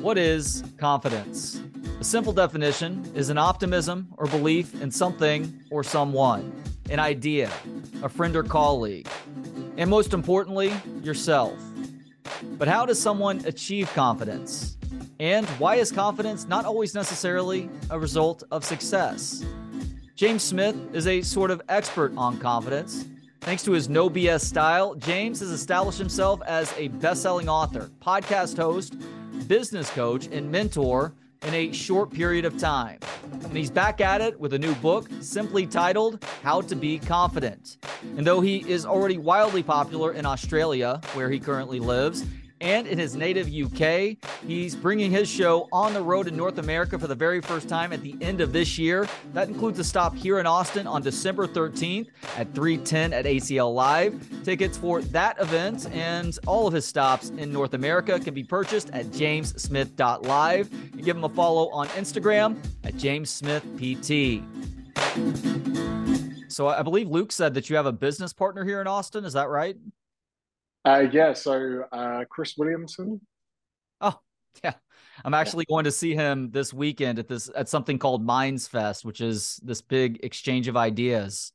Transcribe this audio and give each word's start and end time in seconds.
What 0.00 0.16
is 0.16 0.64
confidence? 0.78 1.60
A 2.00 2.04
simple 2.04 2.32
definition 2.32 3.04
is 3.14 3.28
an 3.28 3.36
optimism 3.36 4.08
or 4.16 4.26
belief 4.26 4.80
in 4.80 4.90
something 4.90 5.62
or 5.70 5.84
someone, 5.84 6.52
an 6.88 6.98
idea, 6.98 7.50
a 8.02 8.08
friend 8.08 8.34
or 8.34 8.42
colleague, 8.42 9.06
and 9.76 9.90
most 9.90 10.14
importantly, 10.14 10.72
yourself. 11.02 11.52
But 12.58 12.68
how 12.68 12.86
does 12.86 13.00
someone 13.00 13.44
achieve 13.44 13.92
confidence? 13.92 14.78
And 15.18 15.46
why 15.58 15.74
is 15.74 15.92
confidence 15.92 16.48
not 16.48 16.64
always 16.64 16.94
necessarily 16.94 17.68
a 17.90 17.98
result 17.98 18.42
of 18.50 18.64
success? 18.64 19.44
James 20.16 20.42
Smith 20.42 20.76
is 20.94 21.06
a 21.06 21.20
sort 21.20 21.50
of 21.50 21.60
expert 21.68 22.12
on 22.16 22.38
confidence. 22.38 23.04
Thanks 23.40 23.62
to 23.64 23.72
his 23.72 23.88
no 23.88 24.10
BS 24.10 24.42
style, 24.42 24.94
James 24.94 25.40
has 25.40 25.50
established 25.50 25.98
himself 25.98 26.42
as 26.42 26.74
a 26.76 26.88
best 26.88 27.22
selling 27.22 27.48
author, 27.48 27.90
podcast 28.00 28.58
host, 28.58 28.96
business 29.48 29.88
coach, 29.90 30.26
and 30.26 30.50
mentor 30.52 31.14
in 31.46 31.54
a 31.54 31.72
short 31.72 32.10
period 32.10 32.44
of 32.44 32.58
time. 32.58 32.98
And 33.32 33.56
he's 33.56 33.70
back 33.70 34.02
at 34.02 34.20
it 34.20 34.38
with 34.38 34.52
a 34.52 34.58
new 34.58 34.74
book 34.76 35.08
simply 35.22 35.66
titled 35.66 36.22
How 36.42 36.60
to 36.60 36.76
Be 36.76 36.98
Confident. 36.98 37.78
And 38.18 38.26
though 38.26 38.42
he 38.42 38.58
is 38.70 38.84
already 38.84 39.16
wildly 39.16 39.62
popular 39.62 40.12
in 40.12 40.26
Australia, 40.26 41.00
where 41.14 41.30
he 41.30 41.40
currently 41.40 41.80
lives, 41.80 42.26
and 42.60 42.86
in 42.86 42.98
his 42.98 43.16
native 43.16 43.48
UK. 43.48 44.16
He's 44.46 44.74
bringing 44.74 45.10
his 45.10 45.28
show 45.28 45.68
on 45.72 45.94
the 45.94 46.02
road 46.02 46.28
in 46.28 46.36
North 46.36 46.58
America 46.58 46.98
for 46.98 47.06
the 47.06 47.14
very 47.14 47.40
first 47.40 47.68
time 47.68 47.92
at 47.92 48.02
the 48.02 48.16
end 48.20 48.40
of 48.40 48.52
this 48.52 48.78
year. 48.78 49.08
That 49.32 49.48
includes 49.48 49.78
a 49.78 49.84
stop 49.84 50.14
here 50.14 50.38
in 50.38 50.46
Austin 50.46 50.86
on 50.86 51.02
December 51.02 51.46
13th 51.46 52.08
at 52.36 52.54
310 52.54 53.12
at 53.12 53.24
ACL 53.24 53.74
Live. 53.74 54.28
Tickets 54.44 54.76
for 54.76 55.02
that 55.02 55.40
event 55.40 55.90
and 55.92 56.38
all 56.46 56.66
of 56.66 56.74
his 56.74 56.86
stops 56.86 57.30
in 57.30 57.52
North 57.52 57.74
America 57.74 58.18
can 58.20 58.34
be 58.34 58.44
purchased 58.44 58.90
at 58.90 59.06
jamessmith.live. 59.06 60.70
You 60.96 61.02
give 61.02 61.16
him 61.16 61.24
a 61.24 61.28
follow 61.28 61.68
on 61.70 61.88
Instagram 61.88 62.56
at 62.84 62.94
jamessmithpt. 62.94 64.44
So 66.48 66.68
I 66.68 66.82
believe 66.82 67.08
Luke 67.08 67.32
said 67.32 67.54
that 67.54 67.70
you 67.70 67.76
have 67.76 67.86
a 67.86 67.92
business 67.92 68.32
partner 68.32 68.64
here 68.64 68.80
in 68.80 68.86
Austin. 68.86 69.24
Is 69.24 69.32
that 69.34 69.48
right? 69.48 69.76
Uh, 70.84 71.06
yeah, 71.12 71.32
so 71.32 71.84
uh, 71.92 72.24
Chris 72.30 72.54
Williamson. 72.56 73.20
Oh, 74.00 74.18
yeah. 74.64 74.74
I'm 75.24 75.34
actually 75.34 75.66
going 75.66 75.84
to 75.84 75.90
see 75.90 76.14
him 76.14 76.50
this 76.50 76.72
weekend 76.72 77.18
at 77.18 77.28
this 77.28 77.50
at 77.54 77.68
something 77.68 77.98
called 77.98 78.24
Minds 78.24 78.66
Fest, 78.66 79.04
which 79.04 79.20
is 79.20 79.60
this 79.62 79.82
big 79.82 80.20
exchange 80.22 80.68
of 80.68 80.76
ideas. 80.76 81.52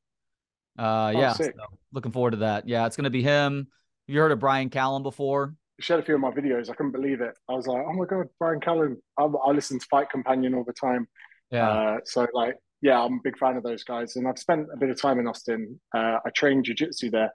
Uh, 0.78 1.12
oh, 1.16 1.20
yeah, 1.20 1.34
so 1.34 1.50
looking 1.92 2.12
forward 2.12 2.32
to 2.32 2.38
that. 2.38 2.68
Yeah, 2.68 2.86
it's 2.86 2.96
going 2.96 3.06
to 3.06 3.10
be 3.10 3.24
him. 3.24 3.68
Have 4.08 4.14
you 4.14 4.20
heard 4.20 4.32
of 4.32 4.40
Brian 4.40 4.70
Callen 4.70 5.02
before? 5.02 5.56
shared 5.80 6.00
a 6.00 6.04
few 6.04 6.16
of 6.16 6.22
my 6.22 6.32
videos. 6.32 6.70
I 6.70 6.74
couldn't 6.74 6.92
believe 6.92 7.22
it. 7.22 7.36
I 7.50 7.54
was 7.54 7.68
like, 7.68 7.84
oh 7.86 7.94
my 7.94 8.06
god, 8.06 8.28
Brian 8.40 8.60
Callen. 8.60 8.98
I, 9.18 9.24
I 9.24 9.52
listen 9.52 9.80
to 9.80 9.86
Fight 9.88 10.10
Companion 10.10 10.54
all 10.54 10.64
the 10.64 10.74
time. 10.74 11.08
Yeah. 11.52 11.70
Uh, 11.70 11.98
so 12.06 12.28
like, 12.34 12.56
yeah, 12.82 13.02
I'm 13.02 13.14
a 13.14 13.20
big 13.24 13.38
fan 13.38 13.58
of 13.58 13.64
those 13.64 13.84
guys, 13.84 14.16
and 14.16 14.28
I've 14.28 14.40
spent 14.40 14.68
a 14.74 14.78
bit 14.78 14.90
of 14.90 15.02
time 15.02 15.20
in 15.20 15.28
Austin. 15.28 15.80
Uh, 15.94 16.20
I 16.26 16.30
trained 16.36 16.66
jiu-jitsu 16.66 17.10
there 17.10 17.32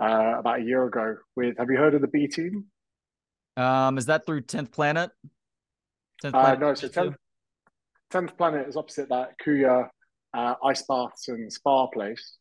uh, 0.00 0.38
about 0.38 0.60
a 0.60 0.62
year 0.62 0.84
ago 0.84 1.16
with. 1.36 1.56
Have 1.58 1.70
you 1.70 1.76
heard 1.76 1.94
of 1.94 2.00
the 2.00 2.08
B 2.08 2.26
team? 2.26 2.66
Um, 3.56 3.98
is 3.98 4.06
that 4.06 4.26
through 4.26 4.42
Tenth 4.42 4.72
Planet? 4.72 5.10
10th 6.22 6.28
uh, 6.28 6.40
Planet 6.40 6.62
uh, 6.62 6.66
no, 6.66 6.74
so 6.74 6.88
10th, 6.88 7.14
10th 8.12 8.36
Planet 8.36 8.68
is 8.68 8.76
opposite 8.76 9.08
that 9.08 9.34
Kuya 9.44 9.88
uh, 10.34 10.54
ice 10.64 10.82
baths 10.82 11.28
and 11.28 11.52
spa 11.52 11.86
place. 11.88 12.36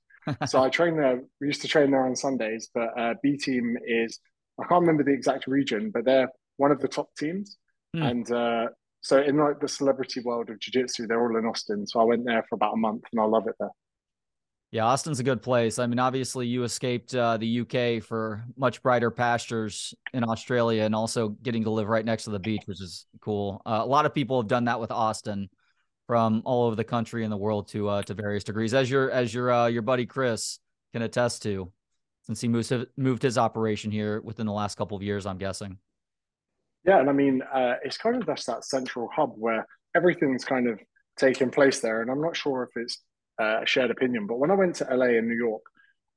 so 0.46 0.62
I 0.62 0.70
train 0.78 0.98
there. 0.98 1.22
We 1.40 1.48
used 1.48 1.62
to 1.62 1.68
train 1.68 1.92
there 1.92 2.06
on 2.06 2.16
Sundays, 2.16 2.70
but 2.74 2.98
uh, 2.98 3.14
B 3.24 3.38
team 3.38 3.78
is 3.86 4.20
I 4.60 4.68
can't 4.68 4.82
remember 4.82 5.04
the 5.04 5.14
exact 5.14 5.48
region, 5.48 5.92
but 5.92 6.06
they're 6.06 6.30
one 6.58 6.72
of 6.72 6.80
the 6.80 6.88
top 6.88 7.10
teams. 7.18 7.58
Hmm. 7.96 8.04
And 8.04 8.32
uh, 8.32 8.68
so 9.02 9.22
in 9.22 9.38
like 9.38 9.60
the 9.60 9.68
celebrity 9.68 10.22
world 10.22 10.50
of 10.50 10.60
jiu-jitsu, 10.60 11.08
they're 11.08 11.22
all 11.22 11.38
in 11.38 11.46
Austin. 11.46 11.88
So 11.88 12.00
I 12.00 12.04
went 12.04 12.26
there 12.26 12.46
for 12.50 12.56
about 12.56 12.74
a 12.74 12.78
month 12.78 13.04
and 13.12 13.22
I 13.22 13.26
love 13.26 13.48
it 13.48 13.56
there. 13.60 13.70
Yeah, 14.72 14.86
Austin's 14.86 15.20
a 15.20 15.24
good 15.24 15.42
place. 15.42 15.80
I 15.80 15.88
mean, 15.88 15.98
obviously, 15.98 16.46
you 16.46 16.64
escaped 16.64 17.16
uh, 17.16 17.38
the 17.38 17.62
UK 17.62 18.04
for 18.04 18.44
much 18.56 18.84
brighter 18.84 19.10
pastures 19.10 19.96
in 20.14 20.24
Australia, 20.24 20.84
and 20.84 20.94
also 20.94 21.30
getting 21.30 21.64
to 21.64 21.72
live 21.72 21.88
right 21.88 22.06
next 22.06 22.26
to 22.26 22.30
the 22.30 22.40
beach, 22.40 22.62
which 22.66 22.80
is 22.80 23.08
cool. 23.20 23.64
Uh, 23.66 23.80
a 23.82 23.86
lot 23.86 24.06
of 24.06 24.14
people 24.14 24.40
have 24.40 24.48
done 24.48 24.66
that 24.66 24.80
with 24.80 24.92
Austin, 24.92 25.50
from 26.06 26.44
all 26.46 26.66
over 26.66 26.76
the 26.76 26.84
country 26.84 27.24
and 27.24 27.32
the 27.32 27.38
world 27.38 27.68
to 27.70 27.88
uh, 27.88 28.02
to 28.04 28.14
various 28.14 28.44
degrees, 28.44 28.76
as 28.76 28.90
your 28.92 29.10
as 29.10 29.34
your 29.34 29.52
uh, 29.52 29.68
your 29.68 29.82
buddy 29.82 30.06
Chris 30.06 30.60
can 30.94 31.02
attest 31.02 31.42
to, 31.44 31.72
since 32.24 32.40
he 32.40 32.48
moved 32.48 32.72
moved 32.96 33.24
his 33.24 33.40
operation 33.40 33.90
here 33.90 34.22
within 34.22 34.46
the 34.46 34.54
last 34.54 34.76
couple 34.76 34.96
of 34.96 35.02
years. 35.02 35.26
I'm 35.26 35.40
guessing. 35.40 35.80
Yeah, 36.86 37.00
and 37.00 37.10
I 37.10 37.14
mean, 37.14 37.42
uh, 37.42 37.76
it's 37.84 37.98
kind 37.98 38.16
of 38.16 38.26
just 38.28 38.46
that 38.46 38.66
central 38.66 39.10
hub 39.16 39.34
where 39.36 39.68
everything's 39.96 40.46
kind 40.46 40.68
of 40.68 40.80
taking 41.18 41.50
place 41.50 41.80
there, 41.80 42.04
and 42.04 42.12
I'm 42.12 42.22
not 42.22 42.36
sure 42.36 42.64
if 42.64 42.80
it's 42.80 43.02
uh, 43.40 43.62
a 43.62 43.66
shared 43.66 43.92
opinion. 43.92 44.28
But 44.28 44.40
when 44.40 44.52
I 44.52 44.56
went 44.56 44.76
to 44.76 44.88
LA 44.92 45.18
and 45.18 45.28
New 45.28 45.36
York, 45.38 45.62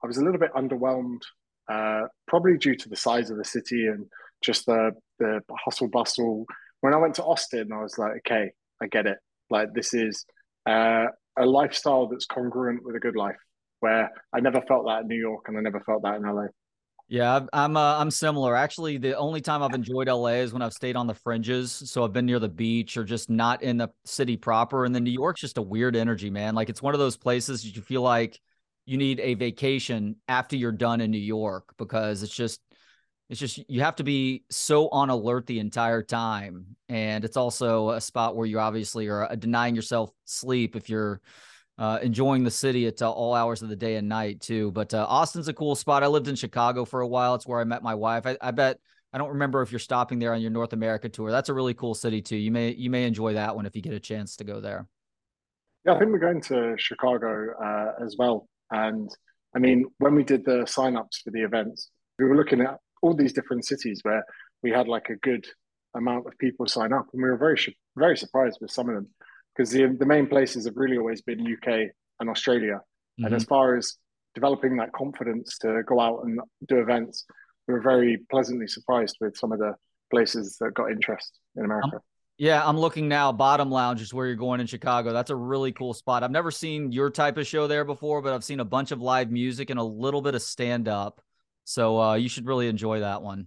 I 0.02 0.06
was 0.06 0.18
a 0.18 0.24
little 0.24 0.40
bit 0.40 0.52
underwhelmed, 0.54 1.20
uh, 1.70 2.02
probably 2.26 2.58
due 2.58 2.74
to 2.74 2.88
the 2.88 2.96
size 2.96 3.30
of 3.30 3.36
the 3.38 3.44
city 3.44 3.86
and 3.86 4.06
just 4.42 4.66
the 4.66 4.92
the 5.18 5.40
hustle 5.64 5.88
bustle. 5.88 6.44
When 6.80 6.94
I 6.94 6.98
went 6.98 7.14
to 7.16 7.24
Austin, 7.24 7.72
I 7.72 7.82
was 7.82 7.96
like, 7.96 8.12
okay, 8.26 8.50
I 8.80 8.86
get 8.88 9.06
it. 9.06 9.18
Like 9.50 9.72
this 9.72 9.94
is 9.94 10.24
uh, 10.66 11.06
a 11.38 11.46
lifestyle 11.46 12.08
that's 12.08 12.26
congruent 12.26 12.84
with 12.84 12.96
a 12.96 13.00
good 13.00 13.16
life. 13.16 13.36
Where 13.80 14.10
I 14.32 14.40
never 14.40 14.60
felt 14.62 14.86
that 14.86 15.02
in 15.02 15.08
New 15.08 15.20
York, 15.20 15.44
and 15.48 15.56
I 15.56 15.60
never 15.60 15.80
felt 15.80 16.02
that 16.02 16.16
in 16.16 16.22
LA. 16.22 16.46
Yeah, 17.12 17.40
I'm 17.52 17.76
uh, 17.76 17.98
I'm 17.98 18.10
similar. 18.10 18.56
Actually, 18.56 18.96
the 18.96 19.18
only 19.18 19.42
time 19.42 19.62
I've 19.62 19.74
enjoyed 19.74 20.08
LA 20.08 20.36
is 20.40 20.54
when 20.54 20.62
I've 20.62 20.72
stayed 20.72 20.96
on 20.96 21.06
the 21.06 21.12
fringes. 21.12 21.70
So 21.70 22.04
I've 22.04 22.14
been 22.14 22.24
near 22.24 22.38
the 22.38 22.48
beach 22.48 22.96
or 22.96 23.04
just 23.04 23.28
not 23.28 23.62
in 23.62 23.76
the 23.76 23.90
city 24.06 24.38
proper. 24.38 24.86
And 24.86 24.94
then 24.94 25.04
New 25.04 25.10
York's 25.10 25.42
just 25.42 25.58
a 25.58 25.62
weird 25.62 25.94
energy, 25.94 26.30
man. 26.30 26.54
Like 26.54 26.70
it's 26.70 26.80
one 26.80 26.94
of 26.94 27.00
those 27.00 27.18
places 27.18 27.64
that 27.64 27.76
you 27.76 27.82
feel 27.82 28.00
like 28.00 28.40
you 28.86 28.96
need 28.96 29.20
a 29.20 29.34
vacation 29.34 30.16
after 30.26 30.56
you're 30.56 30.72
done 30.72 31.02
in 31.02 31.10
New 31.10 31.18
York 31.18 31.74
because 31.76 32.22
it's 32.22 32.34
just 32.34 32.62
it's 33.28 33.38
just 33.38 33.60
you 33.68 33.82
have 33.82 33.96
to 33.96 34.04
be 34.04 34.44
so 34.48 34.88
on 34.88 35.10
alert 35.10 35.46
the 35.46 35.58
entire 35.58 36.02
time. 36.02 36.64
And 36.88 37.26
it's 37.26 37.36
also 37.36 37.90
a 37.90 38.00
spot 38.00 38.36
where 38.36 38.46
you 38.46 38.58
obviously 38.58 39.08
are 39.08 39.30
uh, 39.30 39.34
denying 39.34 39.76
yourself 39.76 40.12
sleep 40.24 40.76
if 40.76 40.88
you're 40.88 41.20
uh, 41.82 41.98
enjoying 42.00 42.44
the 42.44 42.50
city 42.50 42.86
at 42.86 43.02
uh, 43.02 43.10
all 43.10 43.34
hours 43.34 43.60
of 43.60 43.68
the 43.68 43.74
day 43.74 43.96
and 43.96 44.08
night 44.08 44.40
too. 44.40 44.70
But 44.70 44.94
uh, 44.94 45.04
Austin's 45.08 45.48
a 45.48 45.52
cool 45.52 45.74
spot. 45.74 46.04
I 46.04 46.06
lived 46.06 46.28
in 46.28 46.36
Chicago 46.36 46.84
for 46.84 47.00
a 47.00 47.08
while. 47.08 47.34
It's 47.34 47.44
where 47.44 47.58
I 47.58 47.64
met 47.64 47.82
my 47.82 47.96
wife. 47.96 48.24
I, 48.24 48.36
I, 48.40 48.52
bet 48.52 48.78
I 49.12 49.18
don't 49.18 49.30
remember 49.30 49.62
if 49.62 49.72
you're 49.72 49.80
stopping 49.80 50.20
there 50.20 50.32
on 50.32 50.40
your 50.40 50.52
North 50.52 50.72
America 50.74 51.08
tour. 51.08 51.32
That's 51.32 51.48
a 51.48 51.54
really 51.54 51.74
cool 51.74 51.94
city 51.94 52.22
too. 52.22 52.36
You 52.36 52.52
may 52.52 52.70
you 52.70 52.88
may 52.88 53.02
enjoy 53.02 53.34
that 53.34 53.56
one 53.56 53.66
if 53.66 53.74
you 53.74 53.82
get 53.82 53.94
a 53.94 54.00
chance 54.00 54.36
to 54.36 54.44
go 54.44 54.60
there. 54.60 54.86
Yeah, 55.84 55.94
I 55.94 55.98
think 55.98 56.12
we're 56.12 56.20
going 56.20 56.40
to 56.42 56.76
Chicago 56.78 57.48
uh, 57.60 58.04
as 58.04 58.14
well. 58.16 58.46
And 58.70 59.10
I 59.56 59.58
mean, 59.58 59.86
when 59.98 60.14
we 60.14 60.22
did 60.22 60.44
the 60.44 60.64
sign-ups 60.68 61.22
for 61.24 61.32
the 61.32 61.42
events, 61.42 61.90
we 62.16 62.26
were 62.26 62.36
looking 62.36 62.60
at 62.60 62.78
all 63.02 63.16
these 63.16 63.32
different 63.32 63.64
cities 63.64 63.98
where 64.04 64.24
we 64.62 64.70
had 64.70 64.86
like 64.86 65.08
a 65.08 65.16
good 65.16 65.48
amount 65.96 66.28
of 66.28 66.38
people 66.38 66.68
sign 66.68 66.92
up, 66.92 67.08
and 67.12 67.20
we 67.20 67.28
were 67.28 67.36
very 67.36 67.58
very 67.96 68.16
surprised 68.16 68.58
with 68.60 68.70
some 68.70 68.88
of 68.88 68.94
them 68.94 69.08
because 69.54 69.70
the, 69.70 69.86
the 69.98 70.06
main 70.06 70.26
places 70.26 70.66
have 70.66 70.76
really 70.76 70.98
always 70.98 71.22
been 71.22 71.40
UK 71.40 71.90
and 72.20 72.30
Australia. 72.30 72.80
Mm-hmm. 73.20 73.26
And 73.26 73.34
as 73.34 73.44
far 73.44 73.76
as 73.76 73.96
developing 74.34 74.76
that 74.78 74.92
confidence 74.92 75.58
to 75.58 75.82
go 75.86 76.00
out 76.00 76.24
and 76.24 76.40
do 76.68 76.78
events, 76.78 77.24
we 77.68 77.74
were 77.74 77.82
very 77.82 78.18
pleasantly 78.30 78.66
surprised 78.66 79.16
with 79.20 79.36
some 79.36 79.52
of 79.52 79.58
the 79.58 79.74
places 80.10 80.56
that 80.60 80.74
got 80.74 80.90
interest 80.90 81.38
in 81.56 81.64
America. 81.64 81.96
Um, 81.96 82.00
yeah, 82.38 82.66
I'm 82.66 82.78
looking 82.78 83.08
now. 83.08 83.30
Bottom 83.30 83.70
Lounge 83.70 84.00
is 84.00 84.12
where 84.12 84.26
you're 84.26 84.36
going 84.36 84.60
in 84.60 84.66
Chicago. 84.66 85.12
That's 85.12 85.30
a 85.30 85.36
really 85.36 85.70
cool 85.70 85.94
spot. 85.94 86.22
I've 86.22 86.30
never 86.30 86.50
seen 86.50 86.90
your 86.90 87.10
type 87.10 87.36
of 87.36 87.46
show 87.46 87.66
there 87.66 87.84
before, 87.84 88.22
but 88.22 88.32
I've 88.32 88.42
seen 88.42 88.60
a 88.60 88.64
bunch 88.64 88.90
of 88.90 89.00
live 89.00 89.30
music 89.30 89.70
and 89.70 89.78
a 89.78 89.84
little 89.84 90.22
bit 90.22 90.34
of 90.34 90.42
stand 90.42 90.88
up. 90.88 91.20
So 91.64 92.00
uh, 92.00 92.14
you 92.14 92.28
should 92.28 92.46
really 92.46 92.68
enjoy 92.68 93.00
that 93.00 93.22
one. 93.22 93.46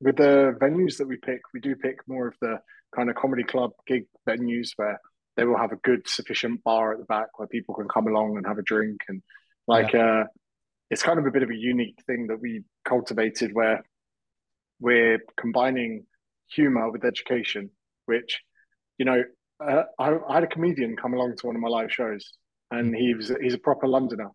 With 0.00 0.16
the 0.16 0.56
venues 0.60 0.98
that 0.98 1.08
we 1.08 1.16
pick, 1.16 1.40
we 1.52 1.60
do 1.60 1.74
pick 1.74 1.96
more 2.06 2.28
of 2.28 2.34
the 2.40 2.60
kind 2.94 3.10
of 3.10 3.16
comedy 3.16 3.44
club 3.44 3.72
gig 3.86 4.04
venues 4.28 4.70
where 4.76 5.00
they 5.36 5.44
will 5.44 5.56
have 5.56 5.72
a 5.72 5.76
good 5.76 6.08
sufficient 6.08 6.62
bar 6.64 6.92
at 6.92 6.98
the 6.98 7.04
back 7.04 7.38
where 7.38 7.48
people 7.48 7.74
can 7.74 7.88
come 7.88 8.06
along 8.06 8.36
and 8.36 8.46
have 8.46 8.58
a 8.58 8.62
drink 8.62 9.00
and 9.08 9.22
like 9.66 9.92
yeah. 9.92 10.22
uh 10.22 10.24
it's 10.90 11.02
kind 11.02 11.18
of 11.18 11.26
a 11.26 11.30
bit 11.30 11.42
of 11.42 11.50
a 11.50 11.56
unique 11.56 11.98
thing 12.06 12.26
that 12.28 12.40
we 12.40 12.62
cultivated 12.84 13.50
where 13.52 13.84
we're 14.80 15.20
combining 15.38 16.06
humor 16.48 16.90
with 16.90 17.04
education 17.04 17.70
which 18.06 18.40
you 18.98 19.04
know 19.04 19.22
uh, 19.64 19.82
I, 19.98 20.14
I, 20.28 20.34
had 20.34 20.44
a 20.44 20.48
comedian 20.48 20.96
come 20.96 21.14
along 21.14 21.36
to 21.36 21.46
one 21.46 21.56
of 21.56 21.62
my 21.62 21.68
live 21.68 21.92
shows 21.92 22.32
and 22.70 22.94
he 22.94 23.14
was 23.14 23.30
he's 23.40 23.54
a 23.54 23.58
proper 23.58 23.86
londoner 23.86 24.30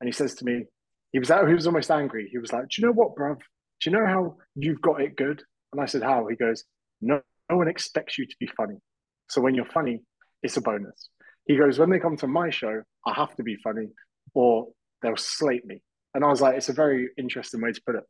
and 0.00 0.08
he 0.08 0.12
says 0.12 0.34
to 0.36 0.44
me 0.44 0.64
he 1.12 1.18
was 1.18 1.30
out 1.30 1.48
he 1.48 1.54
was 1.54 1.66
almost 1.66 1.90
angry 1.90 2.28
he 2.30 2.38
was 2.38 2.52
like 2.52 2.68
do 2.68 2.80
you 2.80 2.86
know 2.86 2.92
what 2.92 3.14
bruv 3.14 3.38
do 3.80 3.90
you 3.90 3.96
know 3.96 4.06
how 4.06 4.36
you've 4.54 4.80
got 4.80 5.00
it 5.00 5.16
good 5.16 5.42
and 5.72 5.80
i 5.80 5.86
said 5.86 6.02
how 6.02 6.26
he 6.26 6.36
goes 6.36 6.64
no 7.00 7.20
no 7.50 7.56
one 7.56 7.68
expects 7.68 8.18
you 8.18 8.26
to 8.26 8.36
be 8.38 8.48
funny. 8.56 8.76
So 9.28 9.40
when 9.40 9.54
you're 9.54 9.66
funny, 9.66 10.02
it's 10.42 10.56
a 10.56 10.60
bonus. 10.60 11.10
He 11.46 11.56
goes, 11.56 11.78
when 11.78 11.90
they 11.90 11.98
come 11.98 12.16
to 12.18 12.26
my 12.26 12.50
show, 12.50 12.82
I 13.06 13.14
have 13.14 13.34
to 13.36 13.42
be 13.42 13.56
funny 13.56 13.88
or 14.34 14.68
they'll 15.02 15.16
slate 15.16 15.64
me. 15.64 15.82
And 16.14 16.24
I 16.24 16.28
was 16.28 16.40
like, 16.40 16.56
it's 16.56 16.68
a 16.68 16.72
very 16.74 17.10
interesting 17.16 17.60
way 17.60 17.72
to 17.72 17.80
put 17.86 17.96
it. 17.96 18.04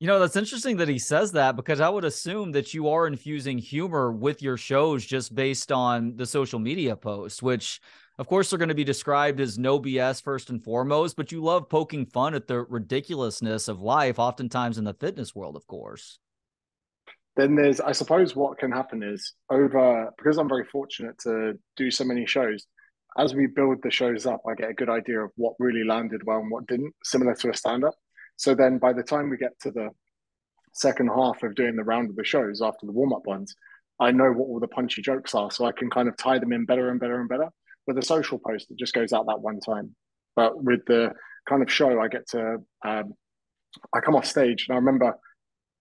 You 0.00 0.06
know, 0.06 0.20
that's 0.20 0.36
interesting 0.36 0.76
that 0.76 0.88
he 0.88 0.98
says 0.98 1.32
that 1.32 1.56
because 1.56 1.80
I 1.80 1.88
would 1.88 2.04
assume 2.04 2.52
that 2.52 2.72
you 2.72 2.88
are 2.88 3.06
infusing 3.06 3.58
humor 3.58 4.12
with 4.12 4.42
your 4.42 4.56
shows 4.56 5.04
just 5.04 5.34
based 5.34 5.72
on 5.72 6.16
the 6.16 6.26
social 6.26 6.60
media 6.60 6.94
posts, 6.94 7.42
which 7.42 7.80
of 8.18 8.26
course 8.26 8.50
they're 8.50 8.58
going 8.58 8.68
to 8.68 8.74
be 8.74 8.84
described 8.84 9.40
as 9.40 9.58
no 9.58 9.78
BS 9.78 10.22
first 10.22 10.50
and 10.50 10.62
foremost, 10.62 11.16
but 11.16 11.30
you 11.30 11.42
love 11.42 11.68
poking 11.68 12.04
fun 12.06 12.34
at 12.34 12.48
the 12.48 12.62
ridiculousness 12.62 13.68
of 13.68 13.80
life, 13.80 14.18
oftentimes 14.18 14.76
in 14.76 14.84
the 14.84 14.94
fitness 14.94 15.34
world, 15.34 15.54
of 15.54 15.66
course. 15.66 16.18
Then 17.36 17.54
there's, 17.54 17.80
I 17.80 17.92
suppose, 17.92 18.34
what 18.34 18.58
can 18.58 18.72
happen 18.72 19.04
is 19.04 19.34
over 19.48 20.12
because 20.18 20.38
I'm 20.38 20.48
very 20.48 20.64
fortunate 20.64 21.16
to 21.20 21.56
do 21.76 21.90
so 21.90 22.04
many 22.04 22.26
shows. 22.26 22.66
As 23.16 23.34
we 23.34 23.46
build 23.46 23.78
the 23.82 23.90
shows 23.92 24.26
up, 24.26 24.42
I 24.48 24.54
get 24.54 24.70
a 24.70 24.74
good 24.74 24.90
idea 24.90 25.20
of 25.20 25.30
what 25.36 25.54
really 25.60 25.84
landed 25.84 26.22
well 26.26 26.38
and 26.38 26.50
what 26.50 26.66
didn't, 26.66 26.94
similar 27.04 27.36
to 27.36 27.50
a 27.50 27.54
stand 27.54 27.84
up. 27.84 27.94
So 28.36 28.56
then 28.56 28.78
by 28.78 28.92
the 28.92 29.04
time 29.04 29.30
we 29.30 29.36
get 29.36 29.58
to 29.60 29.70
the 29.70 29.90
second 30.72 31.08
half 31.08 31.42
of 31.44 31.54
doing 31.54 31.76
the 31.76 31.84
round 31.84 32.10
of 32.10 32.16
the 32.16 32.24
shows 32.24 32.60
after 32.60 32.86
the 32.86 32.92
warm 32.92 33.12
up 33.12 33.26
ones, 33.26 33.54
I 34.00 34.10
know 34.10 34.32
what 34.32 34.46
all 34.46 34.60
the 34.60 34.68
punchy 34.68 35.02
jokes 35.02 35.34
are. 35.34 35.50
So 35.52 35.64
I 35.64 35.72
can 35.72 35.90
kind 35.90 36.08
of 36.08 36.16
tie 36.16 36.40
them 36.40 36.52
in 36.52 36.64
better 36.64 36.90
and 36.90 36.98
better 36.98 37.20
and 37.20 37.28
better. 37.28 37.50
With 37.88 37.98
a 37.98 38.02
social 38.02 38.38
post, 38.38 38.70
it 38.70 38.78
just 38.78 38.94
goes 38.94 39.12
out 39.12 39.26
that 39.26 39.40
one 39.40 39.58
time. 39.58 39.96
But 40.36 40.62
with 40.62 40.84
the 40.86 41.10
kind 41.48 41.62
of 41.62 41.72
show, 41.72 42.00
I 42.00 42.06
get 42.06 42.28
to, 42.28 42.58
um, 42.86 43.14
I 43.92 43.98
come 44.00 44.14
off 44.14 44.26
stage 44.26 44.66
and 44.68 44.76
I 44.76 44.78
remember 44.78 45.14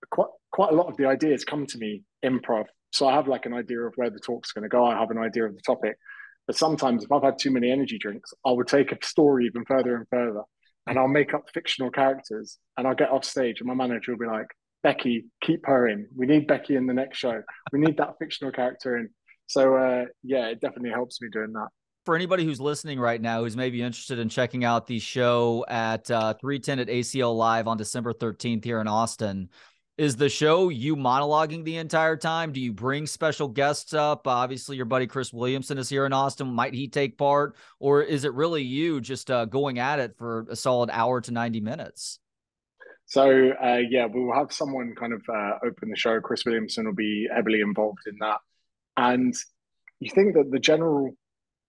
quite, 0.09 0.29
quite 0.51 0.71
a 0.71 0.75
lot 0.75 0.87
of 0.87 0.97
the 0.97 1.05
ideas 1.05 1.45
come 1.45 1.67
to 1.67 1.77
me 1.77 2.01
improv. 2.25 2.65
So 2.91 3.07
I 3.07 3.13
have 3.13 3.27
like 3.27 3.45
an 3.45 3.53
idea 3.53 3.81
of 3.81 3.93
where 3.97 4.09
the 4.09 4.19
talk's 4.19 4.51
going 4.51 4.63
to 4.63 4.69
go. 4.69 4.83
I 4.83 4.97
have 4.97 5.11
an 5.11 5.19
idea 5.19 5.45
of 5.45 5.53
the 5.53 5.61
topic. 5.61 5.97
But 6.47 6.55
sometimes 6.55 7.03
if 7.03 7.11
I've 7.11 7.23
had 7.23 7.37
too 7.37 7.51
many 7.51 7.69
energy 7.69 7.99
drinks, 7.99 8.33
I 8.45 8.51
would 8.51 8.67
take 8.67 8.91
a 8.91 9.05
story 9.05 9.45
even 9.45 9.65
further 9.65 9.97
and 9.97 10.07
further 10.09 10.43
and 10.87 10.97
I'll 10.97 11.07
make 11.07 11.33
up 11.33 11.49
fictional 11.53 11.91
characters 11.91 12.57
and 12.77 12.87
I'll 12.87 12.95
get 12.95 13.11
off 13.11 13.25
stage 13.25 13.59
and 13.59 13.67
my 13.67 13.73
manager 13.73 14.13
will 14.13 14.19
be 14.19 14.25
like, 14.25 14.47
Becky, 14.83 15.25
keep 15.41 15.65
her 15.65 15.87
in. 15.87 16.07
We 16.15 16.25
need 16.25 16.47
Becky 16.47 16.75
in 16.75 16.87
the 16.87 16.93
next 16.93 17.17
show. 17.17 17.41
We 17.73 17.79
need 17.79 17.97
that 17.97 18.15
fictional 18.19 18.53
character 18.53 18.97
in. 18.97 19.09
So 19.47 19.75
uh, 19.75 20.05
yeah, 20.23 20.47
it 20.47 20.61
definitely 20.61 20.91
helps 20.91 21.21
me 21.21 21.27
doing 21.31 21.51
that. 21.53 21.67
For 22.07 22.15
anybody 22.15 22.45
who's 22.45 22.61
listening 22.61 23.01
right 23.01 23.19
now, 23.19 23.43
who's 23.43 23.57
maybe 23.57 23.81
interested 23.81 24.17
in 24.17 24.29
checking 24.29 24.63
out 24.63 24.87
the 24.87 24.97
show 24.97 25.65
at 25.67 26.09
uh, 26.09 26.35
310 26.35 26.79
at 26.79 26.87
ACL 26.87 27.35
Live 27.35 27.67
on 27.67 27.75
December 27.75 28.13
13th 28.13 28.63
here 28.63 28.79
in 28.79 28.87
Austin, 28.87 29.49
is 29.97 30.15
the 30.15 30.29
show 30.29 30.69
you 30.69 30.95
monologuing 30.95 31.65
the 31.65 31.75
entire 31.75 32.15
time? 32.15 32.53
Do 32.53 32.61
you 32.61 32.71
bring 32.71 33.07
special 33.07 33.49
guests 33.49 33.93
up? 33.93 34.25
Obviously, 34.25 34.77
your 34.77 34.85
buddy 34.85 35.05
Chris 35.05 35.33
Williamson 35.33 35.77
is 35.77 35.89
here 35.89 36.05
in 36.05 36.13
Austin. 36.13 36.47
Might 36.47 36.73
he 36.73 36.87
take 36.87 37.17
part? 37.17 37.57
Or 37.77 38.01
is 38.01 38.23
it 38.23 38.33
really 38.33 38.63
you 38.63 39.01
just 39.01 39.29
uh, 39.29 39.43
going 39.43 39.77
at 39.77 39.99
it 39.99 40.15
for 40.17 40.45
a 40.49 40.55
solid 40.55 40.89
hour 40.93 41.19
to 41.19 41.31
90 41.31 41.59
minutes? 41.59 42.19
So, 43.07 43.51
uh, 43.51 43.81
yeah, 43.89 44.05
we 44.05 44.23
will 44.23 44.33
have 44.33 44.53
someone 44.53 44.95
kind 44.97 45.11
of 45.11 45.21
uh, 45.27 45.57
open 45.61 45.89
the 45.89 45.97
show. 45.97 46.21
Chris 46.21 46.45
Williamson 46.45 46.85
will 46.85 46.95
be 46.95 47.27
heavily 47.35 47.59
involved 47.59 48.07
in 48.07 48.15
that. 48.21 48.37
And 48.95 49.35
you 49.99 50.09
think 50.09 50.35
that 50.35 50.51
the 50.51 50.59
general 50.59 51.13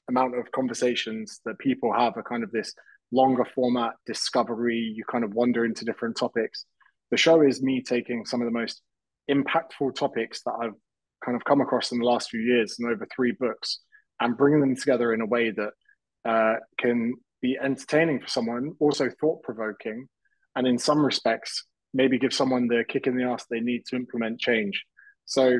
amount 0.08 0.38
of 0.38 0.50
conversations 0.52 1.40
that 1.44 1.58
people 1.58 1.92
have 1.92 2.16
are 2.16 2.22
kind 2.22 2.42
of 2.42 2.50
this 2.50 2.74
longer 3.12 3.44
format 3.54 3.94
discovery, 4.06 4.92
you 4.94 5.04
kind 5.10 5.24
of 5.24 5.32
wander 5.34 5.64
into 5.64 5.84
different 5.84 6.16
topics 6.16 6.64
the 7.10 7.16
show 7.16 7.40
is 7.42 7.62
me 7.62 7.82
taking 7.82 8.24
some 8.24 8.40
of 8.40 8.46
the 8.46 8.58
most 8.58 8.82
impactful 9.30 9.94
topics 9.94 10.42
that 10.44 10.54
I've 10.60 10.74
kind 11.24 11.36
of 11.36 11.44
come 11.44 11.60
across 11.60 11.92
in 11.92 11.98
the 11.98 12.04
last 12.04 12.30
few 12.30 12.40
years 12.40 12.76
and 12.78 12.90
over 12.90 13.06
three 13.14 13.32
books 13.32 13.80
and 14.20 14.36
bringing 14.36 14.60
them 14.60 14.76
together 14.76 15.12
in 15.12 15.20
a 15.20 15.26
way 15.26 15.50
that 15.50 15.72
uh, 16.24 16.56
can 16.78 17.14
be 17.40 17.56
entertaining 17.62 18.20
for 18.20 18.28
someone, 18.28 18.74
also 18.80 19.08
thought 19.20 19.42
provoking, 19.42 20.08
and 20.56 20.66
in 20.66 20.78
some 20.78 21.04
respects, 21.04 21.64
maybe 21.94 22.18
give 22.18 22.34
someone 22.34 22.66
the 22.66 22.84
kick 22.88 23.06
in 23.06 23.16
the 23.16 23.24
ass 23.24 23.46
they 23.48 23.60
need 23.60 23.84
to 23.86 23.96
implement 23.96 24.40
change. 24.40 24.84
So 25.24 25.58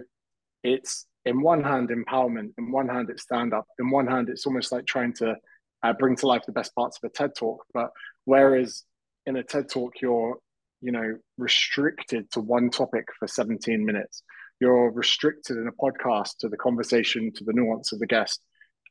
it's 0.64 1.06
in 1.28 1.42
one 1.42 1.62
hand 1.62 1.90
empowerment, 1.90 2.52
in 2.58 2.72
one 2.72 2.88
hand 2.88 3.10
it's 3.10 3.22
stand 3.22 3.52
up, 3.52 3.66
in 3.78 3.90
one 3.90 4.06
hand 4.06 4.28
it's 4.28 4.46
almost 4.46 4.72
like 4.72 4.86
trying 4.86 5.12
to 5.14 5.36
uh, 5.82 5.92
bring 5.92 6.16
to 6.16 6.26
life 6.26 6.42
the 6.46 6.52
best 6.52 6.74
parts 6.74 6.98
of 6.98 7.08
a 7.08 7.12
TED 7.12 7.34
talk. 7.36 7.64
But 7.72 7.90
whereas 8.24 8.84
in 9.26 9.36
a 9.36 9.42
TED 9.42 9.68
talk 9.68 9.94
you're 10.00 10.38
you 10.80 10.92
know 10.92 11.16
restricted 11.36 12.30
to 12.32 12.40
one 12.40 12.70
topic 12.70 13.06
for 13.18 13.26
17 13.26 13.84
minutes 13.84 14.22
you're 14.60 14.90
restricted 14.90 15.56
in 15.56 15.68
a 15.68 15.72
podcast 15.72 16.38
to 16.40 16.48
the 16.48 16.56
conversation 16.56 17.32
to 17.32 17.44
the 17.44 17.52
nuance 17.52 17.92
of 17.92 18.00
the 18.00 18.06
guest. 18.06 18.40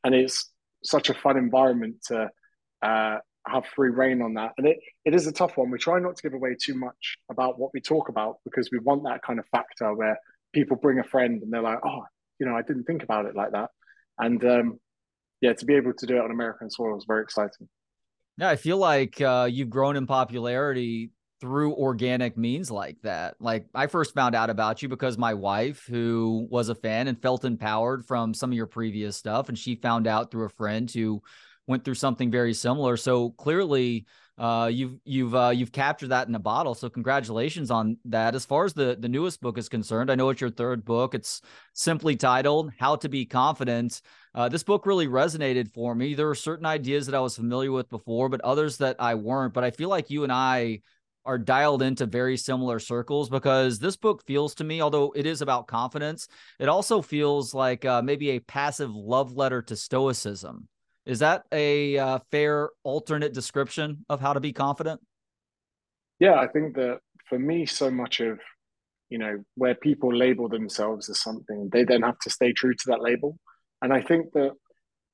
And 0.04 0.14
it's 0.14 0.50
such 0.82 1.10
a 1.10 1.14
fun 1.14 1.36
environment 1.36 1.96
to 2.06 2.30
uh, 2.80 3.18
have 3.46 3.66
free 3.76 3.90
rein 3.90 4.22
on 4.22 4.34
that. 4.34 4.52
And 4.56 4.66
it, 4.66 4.78
it 5.04 5.14
is 5.14 5.26
a 5.26 5.32
tough 5.32 5.56
one. 5.56 5.70
We 5.70 5.78
try 5.78 5.98
not 5.98 6.16
to 6.16 6.22
give 6.22 6.32
away 6.32 6.56
too 6.58 6.74
much 6.74 7.18
about 7.30 7.58
what 7.58 7.72
we 7.74 7.80
talk 7.80 8.08
about 8.08 8.36
because 8.44 8.70
we 8.72 8.78
want 8.78 9.04
that 9.04 9.22
kind 9.22 9.38
of 9.38 9.46
factor 9.48 9.92
where 9.94 10.18
people 10.52 10.76
bring 10.76 10.98
a 10.98 11.04
friend 11.04 11.42
and 11.42 11.52
they're 11.52 11.62
like 11.62 11.80
oh 11.84 12.04
you 12.38 12.46
know 12.46 12.56
i 12.56 12.62
didn't 12.62 12.84
think 12.84 13.02
about 13.02 13.26
it 13.26 13.34
like 13.34 13.52
that 13.52 13.70
and 14.18 14.44
um, 14.44 14.78
yeah 15.40 15.52
to 15.52 15.64
be 15.64 15.74
able 15.74 15.92
to 15.92 16.06
do 16.06 16.16
it 16.16 16.22
on 16.22 16.30
american 16.30 16.70
soil 16.70 16.94
was 16.94 17.04
very 17.06 17.22
exciting 17.22 17.68
yeah, 18.38 18.50
I 18.50 18.56
feel 18.56 18.78
like 18.78 19.20
uh, 19.20 19.48
you've 19.50 19.68
grown 19.68 19.96
in 19.96 20.06
popularity 20.06 21.10
through 21.40 21.74
organic 21.74 22.38
means 22.38 22.70
like 22.70 22.96
that. 23.02 23.34
Like 23.40 23.66
I 23.74 23.88
first 23.88 24.14
found 24.14 24.36
out 24.36 24.48
about 24.48 24.80
you 24.80 24.88
because 24.88 25.18
my 25.18 25.34
wife, 25.34 25.84
who 25.86 26.46
was 26.48 26.68
a 26.68 26.76
fan 26.76 27.08
and 27.08 27.20
felt 27.20 27.44
empowered 27.44 28.06
from 28.06 28.32
some 28.32 28.50
of 28.50 28.56
your 28.56 28.66
previous 28.66 29.16
stuff, 29.16 29.48
and 29.48 29.58
she 29.58 29.74
found 29.74 30.06
out 30.06 30.30
through 30.30 30.46
a 30.46 30.50
friend 30.50 30.88
who 30.88 31.20
went 31.66 31.84
through 31.84 31.94
something 31.96 32.30
very 32.30 32.54
similar. 32.54 32.96
So 32.96 33.30
clearly, 33.30 34.06
uh, 34.38 34.70
you've 34.72 35.00
you've 35.04 35.34
uh, 35.34 35.50
you've 35.50 35.72
captured 35.72 36.08
that 36.08 36.28
in 36.28 36.34
a 36.34 36.38
bottle. 36.38 36.74
So 36.74 36.88
congratulations 36.88 37.70
on 37.70 37.96
that. 38.04 38.34
As 38.34 38.46
far 38.46 38.64
as 38.64 38.72
the 38.72 38.96
the 38.98 39.08
newest 39.08 39.40
book 39.40 39.58
is 39.58 39.68
concerned, 39.68 40.10
I 40.10 40.14
know 40.14 40.30
it's 40.30 40.40
your 40.40 40.50
third 40.50 40.84
book. 40.84 41.14
It's 41.14 41.42
simply 41.72 42.14
titled 42.14 42.72
"How 42.78 42.96
to 42.96 43.08
Be 43.08 43.26
Confident." 43.26 44.00
Uh, 44.34 44.48
this 44.48 44.62
book 44.62 44.86
really 44.86 45.08
resonated 45.08 45.72
for 45.72 45.94
me. 45.94 46.14
There 46.14 46.26
were 46.26 46.36
certain 46.36 46.66
ideas 46.66 47.06
that 47.06 47.16
I 47.16 47.20
was 47.20 47.34
familiar 47.34 47.72
with 47.72 47.88
before, 47.90 48.28
but 48.28 48.40
others 48.42 48.76
that 48.78 48.96
I 49.00 49.16
weren't. 49.16 49.54
But 49.54 49.64
I 49.64 49.72
feel 49.72 49.88
like 49.88 50.10
you 50.10 50.22
and 50.22 50.32
I 50.32 50.82
are 51.24 51.38
dialed 51.38 51.82
into 51.82 52.06
very 52.06 52.36
similar 52.36 52.78
circles 52.78 53.28
because 53.28 53.78
this 53.78 53.96
book 53.96 54.24
feels 54.24 54.54
to 54.54 54.64
me, 54.64 54.80
although 54.80 55.12
it 55.14 55.26
is 55.26 55.42
about 55.42 55.66
confidence, 55.66 56.28
it 56.58 56.68
also 56.68 57.02
feels 57.02 57.52
like 57.52 57.84
uh, 57.84 58.00
maybe 58.00 58.30
a 58.30 58.38
passive 58.38 58.94
love 58.94 59.32
letter 59.32 59.60
to 59.60 59.76
Stoicism. 59.76 60.68
Is 61.08 61.20
that 61.20 61.44
a 61.52 61.96
uh, 61.96 62.18
fair 62.30 62.68
alternate 62.84 63.32
description 63.32 64.04
of 64.10 64.20
how 64.20 64.34
to 64.34 64.40
be 64.40 64.52
confident? 64.52 65.00
Yeah, 66.20 66.34
I 66.34 66.48
think 66.48 66.74
that 66.74 66.98
for 67.30 67.38
me, 67.38 67.64
so 67.64 67.90
much 67.90 68.20
of 68.20 68.38
you 69.08 69.16
know 69.16 69.42
where 69.54 69.74
people 69.74 70.14
label 70.14 70.50
themselves 70.50 71.08
as 71.08 71.18
something, 71.18 71.70
they 71.72 71.84
then 71.84 72.02
have 72.02 72.18
to 72.20 72.30
stay 72.30 72.52
true 72.52 72.74
to 72.74 72.84
that 72.88 73.00
label. 73.00 73.38
And 73.80 73.90
I 73.90 74.02
think 74.02 74.32
that 74.34 74.50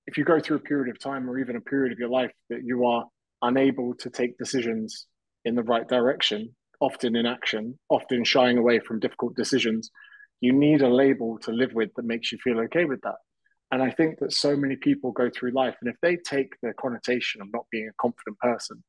if 0.08 0.18
you 0.18 0.24
go 0.24 0.40
through 0.40 0.56
a 0.56 0.68
period 0.68 0.90
of 0.90 0.98
time 0.98 1.30
or 1.30 1.38
even 1.38 1.54
a 1.54 1.60
period 1.60 1.92
of 1.92 2.00
your 2.00 2.08
life 2.08 2.32
that 2.50 2.64
you 2.64 2.84
are 2.86 3.04
unable 3.42 3.94
to 3.94 4.10
take 4.10 4.36
decisions 4.36 5.06
in 5.44 5.54
the 5.54 5.62
right 5.62 5.86
direction, 5.86 6.56
often 6.80 7.14
in 7.14 7.24
action, 7.24 7.78
often 7.88 8.24
shying 8.24 8.58
away 8.58 8.80
from 8.80 8.98
difficult 8.98 9.36
decisions, 9.36 9.92
you 10.40 10.52
need 10.52 10.82
a 10.82 10.88
label 10.88 11.38
to 11.38 11.52
live 11.52 11.72
with 11.72 11.90
that 11.94 12.04
makes 12.04 12.32
you 12.32 12.38
feel 12.42 12.58
okay 12.58 12.84
with 12.84 13.00
that. 13.02 13.16
And 13.74 13.82
I 13.82 13.90
think 13.90 14.20
that 14.20 14.32
so 14.32 14.56
many 14.56 14.76
people 14.76 15.10
go 15.10 15.28
through 15.28 15.50
life, 15.50 15.74
and 15.80 15.90
if 15.90 15.96
they 16.00 16.16
take 16.16 16.54
the 16.62 16.72
connotation 16.74 17.42
of 17.42 17.48
not 17.52 17.66
being 17.72 17.88
a 17.88 18.00
confident 18.00 18.38
person, 18.38 18.84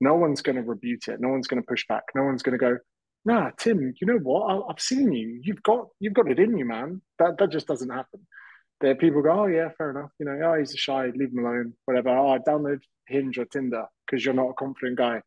no 0.00 0.14
one's 0.14 0.40
going 0.40 0.56
to 0.56 0.62
rebuke 0.62 1.08
it. 1.08 1.20
No 1.20 1.28
one's 1.28 1.46
going 1.46 1.60
to 1.62 1.66
push 1.66 1.86
back. 1.86 2.04
No 2.14 2.22
one's 2.22 2.42
going 2.42 2.58
to 2.58 2.64
go, 2.64 2.78
"Nah, 3.26 3.50
Tim, 3.58 3.92
you 4.00 4.06
know 4.06 4.16
what? 4.16 4.64
I've 4.70 4.80
seen 4.80 5.12
you. 5.12 5.38
You've 5.42 5.62
got 5.62 5.88
you've 6.00 6.14
got 6.14 6.30
it 6.30 6.38
in 6.38 6.56
you, 6.56 6.64
man. 6.64 7.02
That 7.18 7.36
that 7.36 7.50
just 7.50 7.66
doesn't 7.66 7.90
happen." 7.90 8.26
There, 8.80 8.94
people 8.94 9.20
go, 9.20 9.42
"Oh 9.42 9.46
yeah, 9.46 9.68
fair 9.76 9.90
enough. 9.90 10.10
You 10.18 10.24
know, 10.24 10.40
oh 10.42 10.58
he's 10.58 10.72
a 10.72 10.78
shy. 10.78 11.10
Leave 11.14 11.32
him 11.32 11.44
alone. 11.44 11.74
Whatever. 11.84 12.08
Oh, 12.08 12.30
I 12.30 12.38
download 12.38 12.80
Hinge 13.08 13.36
or 13.36 13.44
Tinder 13.44 13.84
because 14.06 14.24
you're 14.24 14.32
not 14.32 14.48
a 14.48 14.54
confident 14.54 14.96
guy." 14.96 15.20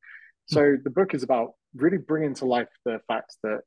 So 0.47 0.71
hmm. 0.71 0.81
the 0.83 0.89
book 0.89 1.13
is 1.13 1.21
about 1.21 1.51
really 1.75 1.99
bringing 1.99 2.33
to 2.35 2.45
life 2.45 2.69
the 2.83 2.99
fact 3.07 3.35
that 3.43 3.59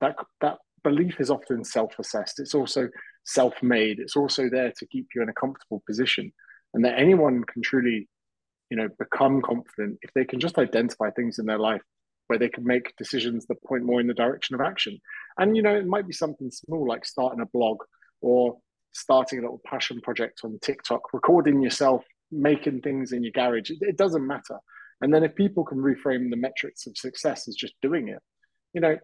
that 0.00 0.16
that 0.40 0.56
belief 0.82 1.20
is 1.20 1.30
often 1.30 1.62
self-assessed. 1.62 2.40
It's 2.40 2.54
also 2.54 2.88
self-made. 3.28 4.00
It's 4.00 4.16
also 4.16 4.48
there 4.48 4.72
to 4.78 4.86
keep 4.86 5.08
you 5.14 5.22
in 5.22 5.28
a 5.28 5.34
comfortable 5.34 5.82
position, 5.86 6.32
and 6.74 6.84
that 6.84 6.98
anyone 6.98 7.44
can 7.44 7.62
truly, 7.62 8.08
you 8.70 8.76
know, 8.76 8.88
become 8.98 9.42
confident 9.42 9.98
if 10.02 10.12
they 10.14 10.24
can 10.24 10.40
just 10.40 10.58
identify 10.58 11.10
things 11.10 11.38
in 11.38 11.46
their 11.46 11.58
life 11.58 11.82
where 12.26 12.38
they 12.38 12.48
can 12.48 12.64
make 12.64 12.94
decisions 12.96 13.46
that 13.46 13.62
point 13.64 13.84
more 13.84 14.00
in 14.00 14.06
the 14.06 14.14
direction 14.14 14.54
of 14.54 14.60
action. 14.60 14.98
And 15.38 15.56
you 15.56 15.62
know, 15.62 15.74
it 15.74 15.86
might 15.86 16.06
be 16.06 16.12
something 16.12 16.50
small 16.50 16.86
like 16.86 17.06
starting 17.06 17.40
a 17.40 17.46
blog 17.46 17.78
or 18.20 18.58
starting 18.92 19.38
a 19.38 19.42
little 19.42 19.62
passion 19.64 20.00
project 20.00 20.40
on 20.44 20.58
TikTok, 20.60 21.12
recording 21.14 21.62
yourself 21.62 22.04
making 22.30 22.82
things 22.82 23.12
in 23.12 23.22
your 23.22 23.32
garage. 23.32 23.70
It, 23.70 23.78
it 23.80 23.96
doesn't 23.96 24.26
matter 24.26 24.58
and 25.00 25.14
then 25.14 25.22
if 25.22 25.34
people 25.34 25.64
can 25.64 25.78
reframe 25.78 26.30
the 26.30 26.36
metrics 26.36 26.86
of 26.86 26.96
success 26.96 27.48
as 27.48 27.54
just 27.54 27.74
doing 27.80 28.08
it, 28.08 28.20
you 28.72 28.80
know, 28.80 28.96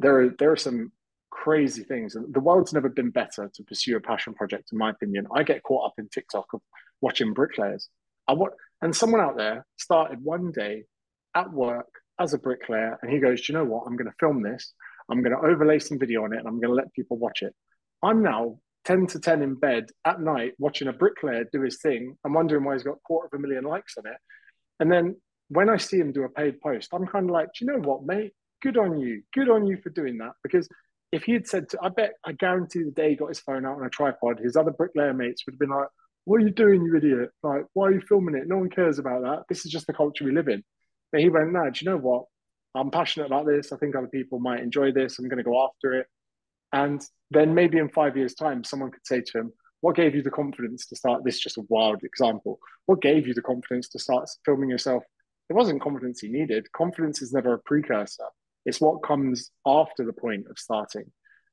there 0.00 0.20
are 0.20 0.30
there 0.38 0.52
are 0.52 0.56
some 0.56 0.92
crazy 1.30 1.82
things. 1.84 2.14
The 2.14 2.40
world's 2.40 2.72
never 2.72 2.88
been 2.88 3.10
better 3.10 3.50
to 3.52 3.62
pursue 3.64 3.96
a 3.96 4.00
passion 4.00 4.34
project, 4.34 4.70
in 4.72 4.78
my 4.78 4.90
opinion. 4.90 5.26
I 5.34 5.42
get 5.42 5.62
caught 5.62 5.86
up 5.86 5.94
in 5.98 6.08
TikTok 6.08 6.46
of 6.52 6.60
watching 7.00 7.32
bricklayers. 7.32 7.88
I 8.28 8.32
want, 8.32 8.54
and 8.82 8.94
someone 8.94 9.20
out 9.20 9.36
there 9.36 9.64
started 9.76 10.22
one 10.22 10.52
day 10.52 10.84
at 11.34 11.52
work 11.52 11.88
as 12.18 12.34
a 12.34 12.38
bricklayer, 12.38 12.98
and 13.02 13.10
he 13.10 13.18
goes, 13.18 13.42
Do 13.42 13.52
you 13.52 13.58
know 13.58 13.64
what? 13.64 13.84
I'm 13.86 13.96
going 13.96 14.10
to 14.10 14.16
film 14.18 14.42
this. 14.42 14.72
I'm 15.08 15.22
going 15.22 15.36
to 15.36 15.46
overlay 15.46 15.78
some 15.78 15.98
video 15.98 16.24
on 16.24 16.32
it, 16.32 16.38
and 16.38 16.48
I'm 16.48 16.60
going 16.60 16.70
to 16.70 16.74
let 16.74 16.92
people 16.92 17.18
watch 17.18 17.42
it. 17.42 17.54
I'm 18.02 18.22
now 18.22 18.58
10 18.86 19.06
to 19.08 19.20
10 19.20 19.42
in 19.42 19.54
bed 19.54 19.86
at 20.04 20.20
night 20.20 20.52
watching 20.58 20.88
a 20.88 20.92
bricklayer 20.92 21.44
do 21.52 21.62
his 21.62 21.80
thing. 21.80 22.16
I'm 22.24 22.32
wondering 22.32 22.64
why 22.64 22.74
he's 22.74 22.84
got 22.84 22.92
a 22.96 23.06
quarter 23.06 23.26
of 23.26 23.38
a 23.38 23.42
million 23.42 23.64
likes 23.64 23.96
on 23.98 24.06
it. 24.06 24.16
And 24.80 24.90
then 24.90 25.16
when 25.48 25.68
I 25.68 25.76
see 25.76 25.98
him 25.98 26.12
do 26.12 26.22
a 26.24 26.28
paid 26.28 26.60
post, 26.60 26.90
I'm 26.92 27.06
kind 27.06 27.28
of 27.28 27.32
like, 27.32 27.48
do 27.48 27.64
you 27.64 27.72
know 27.72 27.78
what, 27.78 28.04
mate? 28.04 28.32
Good 28.62 28.78
on 28.78 28.98
you. 28.98 29.22
Good 29.34 29.48
on 29.48 29.66
you 29.66 29.78
for 29.82 29.90
doing 29.90 30.18
that. 30.18 30.32
Because 30.42 30.68
if 31.16 31.24
he 31.24 31.32
had 31.32 31.48
said 31.48 31.70
to, 31.70 31.78
I 31.82 31.88
bet, 31.88 32.12
I 32.26 32.32
guarantee 32.32 32.82
the 32.82 32.90
day 32.90 33.10
he 33.10 33.16
got 33.16 33.30
his 33.30 33.40
phone 33.40 33.64
out 33.64 33.78
on 33.78 33.86
a 33.86 33.90
tripod, 33.90 34.38
his 34.38 34.54
other 34.54 34.70
bricklayer 34.70 35.14
mates 35.14 35.44
would 35.46 35.54
have 35.54 35.58
been 35.58 35.70
like, 35.70 35.88
what 36.26 36.42
are 36.42 36.44
you 36.44 36.50
doing, 36.50 36.82
you 36.82 36.94
idiot? 36.94 37.30
Like, 37.42 37.64
why 37.72 37.86
are 37.86 37.92
you 37.92 38.02
filming 38.02 38.34
it? 38.34 38.46
No 38.46 38.58
one 38.58 38.68
cares 38.68 38.98
about 38.98 39.22
that. 39.22 39.44
This 39.48 39.64
is 39.64 39.72
just 39.72 39.86
the 39.86 39.94
culture 39.94 40.24
we 40.24 40.32
live 40.32 40.48
in. 40.48 40.62
But 41.10 41.22
he 41.22 41.30
went, 41.30 41.52
no, 41.52 41.70
do 41.70 41.84
you 41.84 41.90
know 41.90 41.96
what? 41.96 42.24
I'm 42.74 42.90
passionate 42.90 43.26
about 43.26 43.46
this. 43.46 43.72
I 43.72 43.78
think 43.78 43.96
other 43.96 44.08
people 44.08 44.40
might 44.40 44.60
enjoy 44.60 44.92
this. 44.92 45.18
I'm 45.18 45.28
going 45.28 45.38
to 45.38 45.42
go 45.42 45.64
after 45.64 45.94
it. 45.94 46.06
And 46.72 47.02
then 47.30 47.54
maybe 47.54 47.78
in 47.78 47.88
five 47.88 48.16
years' 48.16 48.34
time, 48.34 48.62
someone 48.62 48.90
could 48.90 49.06
say 49.06 49.22
to 49.22 49.38
him, 49.38 49.52
What 49.80 49.96
gave 49.96 50.14
you 50.14 50.22
the 50.22 50.30
confidence 50.30 50.84
to 50.88 50.96
start 50.96 51.24
this? 51.24 51.40
Just 51.40 51.56
a 51.56 51.64
wild 51.70 52.02
example. 52.04 52.58
What 52.84 53.00
gave 53.00 53.26
you 53.26 53.32
the 53.32 53.40
confidence 53.40 53.88
to 53.90 53.98
start 53.98 54.28
filming 54.44 54.68
yourself? 54.68 55.04
It 55.48 55.54
wasn't 55.54 55.80
confidence 55.80 56.20
he 56.20 56.28
needed. 56.28 56.70
Confidence 56.72 57.22
is 57.22 57.32
never 57.32 57.54
a 57.54 57.58
precursor, 57.58 58.26
it's 58.66 58.80
what 58.80 59.02
comes 59.02 59.50
after 59.64 60.04
the 60.04 60.12
point 60.12 60.44
of 60.50 60.58
starting. 60.58 61.04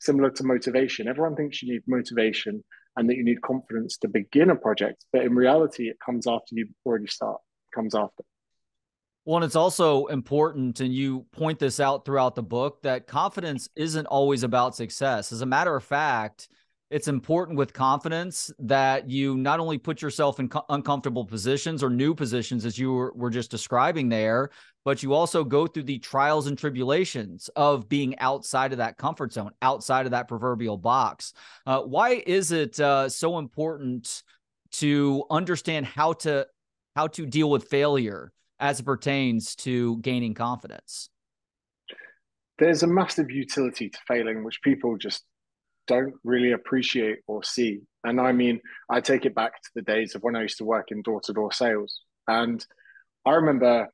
Similar 0.02 0.32
to 0.32 0.44
motivation. 0.44 1.08
Everyone 1.08 1.36
thinks 1.36 1.64
you 1.64 1.72
need 1.72 1.84
motivation 1.88 2.62
and 2.98 3.10
that 3.10 3.16
you 3.16 3.24
need 3.24 3.42
confidence 3.42 3.98
to 4.00 4.08
begin 4.10 4.50
a 4.50 4.56
project, 4.56 5.06
but 5.14 5.24
in 5.24 5.34
reality, 5.34 5.88
it 5.88 5.98
comes 6.06 6.28
after 6.28 6.48
you 6.52 6.68
already 6.86 7.08
start, 7.08 7.40
it 7.72 7.76
comes 7.76 7.96
after. 7.96 8.24
Well, 9.26 9.38
and 9.38 9.46
it's 9.46 9.56
also 9.56 10.08
important, 10.08 10.82
and 10.82 10.94
you 10.94 11.26
point 11.32 11.58
this 11.58 11.80
out 11.80 12.04
throughout 12.04 12.36
the 12.36 12.44
book, 12.44 12.82
that 12.84 13.08
confidence 13.08 13.70
isn't 13.76 14.06
always 14.08 14.44
about 14.44 14.76
success. 14.76 15.32
As 15.32 15.42
a 15.42 15.46
matter 15.46 15.76
of 15.76 15.84
fact, 15.84 16.50
it's 16.94 17.08
important 17.08 17.58
with 17.58 17.74
confidence 17.74 18.52
that 18.60 19.10
you 19.10 19.36
not 19.36 19.60
only 19.60 19.78
put 19.78 20.02
yourself 20.02 20.40
in 20.40 20.50
co- 20.50 20.66
uncomfortable 20.70 21.26
positions 21.26 21.84
or 21.84 21.90
new 21.90 22.14
positions, 22.14 22.66
as 22.66 22.78
you 22.78 22.94
were, 22.94 23.12
were 23.16 23.30
just 23.30 23.52
describing 23.52 24.10
there, 24.10 24.50
but 24.86 25.04
you 25.04 25.14
also 25.14 25.44
go 25.44 25.66
through 25.68 25.84
the 25.84 26.00
trials 26.00 26.48
and 26.48 26.58
tribulations 26.58 27.50
of 27.56 27.90
being 27.90 28.18
outside 28.20 28.72
of 28.72 28.78
that 28.78 28.98
comfort 28.98 29.34
zone, 29.34 29.52
outside 29.62 30.06
of 30.06 30.12
that 30.12 30.28
proverbial 30.28 30.78
box. 30.78 31.34
Uh, 31.66 31.82
why 31.82 32.24
is 32.26 32.52
it 32.52 32.80
uh, 32.80 33.10
so 33.10 33.40
important 33.40 34.24
to 34.72 35.24
understand 35.30 35.86
how 35.86 36.14
to 36.14 36.48
how 36.96 37.08
to 37.08 37.26
deal 37.26 37.50
with 37.50 37.68
failure? 37.70 38.32
as 38.64 38.80
it 38.80 38.86
pertains 38.86 39.56
to 39.56 39.98
gaining 39.98 40.34
confidence? 40.34 41.10
There's 42.60 42.82
a 42.82 42.88
massive 42.88 43.30
utility 43.30 43.90
to 43.90 44.00
failing, 44.08 44.44
which 44.44 44.62
people 44.62 44.98
just 44.98 45.26
don't 45.88 46.16
really 46.24 46.52
appreciate 46.52 47.20
or 47.28 47.44
see. 47.44 47.82
And 48.04 48.20
I 48.20 48.32
mean, 48.32 48.60
I 48.90 49.02
take 49.02 49.26
it 49.26 49.36
back 49.36 49.62
to 49.62 49.70
the 49.76 49.82
days 49.82 50.16
of 50.16 50.24
when 50.24 50.36
I 50.36 50.44
used 50.44 50.58
to 50.58 50.66
work 50.66 50.92
in 50.92 51.02
door 51.02 51.22
to 51.22 51.34
door 51.34 51.52
sales. 51.52 52.02
And 52.28 52.66
I 53.26 53.32
remember 53.32 53.88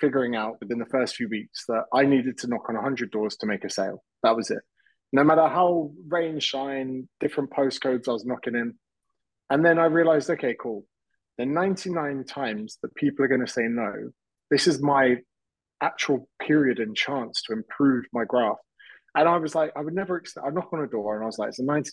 figuring 0.00 0.34
out 0.34 0.56
within 0.60 0.78
the 0.78 0.86
first 0.86 1.16
few 1.16 1.28
weeks 1.28 1.64
that 1.68 1.84
I 1.92 2.04
needed 2.04 2.38
to 2.38 2.46
knock 2.46 2.68
on 2.68 2.74
100 2.74 3.10
doors 3.10 3.36
to 3.36 3.46
make 3.46 3.64
a 3.64 3.70
sale. 3.70 4.02
That 4.22 4.36
was 4.36 4.50
it. 4.50 4.62
No 5.12 5.24
matter 5.24 5.46
how 5.46 5.92
rain, 6.08 6.40
shine, 6.40 7.08
different 7.20 7.50
postcodes 7.50 8.08
I 8.08 8.12
was 8.12 8.24
knocking 8.24 8.54
in. 8.54 8.74
And 9.50 9.64
then 9.64 9.78
I 9.78 9.84
realized, 9.84 10.30
okay, 10.30 10.56
cool 10.60 10.84
the 11.38 11.46
99 11.46 12.24
times 12.24 12.78
that 12.82 12.94
people 12.94 13.24
are 13.24 13.28
going 13.28 13.44
to 13.44 13.52
say 13.52 13.64
no, 13.68 14.10
this 14.50 14.66
is 14.66 14.82
my 14.82 15.16
actual 15.80 16.28
period 16.40 16.78
and 16.78 16.96
chance 16.96 17.42
to 17.42 17.52
improve 17.52 18.04
my 18.12 18.24
graph. 18.24 18.56
And 19.14 19.28
I 19.28 19.36
was 19.36 19.54
like, 19.54 19.72
I 19.76 19.80
would 19.80 19.94
never, 19.94 20.22
I 20.44 20.50
knock 20.50 20.72
on 20.72 20.80
a 20.80 20.86
door 20.86 21.14
and 21.14 21.22
I 21.22 21.26
was 21.26 21.38
like, 21.38 21.50
it's 21.50 21.60
a 21.60 21.62
99% 21.62 21.84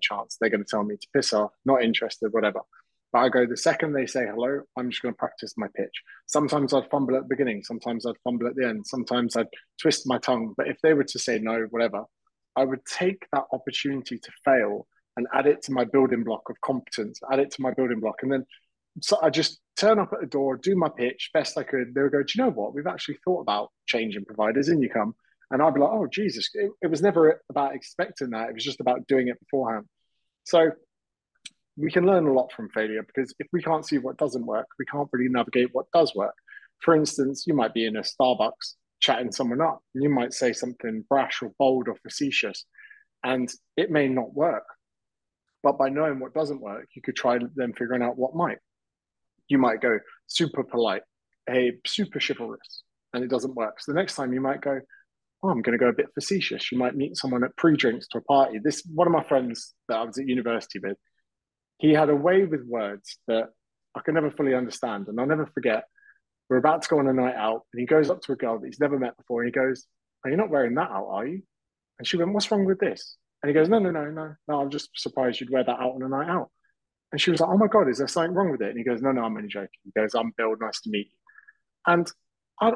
chance 0.00 0.36
they're 0.40 0.50
going 0.50 0.64
to 0.64 0.68
tell 0.68 0.82
me 0.82 0.96
to 0.96 1.08
piss 1.14 1.32
off, 1.32 1.52
not 1.64 1.82
interested, 1.82 2.32
whatever. 2.32 2.60
But 3.12 3.18
I 3.18 3.28
go, 3.28 3.44
the 3.44 3.56
second 3.56 3.92
they 3.92 4.06
say 4.06 4.24
hello, 4.26 4.60
I'm 4.76 4.90
just 4.90 5.02
going 5.02 5.12
to 5.12 5.18
practice 5.18 5.54
my 5.56 5.66
pitch. 5.76 5.92
Sometimes 6.26 6.72
I'd 6.72 6.88
fumble 6.90 7.16
at 7.16 7.22
the 7.22 7.28
beginning, 7.28 7.64
sometimes 7.64 8.06
I'd 8.06 8.18
fumble 8.24 8.46
at 8.46 8.54
the 8.54 8.66
end, 8.66 8.86
sometimes 8.86 9.36
I'd 9.36 9.48
twist 9.80 10.06
my 10.06 10.18
tongue. 10.18 10.54
But 10.56 10.68
if 10.68 10.78
they 10.82 10.94
were 10.94 11.04
to 11.04 11.18
say 11.18 11.38
no, 11.38 11.66
whatever, 11.70 12.04
I 12.56 12.64
would 12.64 12.84
take 12.86 13.26
that 13.32 13.44
opportunity 13.52 14.18
to 14.18 14.30
fail 14.44 14.86
and 15.16 15.26
add 15.34 15.46
it 15.46 15.62
to 15.62 15.72
my 15.72 15.84
building 15.84 16.24
block 16.24 16.48
of 16.48 16.60
competence, 16.60 17.20
add 17.30 17.40
it 17.40 17.50
to 17.52 17.62
my 17.62 17.72
building 17.72 18.00
block. 18.00 18.16
And 18.22 18.32
then 18.32 18.46
so 19.00 19.18
I 19.22 19.30
just 19.30 19.60
turn 19.76 19.98
up 19.98 20.12
at 20.12 20.20
the 20.20 20.26
door, 20.26 20.56
do 20.56 20.74
my 20.76 20.88
pitch 20.88 21.30
best 21.32 21.56
I 21.56 21.62
could. 21.62 21.94
They 21.94 22.02
would 22.02 22.12
go, 22.12 22.22
Do 22.22 22.32
you 22.34 22.44
know 22.44 22.50
what? 22.50 22.74
We've 22.74 22.86
actually 22.86 23.18
thought 23.24 23.40
about 23.40 23.70
changing 23.86 24.24
providers. 24.24 24.68
In 24.68 24.82
you 24.82 24.90
come. 24.90 25.14
And 25.50 25.62
I'd 25.62 25.74
be 25.74 25.80
like, 25.80 25.90
Oh, 25.92 26.06
Jesus. 26.06 26.48
It, 26.54 26.70
it 26.82 26.90
was 26.90 27.02
never 27.02 27.40
about 27.50 27.74
expecting 27.74 28.30
that. 28.30 28.48
It 28.48 28.54
was 28.54 28.64
just 28.64 28.80
about 28.80 29.06
doing 29.06 29.28
it 29.28 29.38
beforehand. 29.40 29.86
So 30.44 30.70
we 31.76 31.90
can 31.90 32.06
learn 32.06 32.26
a 32.26 32.32
lot 32.32 32.52
from 32.52 32.68
failure 32.70 33.02
because 33.02 33.34
if 33.38 33.46
we 33.52 33.62
can't 33.62 33.86
see 33.86 33.98
what 33.98 34.18
doesn't 34.18 34.46
work, 34.46 34.66
we 34.78 34.84
can't 34.86 35.08
really 35.12 35.30
navigate 35.30 35.70
what 35.72 35.86
does 35.92 36.14
work. 36.14 36.34
For 36.80 36.94
instance, 36.94 37.44
you 37.46 37.54
might 37.54 37.74
be 37.74 37.86
in 37.86 37.96
a 37.96 38.00
Starbucks 38.00 38.74
chatting 39.00 39.32
someone 39.32 39.60
up, 39.62 39.80
and 39.94 40.02
you 40.02 40.10
might 40.10 40.32
say 40.32 40.52
something 40.52 41.04
brash 41.08 41.42
or 41.42 41.52
bold 41.58 41.88
or 41.88 41.96
facetious, 42.02 42.66
and 43.24 43.50
it 43.76 43.90
may 43.90 44.08
not 44.08 44.34
work. 44.34 44.64
But 45.62 45.78
by 45.78 45.88
knowing 45.88 46.20
what 46.20 46.34
doesn't 46.34 46.60
work, 46.60 46.86
you 46.94 47.02
could 47.02 47.16
try 47.16 47.38
then 47.54 47.72
figuring 47.72 48.02
out 48.02 48.18
what 48.18 48.34
might 48.34 48.58
you 49.50 49.58
might 49.58 49.82
go 49.82 49.98
super 50.28 50.62
polite, 50.62 51.02
a 51.50 51.72
super 51.84 52.20
chivalrous, 52.20 52.84
and 53.12 53.22
it 53.22 53.28
doesn't 53.28 53.54
work. 53.54 53.80
So 53.80 53.92
the 53.92 53.98
next 53.98 54.14
time 54.14 54.32
you 54.32 54.40
might 54.40 54.62
go, 54.62 54.80
oh, 55.42 55.48
I'm 55.48 55.62
going 55.62 55.78
to 55.78 55.82
go 55.82 55.88
a 55.88 55.94
bit 55.94 56.12
facetious. 56.14 56.70
You 56.70 56.78
might 56.78 56.96
meet 56.96 57.16
someone 57.16 57.44
at 57.44 57.56
pre-drinks 57.56 58.06
to 58.08 58.18
a 58.18 58.22
party. 58.22 58.58
This 58.62 58.82
one 58.94 59.06
of 59.06 59.12
my 59.12 59.22
friends 59.22 59.74
that 59.88 59.96
I 59.96 60.04
was 60.04 60.18
at 60.18 60.26
university 60.26 60.78
with, 60.78 60.96
he 61.78 61.92
had 61.92 62.10
a 62.10 62.16
way 62.16 62.44
with 62.44 62.66
words 62.66 63.18
that 63.26 63.48
I 63.94 64.00
can 64.00 64.14
never 64.14 64.30
fully 64.30 64.54
understand, 64.54 65.08
and 65.08 65.18
I'll 65.18 65.26
never 65.26 65.46
forget. 65.46 65.84
We're 66.48 66.58
about 66.58 66.82
to 66.82 66.88
go 66.88 66.98
on 66.98 67.06
a 67.06 67.12
night 67.12 67.36
out, 67.36 67.62
and 67.72 67.80
he 67.80 67.86
goes 67.86 68.10
up 68.10 68.20
to 68.22 68.32
a 68.32 68.36
girl 68.36 68.58
that 68.58 68.66
he's 68.66 68.80
never 68.80 68.98
met 68.98 69.16
before, 69.16 69.42
and 69.42 69.48
he 69.48 69.52
goes, 69.52 69.86
"Are 70.24 70.30
you 70.30 70.36
not 70.36 70.50
wearing 70.50 70.74
that 70.74 70.90
out, 70.90 71.06
are 71.08 71.26
you?" 71.26 71.42
And 71.98 72.06
she 72.06 72.16
went, 72.16 72.32
"What's 72.32 72.50
wrong 72.50 72.64
with 72.64 72.80
this?" 72.80 73.16
And 73.42 73.48
he 73.48 73.54
goes, 73.54 73.68
"No, 73.68 73.78
no, 73.78 73.90
no, 73.90 74.10
no, 74.10 74.34
no. 74.48 74.60
I'm 74.60 74.70
just 74.70 74.90
surprised 74.94 75.40
you'd 75.40 75.50
wear 75.50 75.64
that 75.64 75.80
out 75.80 75.94
on 75.94 76.02
a 76.02 76.08
night 76.08 76.28
out." 76.28 76.50
And 77.12 77.20
she 77.20 77.30
was 77.30 77.40
like, 77.40 77.50
Oh 77.50 77.58
my 77.58 77.66
God, 77.66 77.88
is 77.88 77.98
there 77.98 78.06
something 78.08 78.34
wrong 78.34 78.50
with 78.50 78.62
it? 78.62 78.68
And 78.68 78.78
he 78.78 78.84
goes, 78.84 79.02
No, 79.02 79.12
no, 79.12 79.24
I'm 79.24 79.36
only 79.36 79.48
joking. 79.48 79.68
He 79.84 79.90
goes, 79.98 80.14
I'm 80.14 80.32
Bill, 80.36 80.54
nice 80.60 80.80
to 80.82 80.90
meet 80.90 81.08
you. 81.08 81.18
And 81.86 82.10
I, 82.60 82.72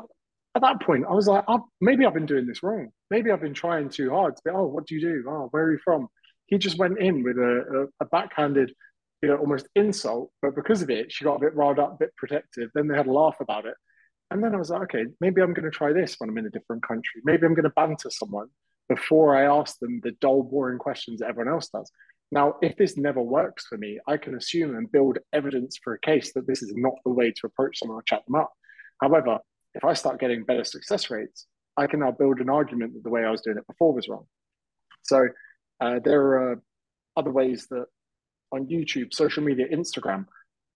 at 0.54 0.62
that 0.62 0.80
point, 0.80 1.04
I 1.08 1.12
was 1.12 1.26
like, 1.26 1.44
oh, 1.48 1.66
maybe 1.80 2.06
I've 2.06 2.14
been 2.14 2.26
doing 2.26 2.46
this 2.46 2.62
wrong. 2.62 2.88
Maybe 3.10 3.30
I've 3.30 3.40
been 3.40 3.54
trying 3.54 3.88
too 3.88 4.10
hard 4.10 4.36
to 4.36 4.42
be, 4.44 4.50
oh, 4.50 4.66
what 4.66 4.86
do 4.86 4.94
you 4.94 5.00
do? 5.00 5.24
Oh, 5.28 5.48
where 5.50 5.64
are 5.64 5.72
you 5.72 5.80
from? 5.84 6.08
He 6.46 6.58
just 6.58 6.78
went 6.78 6.98
in 6.98 7.22
with 7.22 7.38
a, 7.38 7.88
a, 8.00 8.04
a 8.04 8.06
backhanded, 8.06 8.72
you 9.22 9.28
know, 9.28 9.36
almost 9.36 9.66
insult. 9.74 10.30
But 10.42 10.54
because 10.54 10.82
of 10.82 10.90
it, 10.90 11.10
she 11.10 11.24
got 11.24 11.36
a 11.36 11.40
bit 11.40 11.54
riled 11.56 11.78
up, 11.78 11.94
a 11.94 11.96
bit 11.98 12.16
protective. 12.16 12.70
Then 12.74 12.86
they 12.86 12.96
had 12.96 13.06
a 13.06 13.12
laugh 13.12 13.36
about 13.40 13.66
it. 13.66 13.74
And 14.30 14.42
then 14.42 14.54
I 14.54 14.58
was 14.58 14.70
like, 14.70 14.82
okay, 14.82 15.06
maybe 15.20 15.42
I'm 15.42 15.54
going 15.54 15.64
to 15.64 15.76
try 15.76 15.92
this 15.92 16.16
when 16.18 16.30
I'm 16.30 16.38
in 16.38 16.46
a 16.46 16.50
different 16.50 16.86
country. 16.86 17.20
Maybe 17.24 17.46
I'm 17.46 17.54
going 17.54 17.64
to 17.64 17.70
banter 17.70 18.10
someone 18.10 18.48
before 18.88 19.36
I 19.36 19.44
ask 19.44 19.78
them 19.78 20.00
the 20.02 20.12
dull, 20.20 20.42
boring 20.42 20.78
questions 20.78 21.20
that 21.20 21.28
everyone 21.28 21.52
else 21.52 21.68
does. 21.68 21.90
Now, 22.30 22.56
if 22.62 22.76
this 22.76 22.96
never 22.96 23.20
works 23.20 23.66
for 23.66 23.78
me, 23.78 23.98
I 24.06 24.16
can 24.16 24.34
assume 24.34 24.76
and 24.76 24.90
build 24.90 25.18
evidence 25.32 25.78
for 25.82 25.94
a 25.94 26.00
case 26.00 26.32
that 26.34 26.46
this 26.46 26.62
is 26.62 26.72
not 26.74 26.94
the 27.04 27.12
way 27.12 27.30
to 27.30 27.46
approach 27.46 27.78
someone 27.78 27.98
or 27.98 28.02
chat 28.02 28.22
them 28.26 28.34
up. 28.34 28.52
However, 29.00 29.38
if 29.74 29.84
I 29.84 29.92
start 29.92 30.20
getting 30.20 30.44
better 30.44 30.64
success 30.64 31.10
rates, 31.10 31.46
I 31.76 31.86
can 31.86 32.00
now 32.00 32.12
build 32.12 32.40
an 32.40 32.48
argument 32.48 32.94
that 32.94 33.02
the 33.02 33.10
way 33.10 33.24
I 33.24 33.30
was 33.30 33.40
doing 33.40 33.58
it 33.58 33.66
before 33.66 33.92
was 33.92 34.08
wrong. 34.08 34.26
So 35.02 35.28
uh, 35.80 35.98
there 36.02 36.22
are 36.22 36.62
other 37.16 37.30
ways 37.30 37.66
that 37.70 37.86
on 38.52 38.66
YouTube, 38.66 39.12
social 39.12 39.42
media, 39.42 39.66
Instagram, 39.68 40.26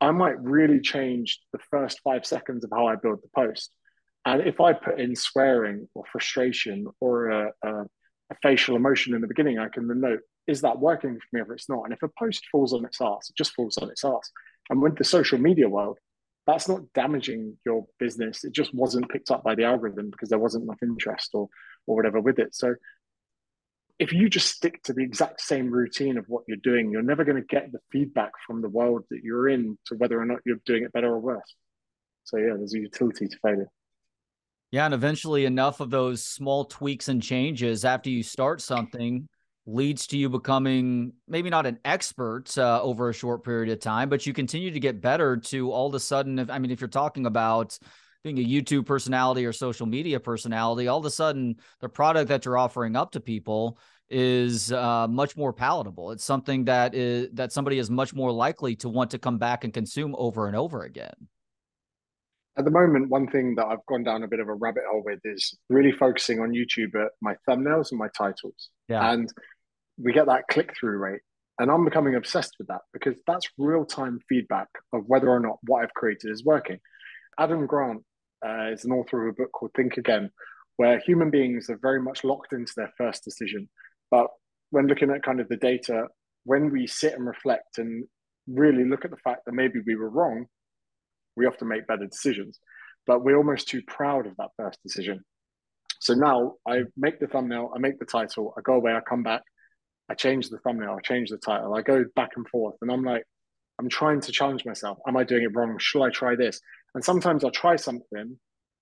I 0.00 0.11
might 0.11 0.40
really 0.40 0.81
change 0.81 1.40
the 1.52 1.59
first 1.71 2.00
five 2.02 2.25
seconds 2.26 2.64
of 2.64 2.71
how 2.73 2.87
I 2.87 2.97
build 2.97 3.21
the 3.23 3.28
post. 3.35 3.71
And 4.25 4.43
if 4.43 4.61
I 4.61 4.73
put 4.73 5.00
in 5.00 5.17
swearing 5.17 5.88
or 5.95 6.05
frustration 6.11 6.87
or 7.00 7.28
a, 7.31 7.52
a, 7.64 7.73
a 7.83 8.35
facial 8.43 8.76
emotion 8.76 9.14
in 9.14 9.21
the 9.21 9.26
beginning, 9.26 9.59
I 9.59 9.69
can 9.69 9.88
note 10.00 10.21
is 10.47 10.62
that 10.62 10.78
working 10.78 11.14
for 11.14 11.37
me 11.37 11.43
or 11.43 11.52
it's 11.52 11.69
not? 11.69 11.85
And 11.85 11.93
if 11.93 12.02
a 12.02 12.09
post 12.19 12.47
falls 12.50 12.73
on 12.73 12.85
its 12.85 13.00
ass, 13.00 13.28
it 13.28 13.37
just 13.37 13.55
falls 13.55 13.76
on 13.78 13.90
its 13.90 14.05
ass. 14.05 14.31
And 14.71 14.81
with 14.81 14.97
the 14.97 15.05
social 15.05 15.38
media 15.38 15.69
world, 15.69 15.99
that's 16.49 16.67
not 16.67 16.81
damaging 16.95 17.59
your 17.67 17.87
business. 17.99 18.43
It 18.43 18.55
just 18.55 18.75
wasn't 18.75 19.11
picked 19.11 19.31
up 19.31 19.45
by 19.45 19.55
the 19.55 19.64
algorithm 19.64 20.11
because 20.11 20.31
there 20.31 20.38
wasn't 20.38 20.64
enough 20.64 20.83
interest 20.83 21.31
or 21.35 21.49
or 21.87 21.95
whatever 21.95 22.21
with 22.21 22.38
it. 22.38 22.55
So 22.55 22.75
if 23.99 24.12
you 24.12 24.31
just 24.31 24.49
stick 24.49 24.83
to 24.85 24.93
the 24.93 25.02
exact 25.02 25.40
same 25.40 25.71
routine 25.71 26.17
of 26.17 26.25
what 26.28 26.45
you're 26.49 26.57
doing, 26.57 26.90
you're 26.90 27.02
never 27.02 27.25
going 27.25 27.37
to 27.37 27.47
get 27.47 27.71
the 27.71 27.81
feedback 27.93 28.33
from 28.47 28.62
the 28.62 28.69
world 28.69 29.05
that 29.11 29.21
you're 29.23 29.49
in 29.49 29.76
to 29.87 29.97
whether 29.97 30.21
or 30.21 30.25
not 30.25 30.38
you're 30.47 30.61
doing 30.64 30.85
it 30.85 30.93
better 30.93 31.09
or 31.09 31.19
worse. 31.19 31.55
So 32.25 32.38
yeah, 32.38 32.55
there's 32.57 32.75
a 32.75 32.78
utility 32.78 33.28
to 33.28 33.38
failure. 33.43 33.69
Yeah, 34.71 34.87
and 34.87 34.95
eventually 34.95 35.45
enough 35.45 35.81
of 35.81 35.90
those 35.90 36.25
small 36.25 36.64
tweaks 36.64 37.09
and 37.09 37.23
changes 37.23 37.85
after 37.85 38.11
you 38.11 38.23
start 38.23 38.61
something 38.61 39.26
leads 39.68 40.06
to 40.06 40.16
you 40.16 40.30
becoming 40.30 41.12
maybe 41.28 41.50
not 41.50 41.66
an 41.66 41.78
expert 41.84 42.56
uh, 42.56 42.80
over 42.82 43.10
a 43.10 43.14
short 43.14 43.44
period 43.44 43.70
of 43.70 43.78
time, 43.78 44.08
but 44.08 44.25
you 44.25 44.32
continue 44.32 44.70
to 44.70 44.80
get 44.80 45.00
better 45.00 45.37
to 45.37 45.70
all 45.70 45.88
of 45.88 45.94
a 45.94 46.00
sudden. 46.00 46.38
If 46.38 46.50
I 46.50 46.58
mean, 46.58 46.70
if 46.70 46.80
you're 46.80 46.88
talking 46.88 47.26
about 47.26 47.78
being 48.25 48.38
a 48.38 48.44
YouTube 48.44 48.87
personality 48.87 49.44
or 49.44 49.52
social 49.52 49.87
media 49.87 50.18
personality, 50.18 50.88
all 50.88 50.98
of 50.98 51.04
a 51.04 51.10
sudden 51.10 51.56
the 51.80 51.88
product 51.88 52.28
that 52.28 52.46
you're 52.46 52.56
offering 52.56 52.96
up 52.96 53.12
to 53.12 53.20
people 53.20 53.78
is 54.08 54.72
uh, 54.72 55.06
much 55.06 55.37
more 55.37 55.52
palatable. 55.52 56.12
It's 56.12 56.25
something 56.25 56.64
that 56.64 56.94
is 56.94 57.28
that 57.34 57.52
somebody 57.52 57.78
is 57.78 57.90
much 57.90 58.14
more 58.14 58.32
likely 58.32 58.75
to 58.76 58.88
want 58.88 59.10
to 59.10 59.18
come 59.18 59.37
back 59.37 59.64
and 59.64 59.72
consume 59.72 60.14
over 60.16 60.46
and 60.46 60.56
over 60.56 60.84
again. 60.84 61.28
At 62.56 62.64
the 62.64 62.70
moment, 62.70 63.10
one 63.10 63.28
thing 63.28 63.54
that 63.56 63.66
I've 63.66 63.84
gone 63.87 64.02
down 64.02 64.25
a 64.25 64.28
bit 64.28 64.40
of 64.40 64.48
a 64.48 64.54
rabbit 64.54 64.82
hole 64.90 65.02
with 65.04 65.20
is 65.25 65.56
really 65.68 65.92
focusing 65.92 66.40
on 66.40 66.50
YouTube 66.50 66.94
at 66.94 67.12
my 67.20 67.37
thumbnails 67.46 67.90
and 67.90 67.98
my 67.98 68.08
titles. 68.16 68.70
Yeah. 68.88 69.12
And 69.12 69.30
we 70.00 70.12
get 70.12 70.26
that 70.26 70.49
click 70.50 70.75
through 70.78 70.99
rate. 70.99 71.21
And 71.59 71.71
I'm 71.71 71.85
becoming 71.85 72.14
obsessed 72.14 72.55
with 72.59 72.69
that 72.69 72.83
because 72.93 73.17
that's 73.26 73.49
real 73.59 73.85
time 73.85 74.21
feedback 74.28 74.69
of 74.93 75.02
whether 75.07 75.28
or 75.28 75.40
not 75.40 75.59
what 75.67 75.83
I've 75.83 75.95
created 75.95 76.31
is 76.31 76.45
working. 76.45 76.78
Adam 77.38 77.67
Grant 77.67 78.02
uh, 78.47 78.71
is 78.73 78.85
an 78.85 78.93
author 78.93 79.26
of 79.26 79.35
a 79.35 79.37
book 79.37 79.50
called 79.52 79.73
Think 79.76 79.97
Again, 79.97 80.31
where 80.76 81.00
human 81.00 81.31
beings 81.31 81.69
are 81.69 81.78
very 81.83 82.00
much 82.00 82.23
locked 82.23 82.52
into 82.52 82.73
their 82.76 82.93
first 82.97 83.25
decision. 83.25 83.69
But 84.11 84.28
when 84.71 84.87
looking 84.87 85.11
at 85.11 85.25
kind 85.25 85.40
of 85.40 85.49
the 85.49 85.57
data, 85.57 86.07
when 86.45 86.71
we 86.71 86.87
sit 86.87 87.14
and 87.14 87.26
reflect 87.26 87.78
and 87.78 88.05
really 88.47 88.85
look 88.85 89.05
at 89.05 89.11
the 89.11 89.17
fact 89.19 89.45
that 89.47 89.55
maybe 89.55 89.81
we 89.85 89.97
were 89.97 90.11
wrong, 90.11 90.47
we 91.37 91.47
often 91.47 91.69
make 91.69 91.88
better 91.88 92.07
decisions. 92.07 92.61
But 93.07 93.25
we're 93.25 93.37
almost 93.37 93.69
too 93.69 93.83
proud 93.87 94.26
of 94.26 94.37
that 94.37 94.50
first 94.57 94.78
decision. 94.85 95.25
So 96.00 96.14
now 96.14 96.55
I 96.67 96.83
make 96.97 97.19
the 97.19 97.26
thumbnail, 97.26 97.73
I 97.75 97.81
make 97.81 97.99
the 97.99 98.05
title, 98.05 98.55
I 98.57 98.61
go 98.61 98.75
away, 98.75 98.93
I 98.95 99.00
come 99.00 99.25
back, 99.25 99.43
I 100.09 100.15
change 100.15 100.49
the 100.49 100.59
thumbnail, 100.59 100.97
I 100.99 101.00
change 101.00 101.31
the 101.31 101.37
title, 101.37 101.75
I 101.75 101.83
go 101.83 102.05
back 102.17 102.31
and 102.37 102.49
forth, 102.49 102.77
and 102.81 102.91
I'm 102.91 103.05
like, 103.05 103.25
I'm 103.79 103.88
trying 103.88 104.21
to 104.23 104.33
challenge 104.33 104.65
myself. 104.65 104.99
Am 105.07 105.17
I 105.17 105.25
doing 105.25 105.45
it 105.45 105.55
wrong? 105.55 105.77
Should 105.79 106.03
I 106.03 106.11
try 106.11 106.35
this? 106.35 106.61
And 106.95 107.05
sometimes 107.05 107.45
I'll 107.45 107.50
try 107.50 107.77
something, 107.77 108.38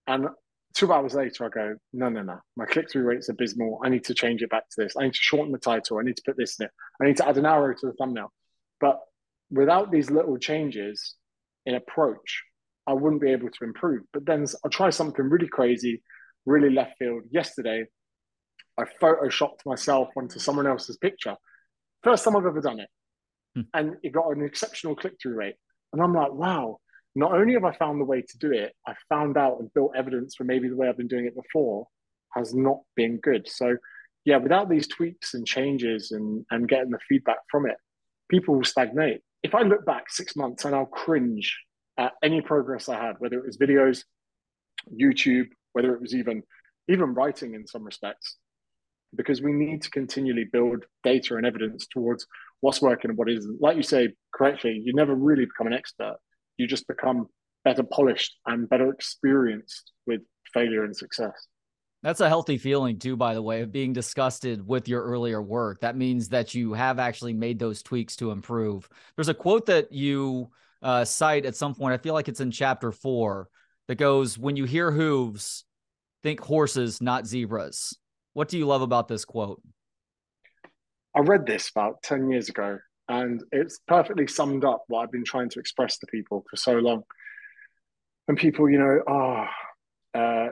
and 0.07 0.29
two 0.75 0.93
hours 0.93 1.15
later, 1.15 1.47
I 1.47 1.49
go, 1.49 1.77
no, 1.93 2.09
no, 2.09 2.23
no. 2.23 2.39
My 2.57 2.67
click 2.67 2.91
through 2.91 3.05
rate's 3.05 3.29
abysmal. 3.29 3.81
I 3.83 3.89
need 3.89 4.05
to 4.05 4.15
change 4.15 4.43
it 4.43 4.51
back 4.51 4.69
to 4.71 4.83
this. 4.83 4.95
I 4.97 5.05
need 5.05 5.15
to 5.15 5.19
shorten 5.19 5.53
the 5.53 5.59
title. 5.59 5.99
I 5.99 6.03
need 6.03 6.17
to 6.17 6.23
put 6.25 6.37
this 6.37 6.61
in 6.61 6.67
it. 6.67 6.73
I 7.01 7.07
need 7.07 7.17
to 7.17 7.27
add 7.27 7.39
an 7.39 7.47
arrow 7.47 7.75
to 7.75 7.87
the 7.87 7.95
thumbnail. 7.95 8.31
But 8.79 9.01
without 9.51 9.91
these 9.91 10.11
little 10.11 10.37
changes 10.37 11.15
in 11.65 11.75
approach, 11.75 12.43
I 12.87 12.93
wouldn't 12.93 13.23
be 13.23 13.33
able 13.33 13.49
to 13.51 13.65
improve. 13.65 14.03
But 14.13 14.27
then 14.27 14.47
I'll 14.65 14.71
try 14.71 14.91
something 14.91 15.29
really 15.29 15.49
crazy, 15.49 16.03
really 16.45 16.71
left 16.71 16.99
field. 16.99 17.23
Yesterday, 17.31 17.87
I 18.79 18.85
photoshopped 19.01 19.65
myself 19.65 20.09
onto 20.17 20.39
someone 20.39 20.67
else's 20.67 20.97
picture. 20.97 21.37
First 22.03 22.25
time 22.25 22.37
I've 22.37 22.47
ever 22.47 22.61
done 22.61 22.81
it. 22.81 22.89
Hmm. 23.55 23.63
And 23.75 23.97
it 24.03 24.13
got 24.13 24.29
an 24.31 24.43
exceptional 24.43 24.95
click 24.95 25.15
through 25.21 25.35
rate. 25.35 25.57
And 25.93 26.03
I'm 26.03 26.15
like, 26.15 26.33
wow, 26.33 26.79
not 27.15 27.33
only 27.33 27.55
have 27.55 27.65
I 27.65 27.75
found 27.75 28.01
the 28.01 28.05
way 28.05 28.23
to 28.23 28.39
do 28.39 28.53
it, 28.53 28.75
I 28.87 28.95
found 29.09 29.39
out 29.39 29.59
and 29.61 29.73
built 29.73 29.93
evidence 29.97 30.35
for 30.35 30.45
maybe 30.45 30.69
the 30.69 30.77
way 30.77 30.89
I've 30.89 30.99
been 30.99 31.09
doing 31.09 31.25
it 31.27 31.35
before 31.35 31.87
has 32.35 32.55
not 32.55 32.81
been 32.95 33.19
good. 33.19 33.49
So, 33.49 33.77
yeah, 34.27 34.37
without 34.37 34.69
these 34.69 34.87
tweaks 34.87 35.33
and 35.33 35.47
changes 35.47 36.11
and, 36.13 36.45
and 36.51 36.69
getting 36.69 36.91
the 36.91 36.99
feedback 37.09 37.39
from 37.51 37.67
it, 37.67 37.77
people 38.29 38.57
will 38.57 38.65
stagnate. 38.65 39.23
If 39.43 39.55
I 39.55 39.63
look 39.63 39.87
back 39.87 40.11
six 40.11 40.37
months 40.37 40.65
and 40.65 40.75
I'll 40.75 40.87
cringe 40.87 41.57
at 41.99 42.13
any 42.23 42.43
progress 42.43 42.89
I 42.89 43.01
had, 43.03 43.17
whether 43.19 43.39
it 43.39 43.47
was 43.47 43.57
videos, 43.57 44.05
YouTube, 44.93 45.49
whether 45.73 45.95
it 45.95 46.01
was 46.01 46.15
even 46.15 46.43
even 46.89 47.15
writing 47.15 47.55
in 47.55 47.67
some 47.67 47.85
respects, 47.85 48.37
because 49.15 49.41
we 49.41 49.53
need 49.53 49.83
to 49.83 49.91
continually 49.91 50.45
build 50.51 50.85
data 51.05 51.37
and 51.37 51.47
evidence 51.47 51.87
towards 51.87 52.27
what's 52.61 52.83
working 52.83 53.11
and 53.11 53.19
what 53.19 53.31
isn't. 53.31 53.61
Like 53.61 53.77
you 53.77 53.83
say 53.83 54.15
correctly, 54.35 54.81
you 54.85 54.93
never 54.95 55.15
really 55.15 55.45
become 55.45 55.67
an 55.67 55.73
expert 55.73 56.17
you 56.57 56.67
just 56.67 56.87
become 56.87 57.29
better 57.65 57.83
polished 57.83 58.37
and 58.47 58.69
better 58.69 58.91
experienced 58.91 59.93
with 60.07 60.21
failure 60.53 60.85
and 60.85 60.97
success. 60.97 61.47
That's 62.03 62.21
a 62.21 62.29
healthy 62.29 62.59
feeling 62.59 62.99
too, 62.99 63.17
by 63.17 63.35
the 63.35 63.43
way, 63.43 63.63
of 63.63 63.73
being 63.73 63.93
disgusted 63.93 64.67
with 64.67 64.87
your 64.87 65.03
earlier 65.03 65.43
work. 65.43 65.81
That 65.81 65.97
means 65.97 66.29
that 66.29 66.55
you 66.55 66.73
have 66.75 66.99
actually 66.99 67.33
made 67.33 67.59
those 67.59 67.83
tweaks 67.83 68.17
to 68.17 68.31
improve. 68.31 68.89
There's 69.17 69.29
a 69.29 69.35
quote 69.35 69.67
that 69.67 69.91
you 69.91 70.51
uh, 70.83 71.05
cite 71.05 71.47
at 71.47 71.57
some 71.57 71.75
point. 71.75 71.95
I 71.95 71.99
feel 71.99 72.15
like 72.15 72.29
it's 72.29 72.41
in 72.41 72.51
chapter 72.51 72.93
four 72.93 73.49
that 73.89 73.97
goes, 73.97 74.39
"When 74.39 74.57
you 74.57 74.65
hear 74.65 74.93
hooves, 74.93 75.65
think 76.23 76.41
horses, 76.41 77.01
not 77.01 77.27
zebras." 77.27 77.97
What 78.37 78.49
do 78.49 78.59
you 78.59 78.67
love 78.67 78.83
about 78.83 79.09
this 79.09 79.25
quote? 79.25 79.63
I 81.17 81.21
read 81.21 81.47
this 81.47 81.71
about 81.71 82.03
ten 82.03 82.29
years 82.29 82.51
ago, 82.51 82.79
and 83.09 83.43
it's 83.51 83.81
perfectly 83.89 84.27
summed 84.27 84.63
up 84.63 84.85
what 84.89 85.01
I've 85.01 85.11
been 85.11 85.25
trying 85.25 85.49
to 85.49 85.59
express 85.59 85.97
to 85.97 86.07
people 86.09 86.45
for 86.51 86.57
so 86.57 86.75
long. 86.75 87.05
And 88.29 88.37
people, 88.37 88.69
you 88.69 88.79
know, 88.79 89.01
oh, 89.09 89.47
uh, 90.15 90.49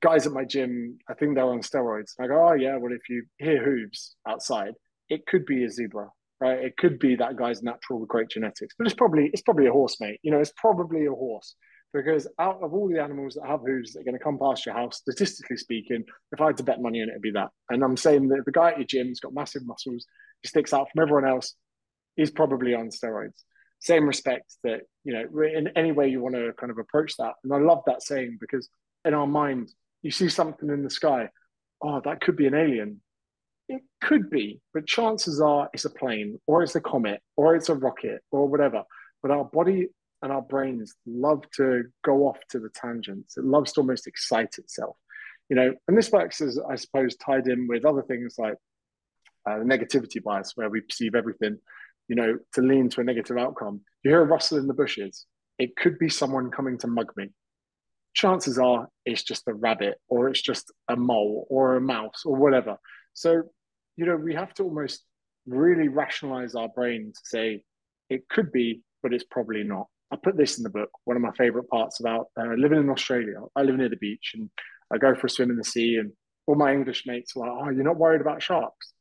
guys 0.00 0.28
at 0.28 0.34
my 0.34 0.44
gym, 0.44 0.98
I 1.10 1.14
think 1.14 1.34
they're 1.34 1.44
on 1.44 1.62
steroids. 1.62 2.12
I 2.20 2.28
go, 2.28 2.50
oh 2.50 2.52
yeah, 2.52 2.76
well 2.76 2.92
if 2.92 3.08
you 3.08 3.24
hear 3.38 3.60
hooves 3.60 4.14
outside, 4.28 4.74
it 5.08 5.26
could 5.26 5.46
be 5.46 5.64
a 5.64 5.68
zebra, 5.68 6.08
right? 6.40 6.60
It 6.60 6.76
could 6.76 7.00
be 7.00 7.16
that 7.16 7.34
guy's 7.34 7.60
natural 7.60 8.06
great 8.06 8.28
genetics, 8.28 8.76
but 8.78 8.86
it's 8.86 8.94
probably 8.94 9.30
it's 9.32 9.42
probably 9.42 9.66
a 9.66 9.72
horse, 9.72 9.96
mate. 9.98 10.20
You 10.22 10.30
know, 10.30 10.38
it's 10.38 10.52
probably 10.56 11.06
a 11.06 11.10
horse 11.10 11.56
because 11.92 12.26
out 12.38 12.62
of 12.62 12.74
all 12.74 12.88
the 12.88 13.02
animals 13.02 13.34
that 13.34 13.46
have 13.46 13.60
hooves 13.60 13.92
that 13.92 14.00
are 14.00 14.04
going 14.04 14.18
to 14.18 14.22
come 14.22 14.38
past 14.38 14.66
your 14.66 14.74
house, 14.74 14.98
statistically 14.98 15.56
speaking, 15.56 16.04
if 16.32 16.40
I 16.40 16.46
had 16.46 16.56
to 16.58 16.62
bet 16.62 16.82
money 16.82 17.02
on 17.02 17.08
it, 17.08 17.12
it'd 17.12 17.22
be 17.22 17.30
that. 17.32 17.50
And 17.70 17.82
I'm 17.82 17.96
saying 17.96 18.28
that 18.28 18.44
the 18.44 18.52
guy 18.52 18.70
at 18.70 18.78
your 18.78 18.86
gym's 18.86 19.20
got 19.20 19.32
massive 19.32 19.66
muscles, 19.66 20.04
he 20.42 20.48
sticks 20.48 20.72
out 20.72 20.88
from 20.92 21.02
everyone 21.02 21.28
else 21.28 21.54
is 22.16 22.30
probably 22.30 22.74
on 22.74 22.88
steroids. 22.90 23.42
Same 23.80 24.06
respect 24.06 24.56
that, 24.64 24.82
you 25.04 25.12
know, 25.12 25.42
in 25.44 25.68
any 25.76 25.92
way 25.92 26.08
you 26.08 26.20
want 26.22 26.34
to 26.34 26.52
kind 26.58 26.70
of 26.70 26.78
approach 26.78 27.16
that. 27.18 27.34
And 27.44 27.52
I 27.52 27.58
love 27.58 27.82
that 27.86 28.02
saying 28.02 28.38
because 28.40 28.68
in 29.04 29.14
our 29.14 29.26
mind, 29.26 29.70
you 30.02 30.10
see 30.10 30.28
something 30.28 30.68
in 30.68 30.82
the 30.82 30.90
sky, 30.90 31.28
oh, 31.82 32.00
that 32.04 32.20
could 32.20 32.36
be 32.36 32.46
an 32.46 32.54
alien. 32.54 33.00
It 33.68 33.82
could 34.00 34.30
be, 34.30 34.60
but 34.72 34.86
chances 34.86 35.40
are 35.40 35.68
it's 35.72 35.84
a 35.84 35.90
plane 35.90 36.38
or 36.46 36.62
it's 36.62 36.76
a 36.76 36.80
comet 36.80 37.20
or 37.36 37.56
it's 37.56 37.68
a 37.68 37.74
rocket 37.74 38.22
or 38.30 38.48
whatever. 38.48 38.84
But 39.22 39.32
our 39.32 39.44
body 39.44 39.88
and 40.26 40.34
our 40.34 40.42
brains 40.42 40.94
love 41.06 41.42
to 41.56 41.84
go 42.04 42.28
off 42.28 42.38
to 42.50 42.58
the 42.58 42.68
tangents. 42.70 43.36
It 43.36 43.44
loves 43.44 43.72
to 43.72 43.80
almost 43.80 44.06
excite 44.06 44.58
itself, 44.58 44.96
you 45.48 45.56
know. 45.56 45.72
And 45.88 45.96
this 45.96 46.10
works 46.10 46.40
as, 46.40 46.58
I 46.68 46.74
suppose, 46.74 47.16
tied 47.16 47.46
in 47.46 47.68
with 47.68 47.84
other 47.84 48.02
things 48.02 48.34
like 48.36 48.56
uh, 49.48 49.58
the 49.58 49.64
negativity 49.64 50.22
bias, 50.22 50.52
where 50.56 50.68
we 50.68 50.80
perceive 50.80 51.14
everything 51.14 51.58
you 52.08 52.16
know, 52.16 52.38
to 52.54 52.62
lean 52.62 52.88
to 52.90 53.00
a 53.00 53.04
negative 53.04 53.36
outcome. 53.36 53.80
You 54.02 54.10
hear 54.10 54.22
a 54.22 54.26
rustle 54.26 54.58
in 54.58 54.66
the 54.66 54.74
bushes, 54.74 55.26
it 55.58 55.76
could 55.76 55.98
be 55.98 56.08
someone 56.08 56.50
coming 56.50 56.78
to 56.78 56.86
mug 56.86 57.12
me. 57.16 57.28
Chances 58.14 58.58
are 58.58 58.88
it's 59.04 59.22
just 59.22 59.46
a 59.48 59.54
rabbit 59.54 59.98
or 60.08 60.28
it's 60.28 60.40
just 60.40 60.72
a 60.88 60.96
mole 60.96 61.46
or 61.50 61.76
a 61.76 61.80
mouse 61.80 62.22
or 62.24 62.36
whatever. 62.36 62.78
So, 63.12 63.42
you 63.96 64.06
know, 64.06 64.16
we 64.16 64.34
have 64.34 64.54
to 64.54 64.62
almost 64.62 65.02
really 65.46 65.88
rationalize 65.88 66.54
our 66.54 66.68
brain 66.68 67.12
to 67.14 67.20
say 67.24 67.62
it 68.08 68.28
could 68.28 68.52
be, 68.52 68.82
but 69.02 69.12
it's 69.12 69.24
probably 69.24 69.64
not. 69.64 69.86
I 70.12 70.16
put 70.16 70.36
this 70.36 70.58
in 70.58 70.62
the 70.62 70.70
book. 70.70 70.90
One 71.04 71.16
of 71.16 71.22
my 71.22 71.32
favorite 71.32 71.68
parts 71.68 72.00
about 72.00 72.28
uh, 72.38 72.54
living 72.56 72.78
in 72.78 72.90
Australia. 72.90 73.40
I 73.54 73.62
live 73.62 73.76
near 73.76 73.88
the 73.88 73.96
beach 73.96 74.32
and 74.34 74.50
I 74.92 74.98
go 74.98 75.14
for 75.14 75.26
a 75.26 75.30
swim 75.30 75.50
in 75.50 75.56
the 75.56 75.64
sea, 75.64 75.96
and 75.96 76.12
all 76.46 76.54
my 76.54 76.72
English 76.72 77.04
mates 77.06 77.36
are 77.36 77.40
like, 77.40 77.50
"Oh, 77.50 77.70
you're 77.70 77.84
not 77.84 77.98
worried 77.98 78.20
about 78.20 78.42
sharks?" 78.42 78.92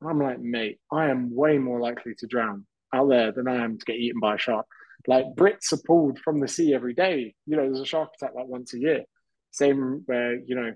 And 0.00 0.10
I'm 0.10 0.20
like, 0.20 0.40
mate, 0.40 0.80
I 0.90 1.10
am 1.10 1.34
way 1.34 1.58
more 1.58 1.80
likely 1.80 2.14
to 2.18 2.26
drown 2.26 2.66
out 2.92 3.08
there 3.08 3.32
than 3.32 3.48
I 3.48 3.56
am 3.56 3.78
to 3.78 3.84
get 3.84 3.96
eaten 3.96 4.20
by 4.20 4.34
a 4.34 4.38
shark. 4.38 4.66
Like 5.06 5.26
Brits 5.36 5.72
are 5.72 5.82
pulled 5.86 6.18
from 6.18 6.40
the 6.40 6.48
sea 6.48 6.74
every 6.74 6.94
day. 6.94 7.34
You 7.46 7.56
know, 7.56 7.62
there's 7.62 7.80
a 7.80 7.86
shark 7.86 8.10
attack 8.14 8.34
like 8.34 8.46
once 8.46 8.74
a 8.74 8.78
year. 8.78 9.04
Same 9.50 10.02
where, 10.06 10.38
you 10.38 10.54
know, 10.54 10.72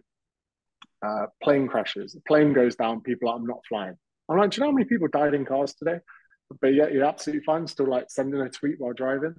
uh, 1.06 1.26
plane 1.42 1.68
crashes. 1.68 2.16
Plane 2.26 2.52
goes 2.52 2.76
down, 2.76 3.02
people 3.02 3.28
are, 3.28 3.36
I'm 3.36 3.46
not 3.46 3.60
flying. 3.68 3.96
I'm 4.28 4.38
like, 4.38 4.50
do 4.50 4.56
you 4.56 4.60
know 4.60 4.70
how 4.70 4.76
many 4.76 4.86
people 4.86 5.08
died 5.08 5.34
in 5.34 5.44
cars 5.44 5.74
today? 5.74 5.98
But 6.60 6.74
yet 6.74 6.92
you're 6.92 7.04
absolutely 7.04 7.44
fine, 7.44 7.66
still 7.66 7.88
like 7.88 8.06
sending 8.08 8.40
a 8.40 8.48
tweet 8.48 8.76
while 8.78 8.92
driving. 8.92 9.34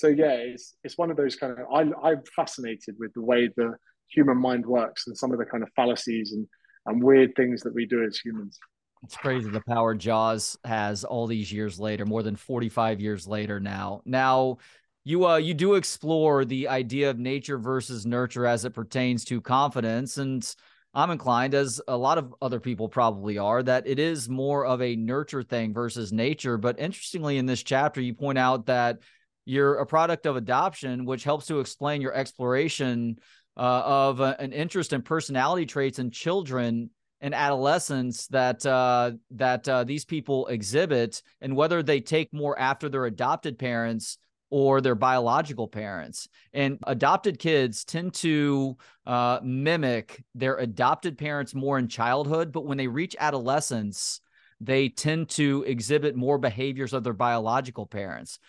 So 0.00 0.08
yeah, 0.08 0.32
it's 0.32 0.76
it's 0.82 0.96
one 0.96 1.10
of 1.10 1.18
those 1.18 1.36
kind 1.36 1.52
of 1.52 1.66
I 1.70 1.80
I'm 2.02 2.22
fascinated 2.34 2.96
with 2.98 3.12
the 3.12 3.20
way 3.20 3.50
the 3.54 3.74
human 4.08 4.38
mind 4.38 4.64
works 4.64 5.06
and 5.06 5.14
some 5.14 5.30
of 5.30 5.38
the 5.38 5.44
kind 5.44 5.62
of 5.62 5.68
fallacies 5.76 6.32
and 6.32 6.46
and 6.86 7.04
weird 7.04 7.36
things 7.36 7.60
that 7.64 7.74
we 7.74 7.84
do 7.84 8.02
as 8.02 8.16
humans. 8.16 8.58
It's 9.02 9.14
crazy 9.14 9.50
the 9.50 9.60
power 9.68 9.94
Jaws 9.94 10.56
has 10.64 11.04
all 11.04 11.26
these 11.26 11.52
years 11.52 11.78
later, 11.78 12.06
more 12.06 12.22
than 12.22 12.34
45 12.34 12.98
years 12.98 13.26
later 13.26 13.60
now. 13.60 14.00
Now, 14.06 14.56
you 15.04 15.26
uh 15.26 15.36
you 15.36 15.52
do 15.52 15.74
explore 15.74 16.46
the 16.46 16.68
idea 16.68 17.10
of 17.10 17.18
nature 17.18 17.58
versus 17.58 18.06
nurture 18.06 18.46
as 18.46 18.64
it 18.64 18.70
pertains 18.70 19.26
to 19.26 19.42
confidence 19.42 20.16
and 20.16 20.54
I'm 20.94 21.10
inclined 21.10 21.54
as 21.54 21.78
a 21.86 21.96
lot 21.96 22.16
of 22.16 22.34
other 22.40 22.58
people 22.58 22.88
probably 22.88 23.36
are 23.36 23.62
that 23.62 23.86
it 23.86 23.98
is 23.98 24.30
more 24.30 24.64
of 24.64 24.80
a 24.80 24.96
nurture 24.96 25.42
thing 25.42 25.74
versus 25.74 26.10
nature 26.10 26.56
but 26.56 26.80
interestingly 26.80 27.36
in 27.36 27.44
this 27.44 27.62
chapter 27.62 28.00
you 28.00 28.14
point 28.14 28.38
out 28.38 28.66
that 28.66 28.98
you're 29.44 29.76
a 29.76 29.86
product 29.86 30.26
of 30.26 30.36
adoption 30.36 31.04
which 31.04 31.24
helps 31.24 31.46
to 31.46 31.60
explain 31.60 32.00
your 32.00 32.14
exploration 32.14 33.18
uh, 33.56 33.82
of 33.84 34.20
a, 34.20 34.36
an 34.40 34.52
interest 34.52 34.92
in 34.92 35.02
personality 35.02 35.66
traits 35.66 35.98
in 35.98 36.10
children 36.10 36.90
and 37.20 37.34
adolescents 37.34 38.26
that 38.28 38.64
uh, 38.64 39.12
that 39.32 39.68
uh, 39.68 39.84
these 39.84 40.04
people 40.04 40.46
exhibit, 40.46 41.22
and 41.40 41.54
whether 41.54 41.82
they 41.82 42.00
take 42.00 42.32
more 42.32 42.58
after 42.58 42.88
their 42.88 43.04
adopted 43.04 43.58
parents 43.58 44.18
or 44.50 44.80
their 44.80 44.94
biological 44.94 45.68
parents. 45.68 46.28
And 46.52 46.78
adopted 46.86 47.38
kids 47.38 47.84
tend 47.84 48.14
to 48.14 48.76
uh, 49.06 49.38
mimic 49.44 50.24
their 50.34 50.56
adopted 50.56 51.18
parents 51.18 51.54
more 51.54 51.78
in 51.78 51.86
childhood, 51.88 52.50
but 52.50 52.64
when 52.64 52.78
they 52.78 52.88
reach 52.88 53.14
adolescence, 53.20 54.20
they 54.60 54.88
tend 54.88 55.28
to 55.30 55.64
exhibit 55.66 56.16
more 56.16 56.36
behaviors 56.36 56.92
of 56.92 57.04
their 57.04 57.12
biological 57.12 57.86
parents. 57.86 58.40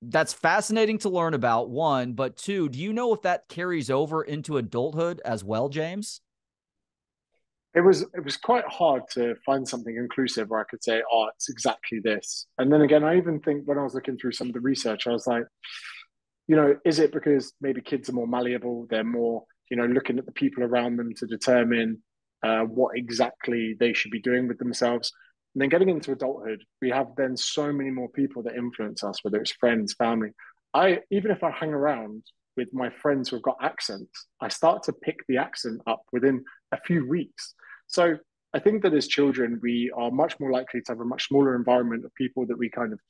That's 0.00 0.32
fascinating 0.32 0.98
to 0.98 1.08
learn 1.08 1.34
about, 1.34 1.70
one, 1.70 2.12
but 2.12 2.36
two, 2.36 2.68
do 2.68 2.78
you 2.78 2.92
know 2.92 3.12
if 3.12 3.22
that 3.22 3.48
carries 3.48 3.90
over 3.90 4.22
into 4.22 4.56
adulthood 4.56 5.20
as 5.24 5.42
well, 5.42 5.68
James? 5.68 6.20
it 7.74 7.82
was 7.82 8.02
it 8.02 8.24
was 8.24 8.36
quite 8.36 8.64
hard 8.66 9.02
to 9.12 9.34
find 9.44 9.66
something 9.66 9.96
inclusive 9.96 10.48
where 10.48 10.60
I 10.60 10.64
could 10.64 10.82
say, 10.82 11.02
oh, 11.12 11.28
it's 11.34 11.48
exactly 11.48 12.00
this. 12.02 12.46
And 12.58 12.72
then 12.72 12.80
again, 12.80 13.04
I 13.04 13.16
even 13.16 13.40
think 13.40 13.68
when 13.68 13.78
I 13.78 13.82
was 13.82 13.94
looking 13.94 14.16
through 14.16 14.32
some 14.32 14.48
of 14.48 14.54
the 14.54 14.60
research, 14.60 15.06
I 15.06 15.10
was 15.10 15.26
like, 15.26 15.44
you 16.46 16.56
know, 16.56 16.76
is 16.84 16.98
it 16.98 17.12
because 17.12 17.52
maybe 17.60 17.80
kids 17.80 18.08
are 18.08 18.14
more 18.14 18.26
malleable? 18.26 18.86
They're 18.88 19.04
more, 19.04 19.44
you 19.70 19.76
know, 19.76 19.84
looking 19.84 20.18
at 20.18 20.26
the 20.26 20.32
people 20.32 20.64
around 20.64 20.96
them 20.96 21.12
to 21.16 21.26
determine 21.26 22.02
uh, 22.42 22.62
what 22.62 22.96
exactly 22.96 23.76
they 23.78 23.92
should 23.92 24.10
be 24.10 24.20
doing 24.20 24.48
with 24.48 24.58
themselves. 24.58 25.12
And 25.58 25.62
then 25.62 25.70
getting 25.70 25.88
into 25.88 26.12
adulthood, 26.12 26.62
we 26.80 26.88
have 26.90 27.08
then 27.16 27.36
so 27.36 27.72
many 27.72 27.90
more 27.90 28.08
people 28.08 28.44
that 28.44 28.54
influence 28.54 29.02
us, 29.02 29.24
whether 29.24 29.40
it's 29.40 29.50
friends, 29.50 29.92
family. 29.92 30.30
I 30.72 31.00
even 31.10 31.32
if 31.32 31.42
I 31.42 31.50
hang 31.50 31.70
around 31.70 32.22
with 32.56 32.72
my 32.72 32.90
friends 32.90 33.28
who've 33.28 33.42
got 33.42 33.56
accents, 33.60 34.26
I 34.40 34.50
start 34.50 34.84
to 34.84 34.92
pick 34.92 35.16
the 35.26 35.38
accent 35.38 35.80
up 35.84 36.02
within 36.12 36.44
a 36.70 36.80
few 36.82 37.08
weeks. 37.08 37.56
So 37.88 38.18
I 38.54 38.60
think 38.60 38.84
that 38.84 38.94
as 38.94 39.08
children, 39.08 39.58
we 39.60 39.90
are 39.96 40.12
much 40.12 40.38
more 40.38 40.52
likely 40.52 40.80
to 40.82 40.92
have 40.92 41.00
a 41.00 41.04
much 41.04 41.26
smaller 41.26 41.56
environment 41.56 42.04
of 42.04 42.14
people 42.14 42.46
that 42.46 42.56
we 42.56 42.70
kind 42.70 42.92
of 42.92 43.00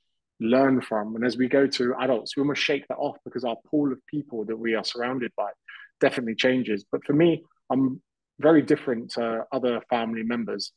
learn 0.40 0.80
from. 0.80 1.16
And 1.16 1.26
as 1.26 1.36
we 1.36 1.48
go 1.48 1.66
to 1.66 1.96
adults, 2.00 2.34
we 2.34 2.40
almost 2.40 2.62
shake 2.62 2.88
that 2.88 2.96
off 2.96 3.18
because 3.26 3.44
our 3.44 3.56
pool 3.70 3.92
of 3.92 3.98
people 4.06 4.46
that 4.46 4.58
we 4.58 4.74
are 4.74 4.84
surrounded 4.84 5.32
by 5.36 5.50
definitely 6.00 6.36
changes. 6.36 6.86
But 6.90 7.04
for 7.04 7.12
me, 7.12 7.42
I'm 7.68 8.00
very 8.40 8.62
different 8.62 9.10
to 9.10 9.44
other 9.52 9.82
family 9.90 10.22
members 10.22 10.72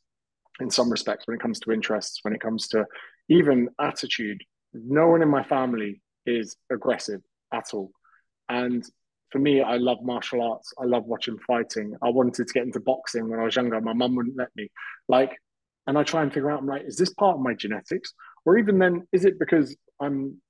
in 0.60 0.70
some 0.70 0.90
respects 0.90 1.26
when 1.26 1.34
it 1.34 1.40
comes 1.40 1.60
to 1.60 1.72
interests, 1.72 2.18
when 2.22 2.34
it 2.34 2.40
comes 2.40 2.68
to 2.68 2.84
even 3.28 3.68
attitude. 3.80 4.40
No 4.72 5.08
one 5.08 5.22
in 5.22 5.28
my 5.28 5.42
family 5.42 6.02
is 6.26 6.56
aggressive 6.70 7.20
at 7.52 7.74
all. 7.74 7.90
And 8.48 8.84
for 9.30 9.38
me, 9.38 9.62
I 9.62 9.78
love 9.78 9.98
martial 10.02 10.42
arts. 10.42 10.72
I 10.78 10.84
love 10.84 11.04
watching 11.06 11.38
fighting. 11.38 11.94
I 12.02 12.10
wanted 12.10 12.46
to 12.46 12.52
get 12.52 12.64
into 12.64 12.80
boxing 12.80 13.28
when 13.28 13.40
I 13.40 13.44
was 13.44 13.56
younger. 13.56 13.80
My 13.80 13.94
mum 13.94 14.14
wouldn't 14.14 14.36
let 14.36 14.48
me. 14.56 14.70
Like, 15.08 15.36
and 15.86 15.98
I 15.98 16.02
try 16.04 16.22
and 16.22 16.32
figure 16.32 16.50
out, 16.50 16.60
I'm 16.60 16.66
like, 16.66 16.84
is 16.86 16.96
this 16.96 17.12
part 17.14 17.36
of 17.36 17.42
my 17.42 17.54
genetics? 17.54 18.12
Or 18.44 18.58
even 18.58 18.78
then, 18.78 19.06
is 19.12 19.24
it 19.24 19.38
because 19.38 19.74
I'm 20.00 20.40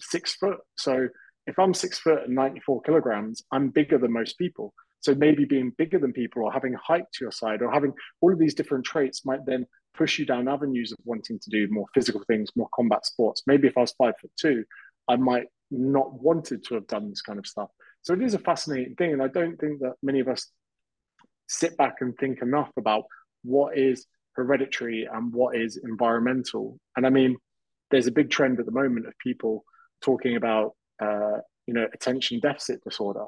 six 0.00 0.34
foot? 0.34 0.58
So 0.76 1.08
if 1.46 1.58
I'm 1.58 1.74
six 1.74 1.98
foot 1.98 2.24
and 2.24 2.34
94 2.34 2.82
kilograms, 2.82 3.42
I'm 3.50 3.70
bigger 3.70 3.98
than 3.98 4.12
most 4.12 4.36
people. 4.38 4.74
So 5.00 5.14
maybe 5.14 5.44
being 5.44 5.72
bigger 5.76 5.98
than 5.98 6.12
people 6.12 6.42
or 6.42 6.52
having 6.52 6.74
height 6.74 7.04
to 7.12 7.24
your 7.24 7.32
side 7.32 7.62
or 7.62 7.70
having 7.70 7.92
all 8.20 8.32
of 8.32 8.38
these 8.38 8.54
different 8.54 8.84
traits 8.84 9.24
might 9.24 9.44
then 9.46 9.66
push 9.96 10.18
you 10.18 10.26
down 10.26 10.48
avenues 10.48 10.92
of 10.92 10.98
wanting 11.04 11.38
to 11.38 11.50
do 11.50 11.68
more 11.70 11.86
physical 11.94 12.22
things, 12.26 12.50
more 12.56 12.68
combat 12.74 13.06
sports. 13.06 13.42
Maybe 13.46 13.68
if 13.68 13.76
I 13.76 13.82
was 13.82 13.92
five 13.92 14.14
foot 14.20 14.32
two, 14.36 14.64
I 15.08 15.16
might 15.16 15.46
not 15.70 16.12
wanted 16.22 16.64
to 16.64 16.74
have 16.74 16.86
done 16.86 17.08
this 17.08 17.22
kind 17.22 17.38
of 17.38 17.46
stuff. 17.46 17.70
So 18.02 18.14
it 18.14 18.22
is 18.22 18.34
a 18.34 18.38
fascinating 18.38 18.94
thing. 18.96 19.12
And 19.12 19.22
I 19.22 19.28
don't 19.28 19.56
think 19.58 19.80
that 19.80 19.94
many 20.02 20.20
of 20.20 20.28
us 20.28 20.50
sit 21.48 21.76
back 21.76 21.96
and 22.00 22.16
think 22.16 22.42
enough 22.42 22.70
about 22.76 23.04
what 23.42 23.78
is 23.78 24.06
hereditary 24.34 25.08
and 25.10 25.32
what 25.32 25.56
is 25.56 25.78
environmental. 25.82 26.78
And 26.96 27.06
I 27.06 27.10
mean, 27.10 27.36
there's 27.90 28.06
a 28.06 28.12
big 28.12 28.30
trend 28.30 28.58
at 28.58 28.66
the 28.66 28.72
moment 28.72 29.06
of 29.06 29.14
people 29.18 29.64
talking 30.02 30.36
about, 30.36 30.72
uh, 31.00 31.38
you 31.66 31.74
know, 31.74 31.86
attention 31.92 32.40
deficit 32.40 32.82
disorder. 32.84 33.26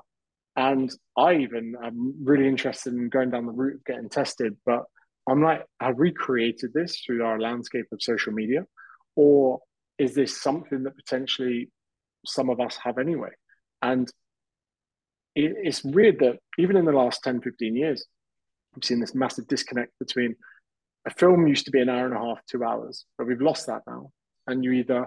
And 0.58 0.92
I 1.16 1.36
even 1.36 1.76
am 1.80 2.16
really 2.20 2.48
interested 2.48 2.92
in 2.92 3.10
going 3.10 3.30
down 3.30 3.46
the 3.46 3.52
route 3.52 3.76
of 3.76 3.84
getting 3.84 4.08
tested. 4.08 4.56
But 4.66 4.86
I'm 5.30 5.40
like, 5.40 5.64
have 5.78 5.98
we 5.98 6.10
created 6.10 6.72
this 6.74 6.98
through 6.98 7.24
our 7.24 7.38
landscape 7.38 7.86
of 7.92 8.02
social 8.02 8.32
media? 8.32 8.66
Or 9.14 9.60
is 9.98 10.16
this 10.16 10.42
something 10.42 10.82
that 10.82 10.96
potentially 10.96 11.70
some 12.26 12.50
of 12.50 12.58
us 12.58 12.76
have 12.82 12.98
anyway? 12.98 13.30
And 13.82 14.08
it, 15.36 15.54
it's 15.62 15.84
weird 15.84 16.18
that 16.18 16.40
even 16.58 16.76
in 16.76 16.86
the 16.86 16.92
last 16.92 17.22
10, 17.22 17.40
15 17.40 17.76
years, 17.76 18.04
we've 18.74 18.84
seen 18.84 18.98
this 18.98 19.14
massive 19.14 19.46
disconnect 19.46 19.92
between 20.00 20.34
a 21.06 21.10
film 21.10 21.46
used 21.46 21.66
to 21.66 21.70
be 21.70 21.80
an 21.80 21.88
hour 21.88 22.06
and 22.06 22.16
a 22.16 22.18
half, 22.18 22.40
two 22.50 22.64
hours, 22.64 23.04
but 23.16 23.28
we've 23.28 23.40
lost 23.40 23.68
that 23.68 23.82
now. 23.86 24.10
And 24.48 24.64
you 24.64 24.72
either, 24.72 25.06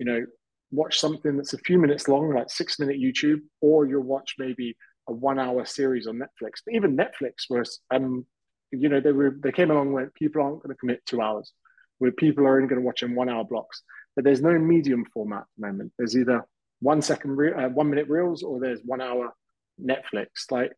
you 0.00 0.06
know, 0.06 0.26
watch 0.74 0.98
something 0.98 1.36
that's 1.36 1.54
a 1.54 1.58
few 1.58 1.78
minutes 1.78 2.08
long, 2.08 2.34
like 2.34 2.50
six 2.50 2.78
minute 2.78 3.00
YouTube, 3.00 3.40
or 3.60 3.86
you'll 3.86 4.02
watch 4.02 4.34
maybe 4.38 4.76
a 5.08 5.12
one 5.12 5.38
hour 5.38 5.64
series 5.64 6.06
on 6.06 6.16
Netflix. 6.16 6.62
But 6.64 6.74
even 6.74 6.96
Netflix 6.96 7.48
was, 7.48 7.80
um, 7.90 8.26
you 8.70 8.88
know, 8.88 9.00
they 9.00 9.12
were 9.12 9.36
they 9.42 9.52
came 9.52 9.70
along 9.70 9.92
where 9.92 10.10
people 10.14 10.42
aren't 10.42 10.62
going 10.62 10.74
to 10.74 10.78
commit 10.78 11.04
two 11.06 11.20
hours, 11.20 11.52
where 11.98 12.12
people 12.12 12.44
are 12.44 12.56
only 12.56 12.68
going 12.68 12.80
to 12.80 12.86
watch 12.86 13.02
in 13.02 13.14
one 13.14 13.28
hour 13.28 13.44
blocks. 13.44 13.82
But 14.16 14.24
there's 14.24 14.42
no 14.42 14.58
medium 14.58 15.04
format 15.12 15.42
at 15.42 15.46
the 15.56 15.66
moment. 15.66 15.92
There's 15.98 16.16
either 16.16 16.44
one 16.80 17.02
second, 17.02 17.36
re- 17.36 17.52
uh, 17.52 17.68
one 17.68 17.90
minute 17.90 18.08
reels, 18.08 18.42
or 18.42 18.60
there's 18.60 18.80
one 18.84 19.00
hour 19.00 19.32
Netflix. 19.80 20.50
Like 20.50 20.72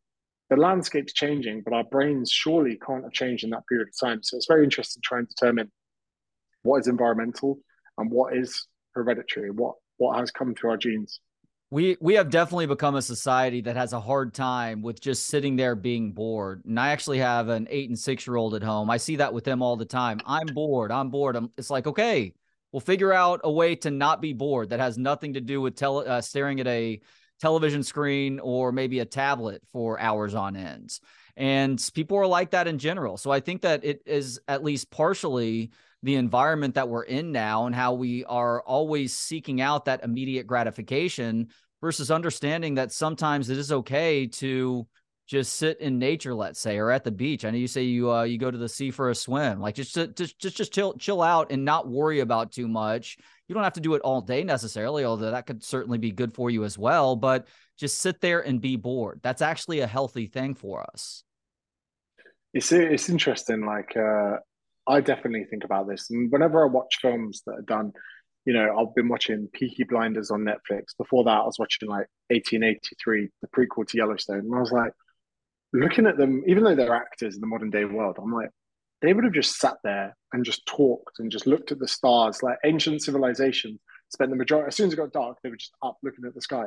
the 0.50 0.56
landscape's 0.56 1.12
changing, 1.12 1.62
but 1.62 1.72
our 1.72 1.84
brains 1.84 2.30
surely 2.30 2.78
can't 2.86 3.04
have 3.04 3.12
changed 3.12 3.44
in 3.44 3.50
that 3.50 3.66
period 3.68 3.88
of 3.88 4.08
time. 4.08 4.22
So 4.22 4.36
it's 4.36 4.46
very 4.46 4.64
interesting 4.64 5.02
trying 5.04 5.26
to 5.26 5.34
determine 5.34 5.70
what 6.62 6.80
is 6.80 6.88
environmental 6.88 7.58
and 7.98 8.10
what 8.10 8.36
is 8.36 8.66
hereditary, 8.94 9.50
what 9.50 9.74
what 9.98 10.18
has 10.18 10.30
come 10.30 10.54
through 10.54 10.70
our 10.70 10.76
genes. 10.76 11.20
We 11.70 11.96
we 12.00 12.14
have 12.14 12.30
definitely 12.30 12.66
become 12.66 12.94
a 12.94 13.02
society 13.02 13.62
that 13.62 13.76
has 13.76 13.92
a 13.92 14.00
hard 14.00 14.34
time 14.34 14.82
with 14.82 15.00
just 15.00 15.26
sitting 15.26 15.56
there 15.56 15.74
being 15.74 16.12
bored. 16.12 16.64
And 16.64 16.78
I 16.78 16.90
actually 16.90 17.18
have 17.18 17.48
an 17.48 17.66
eight 17.70 17.88
and 17.88 17.98
six 17.98 18.26
year 18.26 18.36
old 18.36 18.54
at 18.54 18.62
home. 18.62 18.88
I 18.88 18.98
see 18.98 19.16
that 19.16 19.34
with 19.34 19.44
them 19.44 19.62
all 19.62 19.76
the 19.76 19.84
time. 19.84 20.20
I'm 20.24 20.46
bored. 20.46 20.92
I'm 20.92 21.10
bored. 21.10 21.34
I'm, 21.34 21.50
it's 21.58 21.70
like 21.70 21.88
okay, 21.88 22.34
we'll 22.72 22.80
figure 22.80 23.12
out 23.12 23.40
a 23.42 23.50
way 23.50 23.74
to 23.76 23.90
not 23.90 24.20
be 24.20 24.32
bored 24.32 24.70
that 24.70 24.80
has 24.80 24.96
nothing 24.96 25.34
to 25.34 25.40
do 25.40 25.60
with 25.60 25.74
tele, 25.74 26.06
uh, 26.06 26.20
staring 26.20 26.60
at 26.60 26.68
a 26.68 27.00
television 27.40 27.82
screen 27.82 28.38
or 28.38 28.70
maybe 28.72 29.00
a 29.00 29.04
tablet 29.04 29.62
for 29.72 29.98
hours 30.00 30.34
on 30.34 30.56
ends. 30.56 31.00
And 31.36 31.82
people 31.94 32.16
are 32.16 32.26
like 32.26 32.52
that 32.52 32.66
in 32.66 32.78
general. 32.78 33.16
So 33.16 33.30
I 33.30 33.40
think 33.40 33.62
that 33.62 33.84
it 33.84 34.02
is 34.06 34.40
at 34.48 34.64
least 34.64 34.90
partially 34.90 35.70
the 36.02 36.16
environment 36.16 36.74
that 36.74 36.88
we're 36.88 37.02
in 37.02 37.32
now 37.32 37.66
and 37.66 37.74
how 37.74 37.94
we 37.94 38.24
are 38.24 38.60
always 38.62 39.16
seeking 39.16 39.60
out 39.60 39.86
that 39.86 40.04
immediate 40.04 40.46
gratification 40.46 41.48
versus 41.80 42.10
understanding 42.10 42.74
that 42.74 42.92
sometimes 42.92 43.50
it 43.50 43.58
is 43.58 43.72
okay 43.72 44.26
to 44.26 44.86
just 45.26 45.54
sit 45.54 45.80
in 45.80 45.98
nature, 45.98 46.34
let's 46.34 46.60
say, 46.60 46.78
or 46.78 46.90
at 46.90 47.02
the 47.02 47.10
beach. 47.10 47.44
I 47.44 47.50
know 47.50 47.58
you 47.58 47.66
say 47.66 47.82
you 47.82 48.12
uh, 48.12 48.22
you 48.22 48.38
go 48.38 48.50
to 48.50 48.58
the 48.58 48.68
sea 48.68 48.90
for 48.90 49.10
a 49.10 49.14
swim, 49.14 49.60
like 49.60 49.74
just 49.74 49.94
just 49.94 50.38
just 50.38 50.56
just 50.56 50.72
chill 50.72 50.94
chill 50.94 51.20
out 51.20 51.50
and 51.50 51.64
not 51.64 51.88
worry 51.88 52.20
about 52.20 52.52
too 52.52 52.68
much. 52.68 53.18
You 53.48 53.54
don't 53.54 53.64
have 53.64 53.72
to 53.74 53.80
do 53.80 53.94
it 53.94 54.02
all 54.02 54.20
day 54.20 54.44
necessarily, 54.44 55.04
although 55.04 55.32
that 55.32 55.46
could 55.46 55.64
certainly 55.64 55.98
be 55.98 56.12
good 56.12 56.32
for 56.32 56.48
you 56.50 56.64
as 56.64 56.78
well. 56.78 57.16
But 57.16 57.48
just 57.76 57.98
sit 57.98 58.20
there 58.20 58.40
and 58.40 58.60
be 58.60 58.76
bored. 58.76 59.20
That's 59.22 59.42
actually 59.42 59.80
a 59.80 59.86
healthy 59.86 60.26
thing 60.26 60.54
for 60.54 60.86
us. 60.92 61.24
It's 62.54 62.70
it's 62.70 63.08
interesting. 63.08 63.66
Like 63.66 63.96
uh, 63.96 64.36
I 64.88 65.00
definitely 65.00 65.44
think 65.44 65.64
about 65.64 65.88
this, 65.88 66.10
and 66.10 66.30
whenever 66.30 66.64
I 66.64 66.68
watch 66.70 66.98
films 67.00 67.42
that 67.46 67.52
are 67.52 67.62
done, 67.62 67.92
you 68.44 68.52
know, 68.52 68.76
I've 68.78 68.94
been 68.94 69.08
watching 69.08 69.48
Peaky 69.52 69.84
Blinders 69.84 70.30
on 70.30 70.44
Netflix. 70.44 70.96
Before 70.96 71.24
that, 71.24 71.30
I 71.30 71.44
was 71.44 71.58
watching 71.58 71.88
like 71.88 72.06
1883, 72.28 73.28
the 73.42 73.48
prequel 73.48 73.86
to 73.88 73.96
Yellowstone, 73.96 74.38
and 74.40 74.54
I 74.54 74.60
was 74.60 74.72
like 74.72 74.92
looking 75.72 76.06
at 76.06 76.16
them, 76.16 76.42
even 76.46 76.64
though 76.64 76.74
they're 76.74 76.94
actors 76.94 77.34
in 77.34 77.40
the 77.40 77.46
modern 77.46 77.70
day 77.70 77.84
world, 77.84 78.18
I'm 78.20 78.32
like, 78.32 78.50
they 79.02 79.12
would 79.12 79.24
have 79.24 79.32
just 79.32 79.58
sat 79.58 79.76
there 79.84 80.16
and 80.32 80.44
just 80.44 80.66
talked 80.66 81.18
and 81.18 81.30
just 81.30 81.46
looked 81.46 81.72
at 81.72 81.78
the 81.78 81.88
stars 81.88 82.42
like 82.42 82.56
ancient 82.64 83.02
civilizations 83.02 83.78
spent 84.08 84.30
the 84.30 84.36
majority 84.36 84.68
as 84.68 84.76
soon 84.76 84.86
as 84.86 84.92
it 84.92 84.96
got 84.96 85.12
dark 85.12 85.36
they 85.42 85.50
were 85.50 85.56
just 85.56 85.74
up 85.82 85.98
looking 86.02 86.24
at 86.24 86.34
the 86.34 86.40
sky. 86.40 86.64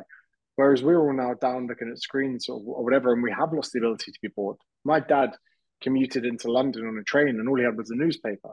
Whereas 0.56 0.82
we're 0.82 1.00
all 1.00 1.12
now 1.12 1.34
down 1.34 1.66
looking 1.66 1.90
at 1.90 2.00
screens 2.00 2.48
or, 2.48 2.60
or 2.64 2.84
whatever 2.84 3.12
and 3.12 3.22
we 3.22 3.32
have 3.32 3.52
lost 3.52 3.72
the 3.72 3.78
ability 3.78 4.12
to 4.12 4.18
be 4.22 4.28
bored. 4.28 4.56
My 4.84 5.00
dad 5.00 5.36
commuted 5.80 6.24
into 6.24 6.50
london 6.50 6.86
on 6.86 6.98
a 6.98 7.04
train 7.04 7.28
and 7.28 7.48
all 7.48 7.58
he 7.58 7.64
had 7.64 7.76
was 7.76 7.90
a 7.90 7.94
newspaper 7.94 8.50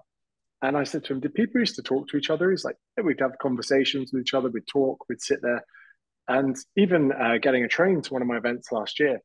and 0.61 0.77
i 0.77 0.83
said 0.83 1.03
to 1.03 1.13
him 1.13 1.19
did 1.19 1.33
people 1.33 1.59
used 1.59 1.75
to 1.75 1.83
talk 1.83 2.07
to 2.07 2.17
each 2.17 2.29
other 2.29 2.49
he's 2.49 2.65
like 2.65 2.75
yeah, 2.97 3.03
we'd 3.03 3.19
have 3.19 3.37
conversations 3.41 4.11
with 4.11 4.21
each 4.21 4.33
other 4.33 4.49
we'd 4.49 4.67
talk 4.67 4.97
we'd 5.09 5.21
sit 5.21 5.41
there 5.41 5.63
and 6.29 6.57
even 6.75 7.11
uh, 7.13 7.37
getting 7.41 7.63
a 7.63 7.67
train 7.69 8.01
to 8.01 8.11
one 8.11 8.21
of 8.21 8.27
my 8.27 8.37
events 8.37 8.71
last 8.71 8.99
year 8.99 9.19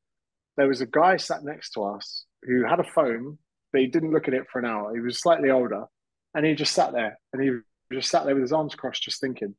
there 0.56 0.68
was 0.68 0.80
a 0.80 0.86
guy 0.86 1.16
sat 1.16 1.44
next 1.44 1.70
to 1.72 1.82
us 1.82 2.24
who 2.42 2.64
had 2.64 2.80
a 2.80 2.84
phone, 2.84 3.38
but 3.72 3.80
he 3.80 3.86
didn't 3.86 4.12
look 4.12 4.28
at 4.28 4.34
it 4.34 4.44
for 4.50 4.58
an 4.58 4.66
hour. 4.66 4.94
He 4.94 5.00
was 5.00 5.18
slightly 5.18 5.50
older, 5.50 5.86
and 6.34 6.44
he 6.44 6.54
just 6.54 6.74
sat 6.74 6.92
there, 6.92 7.18
and 7.32 7.42
he 7.42 7.50
just 7.94 8.10
sat 8.10 8.24
there 8.24 8.34
with 8.34 8.42
his 8.42 8.52
arms 8.52 8.74
crossed, 8.74 9.02
just 9.02 9.20
thinking. 9.20 9.54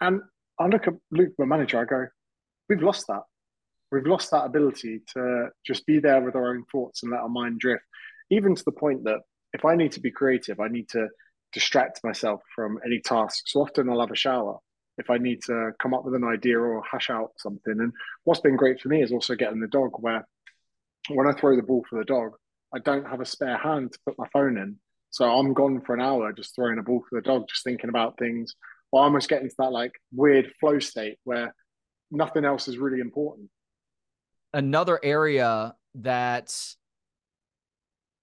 And 0.00 0.20
I 0.58 0.66
look 0.66 0.86
at 0.86 0.94
Luke, 1.10 1.32
my 1.38 1.46
manager, 1.46 1.80
I 1.80 1.84
go, 1.84 2.08
"We've 2.68 2.82
lost 2.82 3.06
that. 3.08 3.22
We've 3.90 4.06
lost 4.06 4.30
that 4.30 4.44
ability 4.44 5.00
to 5.14 5.48
just 5.66 5.86
be 5.86 5.98
there 5.98 6.20
with 6.20 6.34
our 6.34 6.50
own 6.50 6.64
thoughts 6.70 7.02
and 7.02 7.12
let 7.12 7.20
our 7.20 7.28
mind 7.28 7.60
drift, 7.60 7.84
even 8.30 8.54
to 8.54 8.64
the 8.64 8.72
point 8.72 9.04
that 9.04 9.20
if 9.52 9.64
I 9.64 9.76
need 9.76 9.92
to 9.92 10.00
be 10.00 10.10
creative, 10.10 10.60
I 10.60 10.68
need 10.68 10.88
to 10.90 11.08
distract 11.52 12.04
myself 12.04 12.42
from 12.54 12.78
any 12.84 13.00
task. 13.00 13.44
So 13.46 13.60
often 13.60 13.88
I'll 13.88 14.00
have 14.00 14.10
a 14.10 14.16
shower 14.16 14.58
if 14.98 15.10
I 15.10 15.16
need 15.16 15.42
to 15.44 15.70
come 15.80 15.94
up 15.94 16.04
with 16.04 16.14
an 16.14 16.24
idea 16.24 16.58
or 16.58 16.82
hash 16.90 17.08
out 17.08 17.30
something. 17.38 17.80
And 17.80 17.92
what's 18.24 18.40
been 18.40 18.56
great 18.56 18.80
for 18.80 18.88
me 18.88 19.02
is 19.02 19.12
also 19.12 19.34
getting 19.34 19.60
the 19.60 19.68
dog 19.68 19.92
where 19.98 20.26
when 21.08 21.26
I 21.26 21.32
throw 21.32 21.56
the 21.56 21.62
ball 21.62 21.84
for 21.88 21.98
the 21.98 22.04
dog, 22.04 22.32
I 22.74 22.80
don't 22.80 23.06
have 23.06 23.20
a 23.20 23.26
spare 23.26 23.56
hand 23.56 23.92
to 23.92 23.98
put 24.04 24.18
my 24.18 24.26
phone 24.32 24.58
in. 24.58 24.76
So 25.10 25.24
I'm 25.24 25.54
gone 25.54 25.80
for 25.80 25.94
an 25.94 26.02
hour 26.02 26.32
just 26.32 26.54
throwing 26.54 26.78
a 26.78 26.82
ball 26.82 27.02
for 27.08 27.18
the 27.20 27.26
dog, 27.26 27.48
just 27.48 27.64
thinking 27.64 27.88
about 27.88 28.18
things, 28.18 28.54
or 28.92 29.02
almost 29.02 29.30
getting 29.30 29.48
to 29.48 29.54
that 29.58 29.72
like 29.72 29.92
weird 30.12 30.52
flow 30.60 30.78
state 30.78 31.18
where 31.24 31.54
nothing 32.10 32.44
else 32.44 32.68
is 32.68 32.76
really 32.76 33.00
important. 33.00 33.48
Another 34.52 34.98
area 35.02 35.74
that 35.96 36.54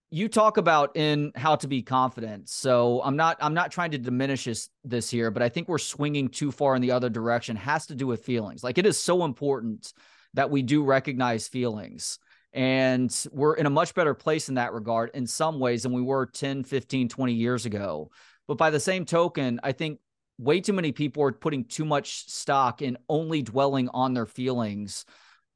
you 0.09 0.29
talk 0.29 0.57
about 0.57 0.95
in 0.95 1.31
how 1.35 1.55
to 1.57 1.67
be 1.67 1.81
confident. 1.81 2.47
So 2.47 3.01
I'm 3.03 3.15
not 3.15 3.37
I'm 3.41 3.53
not 3.53 3.71
trying 3.71 3.91
to 3.91 3.97
diminish 3.97 4.45
this, 4.45 4.69
this 4.83 5.09
here, 5.09 5.29
but 5.29 5.43
I 5.43 5.49
think 5.49 5.67
we're 5.67 5.77
swinging 5.77 6.29
too 6.29 6.51
far 6.51 6.75
in 6.75 6.81
the 6.81 6.91
other 6.91 7.09
direction. 7.09 7.55
Has 7.55 7.87
to 7.87 7.95
do 7.95 8.07
with 8.07 8.23
feelings. 8.23 8.63
Like 8.63 8.77
it 8.77 8.85
is 8.85 8.97
so 8.97 9.25
important 9.25 9.93
that 10.33 10.49
we 10.49 10.61
do 10.61 10.83
recognize 10.83 11.47
feelings. 11.47 12.19
And 12.53 13.13
we're 13.31 13.55
in 13.55 13.65
a 13.65 13.69
much 13.69 13.93
better 13.93 14.13
place 14.13 14.47
in 14.47 14.55
that 14.55 14.71
regard 14.71 15.11
in 15.13 15.27
some 15.27 15.59
ways 15.59 15.83
than 15.83 15.91
we 15.91 16.01
were 16.01 16.25
10, 16.25 16.63
15, 16.63 17.09
20 17.09 17.33
years 17.33 17.65
ago. 17.65 18.09
But 18.47 18.57
by 18.57 18.69
the 18.69 18.79
same 18.79 19.03
token, 19.03 19.59
I 19.63 19.73
think 19.73 19.99
way 20.37 20.61
too 20.61 20.71
many 20.71 20.93
people 20.93 21.23
are 21.23 21.31
putting 21.33 21.65
too 21.65 21.83
much 21.83 22.29
stock 22.29 22.81
in 22.81 22.97
only 23.09 23.41
dwelling 23.41 23.89
on 23.89 24.13
their 24.13 24.25
feelings 24.25 25.03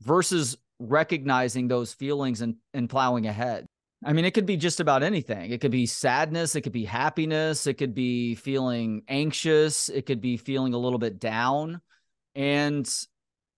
versus 0.02 0.58
recognizing 0.80 1.68
those 1.68 1.94
feelings 1.94 2.42
and, 2.42 2.56
and 2.74 2.90
plowing 2.90 3.28
ahead. 3.28 3.66
I 4.04 4.14
mean, 4.14 4.24
it 4.24 4.34
could 4.34 4.46
be 4.46 4.56
just 4.56 4.80
about 4.80 5.04
anything. 5.04 5.52
It 5.52 5.60
could 5.60 5.72
be 5.72 5.86
sadness. 5.86 6.56
It 6.56 6.62
could 6.62 6.72
be 6.72 6.86
happiness. 6.86 7.68
It 7.68 7.74
could 7.74 7.94
be 7.94 8.36
feeling 8.36 9.04
anxious. 9.10 9.90
It 9.90 10.06
could 10.06 10.22
be 10.22 10.38
feeling 10.38 10.74
a 10.74 10.78
little 10.78 11.00
bit 11.00 11.20
down. 11.20 11.82
And 12.34 12.90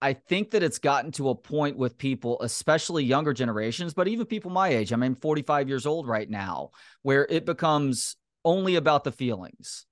I 0.01 0.13
think 0.13 0.51
that 0.51 0.63
it's 0.63 0.79
gotten 0.79 1.11
to 1.13 1.29
a 1.29 1.35
point 1.35 1.77
with 1.77 1.97
people, 1.97 2.41
especially 2.41 3.03
younger 3.03 3.33
generations, 3.33 3.93
but 3.93 4.07
even 4.07 4.25
people 4.25 4.49
my 4.49 4.69
age. 4.69 4.91
I 4.91 4.95
mean, 4.95 5.11
I'm 5.11 5.15
45 5.15 5.69
years 5.69 5.85
old 5.85 6.07
right 6.07 6.27
now, 6.27 6.71
where 7.03 7.27
it 7.29 7.45
becomes 7.45 8.15
only 8.43 8.75
about 8.75 9.03
the 9.03 9.11
feelings 9.11 9.85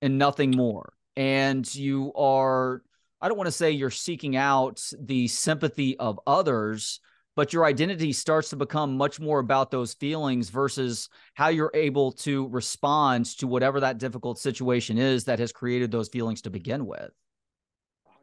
and 0.00 0.16
nothing 0.16 0.52
more. 0.52 0.92
And 1.16 1.72
you 1.74 2.12
are, 2.14 2.82
I 3.20 3.28
don't 3.28 3.36
want 3.36 3.48
to 3.48 3.52
say 3.52 3.70
you're 3.70 3.90
seeking 3.90 4.36
out 4.36 4.82
the 4.98 5.28
sympathy 5.28 5.98
of 5.98 6.20
others 6.26 7.00
but 7.38 7.52
your 7.52 7.64
identity 7.64 8.12
starts 8.12 8.50
to 8.50 8.56
become 8.56 8.96
much 8.96 9.20
more 9.20 9.38
about 9.38 9.70
those 9.70 9.94
feelings 9.94 10.50
versus 10.50 11.08
how 11.34 11.46
you're 11.46 11.70
able 11.72 12.10
to 12.10 12.48
respond 12.48 13.26
to 13.26 13.46
whatever 13.46 13.78
that 13.78 13.96
difficult 13.96 14.40
situation 14.40 14.98
is 14.98 15.22
that 15.22 15.38
has 15.38 15.52
created 15.52 15.92
those 15.92 16.08
feelings 16.08 16.42
to 16.42 16.50
begin 16.50 16.84
with. 16.84 17.12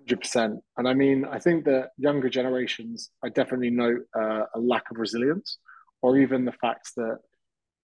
100%. 0.10 0.58
And 0.76 0.86
I 0.86 0.94
mean, 0.94 1.24
I 1.24 1.40
think 1.40 1.64
that 1.64 1.92
younger 1.98 2.28
generations, 2.28 3.10
I 3.24 3.30
definitely 3.30 3.70
note 3.70 4.02
uh, 4.14 4.48
a 4.54 4.60
lack 4.60 4.92
of 4.92 4.98
resilience, 4.98 5.60
or 6.02 6.18
even 6.18 6.44
the 6.44 6.52
fact 6.52 6.90
that 6.98 7.20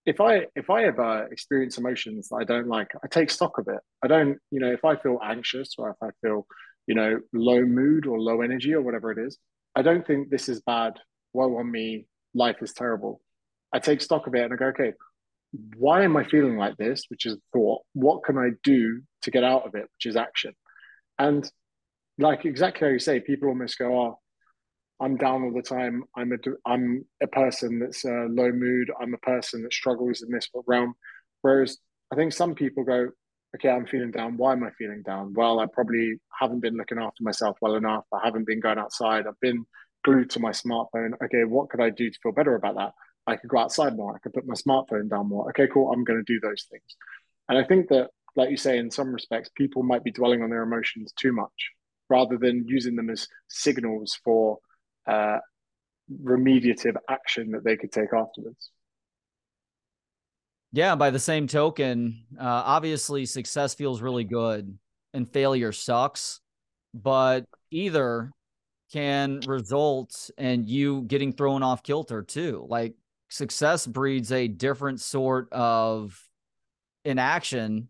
if 0.05 0.19
I 0.19 0.47
if 0.55 0.69
I 0.69 0.83
ever 0.83 1.29
experience 1.31 1.77
emotions 1.77 2.27
that 2.27 2.35
I 2.41 2.43
don't 2.43 2.67
like, 2.67 2.91
I 3.05 3.07
take 3.07 3.31
stock 3.31 3.57
of 3.57 3.69
it. 3.69 3.79
I 4.03 4.07
don't, 4.07 4.37
you 4.49 4.59
know, 4.59 4.73
if 4.73 4.83
I 4.83 4.97
feel 4.97 5.17
anxious 5.23 5.75
or 5.77 5.91
if 5.91 5.97
I 6.03 6.09
feel, 6.21 6.45
you 6.87 6.95
know, 6.95 7.19
low 7.33 7.61
mood 7.61 8.05
or 8.05 8.19
low 8.19 8.41
energy 8.41 8.73
or 8.73 8.81
whatever 8.81 9.11
it 9.11 9.17
is, 9.17 9.37
I 9.75 9.81
don't 9.81 10.05
think 10.05 10.29
this 10.29 10.49
is 10.49 10.61
bad 10.61 10.93
woe 11.33 11.57
on 11.57 11.71
me, 11.71 12.05
life 12.33 12.57
is 12.61 12.73
terrible. 12.73 13.21
I 13.73 13.79
take 13.79 14.01
stock 14.01 14.27
of 14.27 14.35
it 14.35 14.43
and 14.43 14.53
I 14.53 14.57
go, 14.57 14.65
okay, 14.67 14.93
why 15.77 16.03
am 16.03 16.17
I 16.17 16.23
feeling 16.23 16.57
like 16.57 16.77
this? 16.77 17.05
Which 17.09 17.25
is 17.25 17.37
thought. 17.53 17.81
What 17.93 18.23
can 18.23 18.37
I 18.37 18.51
do 18.63 19.01
to 19.23 19.31
get 19.31 19.43
out 19.43 19.65
of 19.65 19.75
it? 19.75 19.83
Which 19.83 20.05
is 20.05 20.15
action. 20.15 20.53
And 21.19 21.49
like 22.17 22.45
exactly 22.45 22.87
how 22.87 22.91
you 22.91 22.99
say, 22.99 23.19
people 23.19 23.49
almost 23.49 23.77
go, 23.77 23.97
oh, 23.99 24.19
I'm 24.99 25.17
down 25.17 25.43
all 25.43 25.53
the 25.53 25.61
time. 25.61 26.03
I'm 26.15 26.31
a 26.31 26.37
I'm 26.65 27.05
a 27.21 27.27
person 27.27 27.79
that's 27.79 28.05
a 28.05 28.27
low 28.29 28.51
mood. 28.51 28.91
I'm 29.01 29.13
a 29.13 29.17
person 29.17 29.63
that 29.63 29.73
struggles 29.73 30.21
in 30.21 30.31
this 30.31 30.47
realm. 30.67 30.93
Whereas 31.41 31.77
I 32.11 32.15
think 32.15 32.33
some 32.33 32.55
people 32.55 32.83
go, 32.83 33.09
okay, 33.55 33.69
I'm 33.69 33.85
feeling 33.85 34.11
down. 34.11 34.37
Why 34.37 34.53
am 34.53 34.63
I 34.63 34.71
feeling 34.71 35.01
down? 35.03 35.33
Well, 35.33 35.59
I 35.59 35.65
probably 35.65 36.19
haven't 36.39 36.61
been 36.61 36.77
looking 36.77 36.99
after 36.99 37.23
myself 37.23 37.57
well 37.61 37.75
enough. 37.75 38.05
I 38.13 38.19
haven't 38.23 38.47
been 38.47 38.59
going 38.59 38.77
outside. 38.79 39.27
I've 39.27 39.39
been 39.39 39.65
glued 40.03 40.29
to 40.31 40.39
my 40.39 40.51
smartphone. 40.51 41.11
Okay, 41.23 41.43
what 41.43 41.69
could 41.69 41.81
I 41.81 41.89
do 41.89 42.09
to 42.09 42.19
feel 42.23 42.31
better 42.31 42.55
about 42.55 42.75
that? 42.75 42.93
I 43.27 43.35
could 43.35 43.49
go 43.49 43.59
outside 43.59 43.95
more. 43.95 44.15
I 44.15 44.19
could 44.19 44.33
put 44.33 44.47
my 44.47 44.55
smartphone 44.55 45.09
down 45.09 45.29
more. 45.29 45.49
Okay, 45.49 45.67
cool. 45.67 45.91
I'm 45.91 46.03
going 46.03 46.23
to 46.23 46.33
do 46.33 46.39
those 46.39 46.65
things. 46.71 46.83
And 47.49 47.57
I 47.57 47.63
think 47.63 47.89
that, 47.89 48.09
like 48.35 48.49
you 48.49 48.57
say, 48.57 48.77
in 48.77 48.89
some 48.89 49.13
respects, 49.13 49.49
people 49.55 49.83
might 49.83 50.03
be 50.03 50.11
dwelling 50.11 50.41
on 50.41 50.49
their 50.49 50.63
emotions 50.63 51.13
too 51.19 51.33
much 51.33 51.71
rather 52.09 52.37
than 52.37 52.65
using 52.67 52.95
them 52.95 53.09
as 53.09 53.27
signals 53.47 54.19
for 54.23 54.57
uh, 55.07 55.37
remediative 56.23 56.95
action 57.09 57.51
that 57.51 57.63
they 57.63 57.77
could 57.77 57.91
take 57.91 58.13
afterwards. 58.13 58.71
Yeah, 60.73 60.95
by 60.95 61.09
the 61.09 61.19
same 61.19 61.47
token, 61.47 62.23
uh, 62.39 62.43
obviously 62.43 63.25
success 63.25 63.73
feels 63.73 64.01
really 64.01 64.23
good 64.23 64.77
and 65.13 65.29
failure 65.29 65.73
sucks, 65.73 66.39
but 66.93 67.45
either 67.71 68.31
can 68.93 69.41
result 69.47 70.29
in 70.37 70.65
you 70.65 71.01
getting 71.03 71.33
thrown 71.33 71.63
off 71.63 71.83
kilter 71.83 72.21
too. 72.21 72.65
Like 72.69 72.93
success 73.29 73.85
breeds 73.85 74.31
a 74.31 74.47
different 74.47 75.01
sort 75.01 75.51
of 75.51 76.17
inaction 77.03 77.89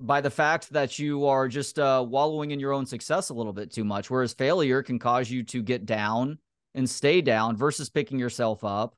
by 0.00 0.20
the 0.20 0.30
fact 0.30 0.72
that 0.72 0.98
you 0.98 1.26
are 1.26 1.48
just 1.48 1.78
uh, 1.78 2.04
wallowing 2.06 2.52
in 2.52 2.60
your 2.60 2.72
own 2.72 2.86
success 2.86 3.28
a 3.28 3.34
little 3.34 3.52
bit 3.52 3.72
too 3.72 3.84
much. 3.84 4.10
Whereas 4.10 4.32
failure 4.32 4.82
can 4.82 4.98
cause 4.98 5.30
you 5.30 5.42
to 5.44 5.62
get 5.62 5.86
down 5.86 6.38
and 6.74 6.88
stay 6.88 7.20
down 7.20 7.56
versus 7.56 7.90
picking 7.90 8.18
yourself 8.18 8.64
up, 8.64 8.94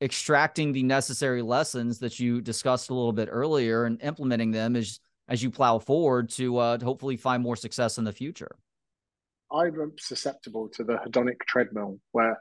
extracting 0.00 0.72
the 0.72 0.82
necessary 0.82 1.42
lessons 1.42 1.98
that 2.00 2.20
you 2.20 2.40
discussed 2.40 2.90
a 2.90 2.94
little 2.94 3.12
bit 3.12 3.28
earlier 3.30 3.84
and 3.84 4.02
implementing 4.02 4.50
them 4.50 4.76
as 4.76 5.00
as 5.28 5.42
you 5.42 5.50
plow 5.50 5.78
forward 5.78 6.28
to, 6.30 6.56
uh, 6.56 6.78
to 6.78 6.84
hopefully 6.84 7.16
find 7.16 7.42
more 7.42 7.56
success 7.56 7.98
in 7.98 8.04
the 8.04 8.12
future. 8.12 8.56
I'm 9.50 9.92
susceptible 9.98 10.68
to 10.74 10.84
the 10.84 10.94
hedonic 10.94 11.40
treadmill 11.46 11.98
where 12.12 12.38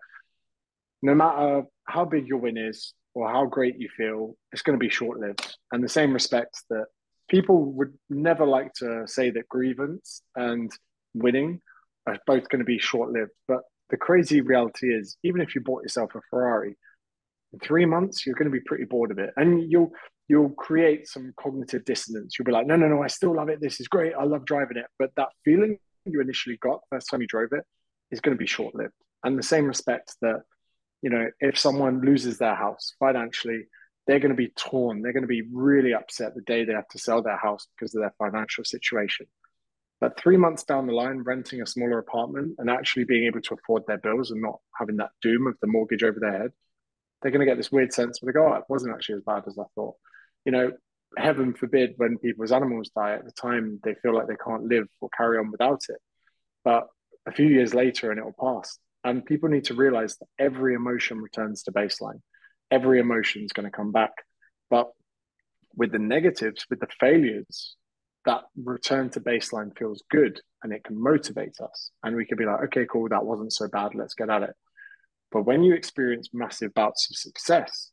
no 1.02 1.14
matter 1.14 1.64
how 1.86 2.06
big 2.06 2.28
your 2.28 2.40
win 2.40 2.58
is 2.58 2.94
or 3.14 3.30
how 3.30 3.46
great 3.46 3.80
you 3.80 3.90
feel, 3.96 4.36
it's 4.52 4.62
going 4.62 4.78
to 4.78 4.84
be 4.84 4.90
short 4.90 5.20
lived. 5.20 5.56
And 5.72 5.84
the 5.84 5.90
same 5.90 6.14
respect 6.14 6.64
that 6.70 6.86
people 7.30 7.72
would 7.74 7.94
never 8.10 8.46
like 8.46 8.74
to 8.76 9.08
say 9.08 9.30
that 9.32 9.50
grievance 9.50 10.22
and 10.36 10.72
winning 11.14 11.62
are 12.08 12.18
both 12.28 12.50
going 12.50 12.60
to 12.60 12.66
be 12.66 12.80
short 12.80 13.12
lived. 13.12 13.32
But 13.48 13.62
the 13.90 13.98
crazy 13.98 14.42
reality 14.42 14.94
is, 14.94 15.18
even 15.24 15.42
if 15.42 15.54
you 15.54 15.62
bought 15.62 15.84
yourself 15.84 16.16
a 16.16 16.22
Ferrari, 16.30 16.76
three 17.62 17.86
months 17.86 18.26
you're 18.26 18.36
going 18.36 18.52
to 18.52 18.58
be 18.58 18.64
pretty 18.66 18.86
bored 18.86 19.12
of 19.12 19.20
it, 19.20 19.32
and 19.38 19.72
you'll 19.72 19.92
you'll 20.28 20.50
create 20.50 21.08
some 21.08 21.34
cognitive 21.40 21.86
dissonance. 21.86 22.38
You'll 22.38 22.46
be 22.46 22.52
like, 22.52 22.68
no, 22.68 22.76
no, 22.76 22.88
no, 22.88 23.04
I 23.04 23.08
still 23.08 23.36
love 23.36 23.50
it. 23.50 23.62
This 23.62 23.80
is 23.80 23.88
great. 23.88 24.14
I 24.14 24.24
love 24.24 24.46
driving 24.46 24.78
it. 24.78 24.88
But 24.98 25.12
that 25.18 25.30
feeling 25.44 25.78
you 26.06 26.22
initially 26.22 26.58
got 26.58 26.82
the 26.82 26.96
first 26.96 27.10
time 27.10 27.22
you 27.22 27.28
drove 27.28 27.50
it 27.52 27.64
is 28.12 28.22
going 28.22 28.36
to 28.36 28.40
be 28.40 28.48
short 28.48 28.76
lived. 28.76 28.94
And 29.24 29.38
the 29.38 29.44
same 29.44 29.66
respect 29.66 30.16
that, 30.22 30.42
you 31.02 31.10
know, 31.10 31.30
if 31.40 31.58
someone 31.58 32.02
loses 32.02 32.38
their 32.38 32.56
house 32.56 32.94
financially, 33.00 33.66
they're 34.08 34.20
going 34.20 34.32
to 34.32 34.36
be 34.36 34.52
torn. 34.56 35.02
They're 35.02 35.14
going 35.14 35.24
to 35.24 35.28
be 35.28 35.44
really 35.52 35.94
upset 35.94 36.36
the 36.36 36.42
day 36.42 36.64
they 36.64 36.74
have 36.74 36.88
to 36.90 37.00
sell 37.00 37.22
their 37.22 37.38
house 37.38 37.68
because 37.76 37.94
of 37.96 38.02
their 38.02 38.14
financial 38.18 38.64
situation. 38.64 39.28
But 40.00 40.20
three 40.20 40.38
months 40.38 40.64
down 40.64 40.88
the 40.88 40.94
line, 40.94 41.20
renting 41.20 41.62
a 41.62 41.66
smaller 41.66 41.98
apartment 41.98 42.56
and 42.60 42.70
actually 42.70 43.06
being 43.06 43.26
able 43.26 43.42
to 43.42 43.56
afford 43.56 43.84
their 43.88 43.98
bills 43.98 44.30
and 44.30 44.42
not 44.42 44.60
having 44.78 44.98
that 44.98 45.12
doom 45.22 45.48
of 45.48 45.56
the 45.62 45.68
mortgage 45.68 46.04
over 46.04 46.20
their 46.20 46.38
head, 46.38 46.52
they're 47.26 47.32
going 47.32 47.44
to 47.44 47.52
get 47.52 47.58
this 47.58 47.72
weird 47.72 47.92
sense 47.92 48.22
where 48.22 48.32
they 48.32 48.38
go, 48.38 48.54
oh, 48.54 48.54
it 48.54 48.66
wasn't 48.70 48.94
actually 48.94 49.16
as 49.16 49.24
bad 49.26 49.42
as 49.48 49.58
I 49.58 49.64
thought. 49.74 49.96
You 50.46 50.52
know, 50.52 50.72
heaven 51.18 51.56
forbid 51.56 51.96
when 51.98 52.20
people's 52.20 52.52
animals 52.52 52.92
die 52.96 53.14
at 53.14 53.26
the 53.26 53.32
time 53.32 53.80
they 53.84 53.96
feel 53.96 54.14
like 54.14 54.28
they 54.28 54.36
can't 54.36 54.66
live 54.66 54.86
or 55.02 55.10
carry 55.18 55.40
on 55.40 55.50
without 55.50 55.82
it. 55.90 55.98
But 56.64 56.86
a 57.26 57.32
few 57.32 57.48
years 57.48 57.74
later 57.74 58.12
and 58.12 58.20
it'll 58.20 58.32
pass. 58.40 58.78
And 59.04 59.26
people 59.26 59.50
need 59.50 59.64
to 59.66 59.74
realize 59.74 60.18
that 60.18 60.28
every 60.38 60.76
emotion 60.76 61.20
returns 61.20 61.64
to 61.64 61.72
baseline. 61.72 62.22
Every 62.70 63.00
emotion 63.00 63.44
is 63.44 63.54
going 63.54 63.66
to 63.66 63.76
come 63.76 63.92
back. 63.92 64.12
But 64.70 64.92
with 65.76 65.92
the 65.92 65.98
negatives 65.98 66.68
with 66.70 66.80
the 66.80 66.88
failures 67.00 67.76
that 68.26 68.44
return 68.56 69.10
to 69.10 69.20
baseline 69.20 69.76
feels 69.76 70.04
good 70.12 70.40
and 70.62 70.72
it 70.72 70.84
can 70.84 71.02
motivate 71.02 71.60
us. 71.60 71.90
And 72.04 72.16
we 72.16 72.28
can 72.28 72.38
be 72.38 72.46
like 72.46 72.66
okay 72.66 72.86
cool 72.86 73.10
that 73.10 73.26
wasn't 73.26 73.52
so 73.52 73.68
bad 73.68 73.96
let's 73.96 74.14
get 74.14 74.30
at 74.30 74.44
it 74.44 74.56
but 75.36 75.46
when 75.46 75.62
you 75.62 75.76
experience 75.76 76.30
massive 76.34 76.74
bouts 76.74 77.10
of 77.12 77.18
success 77.18 77.92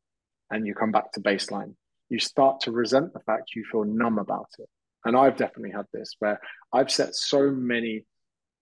and 0.50 0.66
you 0.66 0.74
come 0.74 0.92
back 0.92 1.10
to 1.12 1.20
baseline 1.20 1.74
you 2.12 2.18
start 2.18 2.60
to 2.60 2.70
resent 2.70 3.10
the 3.14 3.20
fact 3.20 3.56
you 3.56 3.64
feel 3.72 3.84
numb 3.84 4.18
about 4.18 4.50
it. 4.58 4.68
And 5.06 5.16
I've 5.16 5.38
definitely 5.38 5.70
had 5.70 5.86
this 5.94 6.14
where 6.18 6.38
I've 6.70 6.90
set 6.90 7.14
so 7.14 7.50
many 7.50 8.04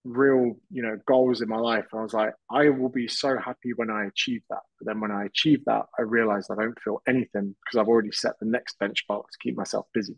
real, 0.05 0.55
you 0.71 0.83
know, 0.83 0.97
goals 1.05 1.43
in 1.43 1.49
my 1.49 1.57
life. 1.57 1.85
And 1.91 1.99
I 1.99 2.03
was 2.05 2.15
like, 2.15 2.33
I 2.49 2.69
will 2.69 2.89
be 2.89 3.09
so 3.09 3.37
happy 3.37 3.73
when 3.75 3.91
I 3.91 4.05
achieve 4.05 4.43
that. 4.51 4.61
But 4.79 4.87
then 4.87 5.01
when 5.01 5.11
I 5.11 5.25
achieve 5.25 5.65
that, 5.67 5.87
I 5.99 6.03
realized 6.03 6.49
I 6.51 6.63
don't 6.63 6.81
feel 6.81 7.03
anything 7.09 7.57
because 7.65 7.79
I've 7.79 7.89
already 7.89 8.13
set 8.13 8.39
the 8.39 8.47
next 8.47 8.79
benchmark 8.81 9.25
to 9.25 9.39
keep 9.43 9.57
myself 9.57 9.87
busy. 9.93 10.17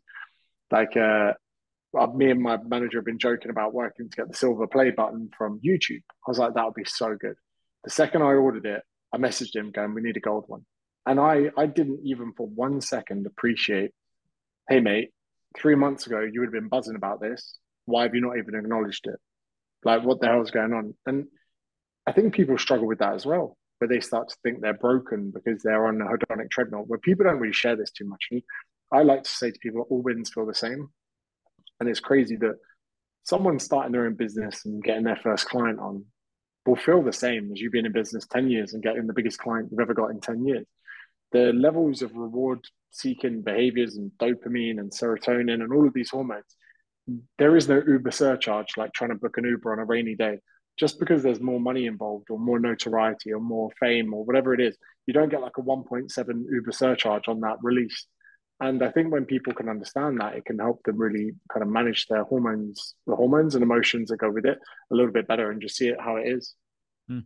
Like 0.71 0.97
uh 0.97 1.33
uh, 1.99 2.07
me 2.07 2.31
and 2.31 2.41
my 2.41 2.57
manager 2.57 2.99
have 2.99 3.05
been 3.05 3.19
joking 3.19 3.51
about 3.51 3.75
working 3.75 4.09
to 4.09 4.17
get 4.17 4.27
the 4.27 4.35
silver 4.35 4.67
play 4.67 4.91
button 4.91 5.29
from 5.37 5.61
YouTube. 5.61 6.01
I 6.27 6.31
was 6.31 6.39
like, 6.39 6.55
that 6.55 6.65
would 6.65 6.73
be 6.73 6.87
so 6.87 7.15
good. 7.21 7.35
The 7.85 7.91
second 7.91 8.23
I 8.23 8.35
ordered 8.35 8.67
it, 8.67 8.83
I 9.13 9.19
messaged 9.19 9.55
him 9.55 9.71
going, 9.71 9.95
we 9.95 10.03
need 10.03 10.17
a 10.17 10.21
gold 10.21 10.45
one. 10.47 10.65
And 11.07 11.19
I, 11.19 11.51
I 11.57 11.67
didn't 11.67 12.01
even 12.05 12.33
for 12.37 12.47
one 12.47 12.81
second 12.81 13.27
appreciate, 13.27 13.91
hey, 14.69 14.81
mate, 14.81 15.11
three 15.57 15.75
months 15.75 16.07
ago, 16.07 16.21
you 16.21 16.41
would 16.41 16.47
have 16.47 16.63
been 16.63 16.69
buzzing 16.69 16.97
about 16.97 17.21
this. 17.21 17.59
Why 17.85 18.03
have 18.05 18.15
you 18.15 18.21
not 18.21 18.39
even 18.39 18.55
acknowledged 18.55 19.07
it? 19.07 19.17
Like, 19.85 20.05
what 20.05 20.21
the 20.21 20.29
hell 20.29 20.43
is 20.43 20.53
going 20.53 20.73
on? 20.73 20.95
And 21.07 21.27
I 22.07 22.13
think 22.13 22.35
people 22.35 22.57
struggle 22.57 22.87
with 22.87 23.01
that 23.01 23.15
as 23.15 23.27
well, 23.27 23.57
where 23.79 23.89
they 23.89 24.01
start 24.01 24.29
to 24.29 24.37
think 24.43 24.61
they're 24.61 24.75
broken 24.75 25.33
because 25.33 25.63
they're 25.63 25.87
on 25.87 26.01
a 26.01 26.05
hedonic 26.05 26.51
treadmill, 26.51 26.85
where 26.87 27.01
people 27.01 27.25
don't 27.25 27.41
really 27.41 27.53
share 27.53 27.75
this 27.75 27.91
too 27.91 28.07
much. 28.07 28.29
And 28.31 28.43
I 28.93 29.03
like 29.03 29.25
to 29.25 29.31
say 29.31 29.51
to 29.51 29.59
people, 29.59 29.87
all 29.91 30.03
wins 30.03 30.31
feel 30.31 30.47
the 30.47 30.55
same. 30.55 30.89
And 31.81 31.89
it's 31.89 32.01
crazy 32.01 32.37
that 32.37 32.59
someone 33.25 33.59
starting 33.59 33.93
their 33.93 34.07
own 34.07 34.15
business 34.15 34.65
and 34.65 34.83
getting 34.85 35.05
their 35.05 35.19
first 35.21 35.47
client 35.49 35.81
on 35.81 36.05
will 36.67 36.77
feel 36.77 37.03
the 37.03 37.13
same 37.13 37.51
as 37.53 37.61
you 37.61 37.71
being 37.71 37.87
in 37.87 37.93
business 37.93 38.27
10 38.27 38.49
years 38.49 38.73
and 38.73 38.83
getting 38.83 39.07
the 39.07 39.13
biggest 39.13 39.39
client 39.39 39.69
you've 39.71 39.81
ever 39.81 39.95
got 39.95 40.11
in 40.11 40.21
10 40.21 40.47
years. 40.47 40.67
The 41.33 41.53
levels 41.53 42.03
of 42.03 42.15
reward 42.15 42.61
seeking 42.91 43.43
behaviors 43.43 43.97
and 43.97 44.11
dopamine 44.21 44.79
and 44.79 44.93
serotonin 44.93 45.63
and 45.63 45.73
all 45.73 45.87
of 45.87 45.95
these 45.95 46.11
hormones, 46.11 46.45
there 47.39 47.57
is 47.57 47.69
no 47.69 47.83
Uber 47.87 48.11
surcharge 48.11 48.77
like 48.77 48.93
trying 48.93 49.11
to 49.11 49.17
book 49.17 49.39
an 49.39 49.45
Uber 49.45 49.73
on 49.73 49.79
a 49.79 49.85
rainy 49.85 50.15
day. 50.15 50.39
Just 50.79 50.99
because 50.99 51.23
there's 51.23 51.41
more 51.41 51.61
money 51.61 51.87
involved 51.87 52.31
or 52.31 52.39
more 52.39 52.59
notoriety 52.59 53.33
or 53.33 53.41
more 53.41 53.71
fame 53.79 54.15
or 54.15 54.25
whatever 54.25 54.55
it 54.55 54.61
is, 54.61 54.77
you 55.07 55.13
don't 55.13 55.31
get 55.31 55.43
like 55.43 55.59
a 55.59 55.63
1.7 55.63 56.45
Uber 56.51 56.73
surcharge 56.73 57.29
on 57.29 57.41
that 57.41 57.57
release. 57.63 58.07
And 58.63 58.81
I 58.81 58.93
think 58.93 59.11
when 59.11 59.25
people 59.25 59.53
can 59.53 59.69
understand 59.69 60.21
that, 60.21 60.37
it 60.37 60.45
can 60.45 60.61
help 60.61 60.85
them 60.85 60.97
really 60.97 61.33
kind 61.53 61.65
of 61.65 61.69
manage 61.69 62.07
their 62.07 62.23
hormones, 62.23 62.95
the 63.09 63.17
hormones 63.17 63.57
and 63.57 63.63
emotions 63.65 64.09
that 64.09 64.19
go 64.19 64.31
with 64.31 64.47
it 64.47 64.57
a 64.93 64.95
little 64.95 65.11
bit 65.11 65.27
better 65.27 65.51
and 65.51 65.61
just 65.61 65.77
see 65.77 65.89
it 65.89 65.97
how 66.01 66.15
it 66.15 66.29
is. 66.29 66.55
Hmm. 67.09 67.19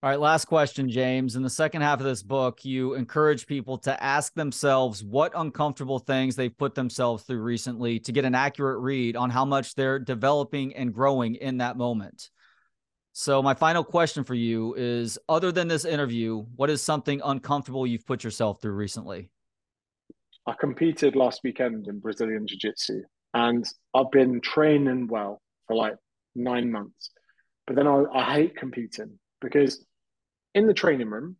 All 0.00 0.10
right, 0.10 0.20
last 0.20 0.44
question, 0.44 0.88
James. 0.88 1.34
In 1.34 1.42
the 1.42 1.50
second 1.50 1.82
half 1.82 1.98
of 1.98 2.06
this 2.06 2.22
book, 2.22 2.64
you 2.64 2.94
encourage 2.94 3.48
people 3.48 3.78
to 3.78 4.00
ask 4.00 4.32
themselves 4.34 5.02
what 5.02 5.32
uncomfortable 5.34 5.98
things 5.98 6.36
they've 6.36 6.56
put 6.56 6.76
themselves 6.76 7.24
through 7.24 7.42
recently 7.42 7.98
to 7.98 8.12
get 8.12 8.24
an 8.24 8.36
accurate 8.36 8.78
read 8.78 9.16
on 9.16 9.28
how 9.28 9.44
much 9.44 9.74
they're 9.74 9.98
developing 9.98 10.72
and 10.76 10.94
growing 10.94 11.34
in 11.34 11.58
that 11.58 11.76
moment. 11.76 12.30
So, 13.12 13.42
my 13.42 13.54
final 13.54 13.82
question 13.82 14.22
for 14.22 14.34
you 14.34 14.74
is 14.74 15.18
other 15.28 15.50
than 15.50 15.66
this 15.66 15.84
interview, 15.84 16.44
what 16.54 16.70
is 16.70 16.80
something 16.80 17.20
uncomfortable 17.24 17.88
you've 17.88 18.06
put 18.06 18.22
yourself 18.22 18.62
through 18.62 18.74
recently? 18.74 19.28
I 20.46 20.54
competed 20.58 21.14
last 21.14 21.40
weekend 21.44 21.86
in 21.86 22.00
Brazilian 22.00 22.46
Jiu 22.46 22.58
Jitsu 22.58 23.02
and 23.34 23.64
I've 23.94 24.10
been 24.10 24.40
training 24.40 25.06
well 25.06 25.40
for 25.66 25.76
like 25.76 25.96
nine 26.34 26.70
months. 26.70 27.10
But 27.66 27.76
then 27.76 27.86
I, 27.86 28.04
I 28.12 28.34
hate 28.34 28.56
competing 28.56 29.18
because 29.40 29.84
in 30.54 30.66
the 30.66 30.74
training 30.74 31.08
room, 31.08 31.36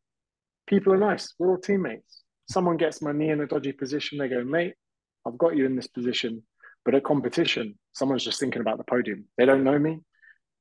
people 0.67 0.93
are 0.93 0.99
nice. 0.99 1.35
We're 1.39 1.51
all 1.51 1.59
teammates. 1.59 2.23
Someone 2.49 2.77
gets 2.77 3.03
my 3.03 3.13
knee 3.13 3.31
in 3.31 3.41
a 3.41 3.47
dodgy 3.47 3.73
position. 3.73 4.19
They 4.19 4.29
go, 4.29 4.45
mate, 4.45 4.75
I've 5.27 5.39
got 5.39 5.57
you 5.57 5.67
in 5.67 5.77
this 5.77 5.89
position. 5.89 6.43
But 6.85 6.95
at 6.95 7.05
competition, 7.05 7.79
someone's 7.93 8.25
just 8.25 8.41
thinking 8.41 8.61
about 8.61 8.79
the 8.79 8.85
podium. 8.85 9.27
They 9.37 9.45
don't 9.45 9.65
know 9.65 9.79
me. 9.79 10.01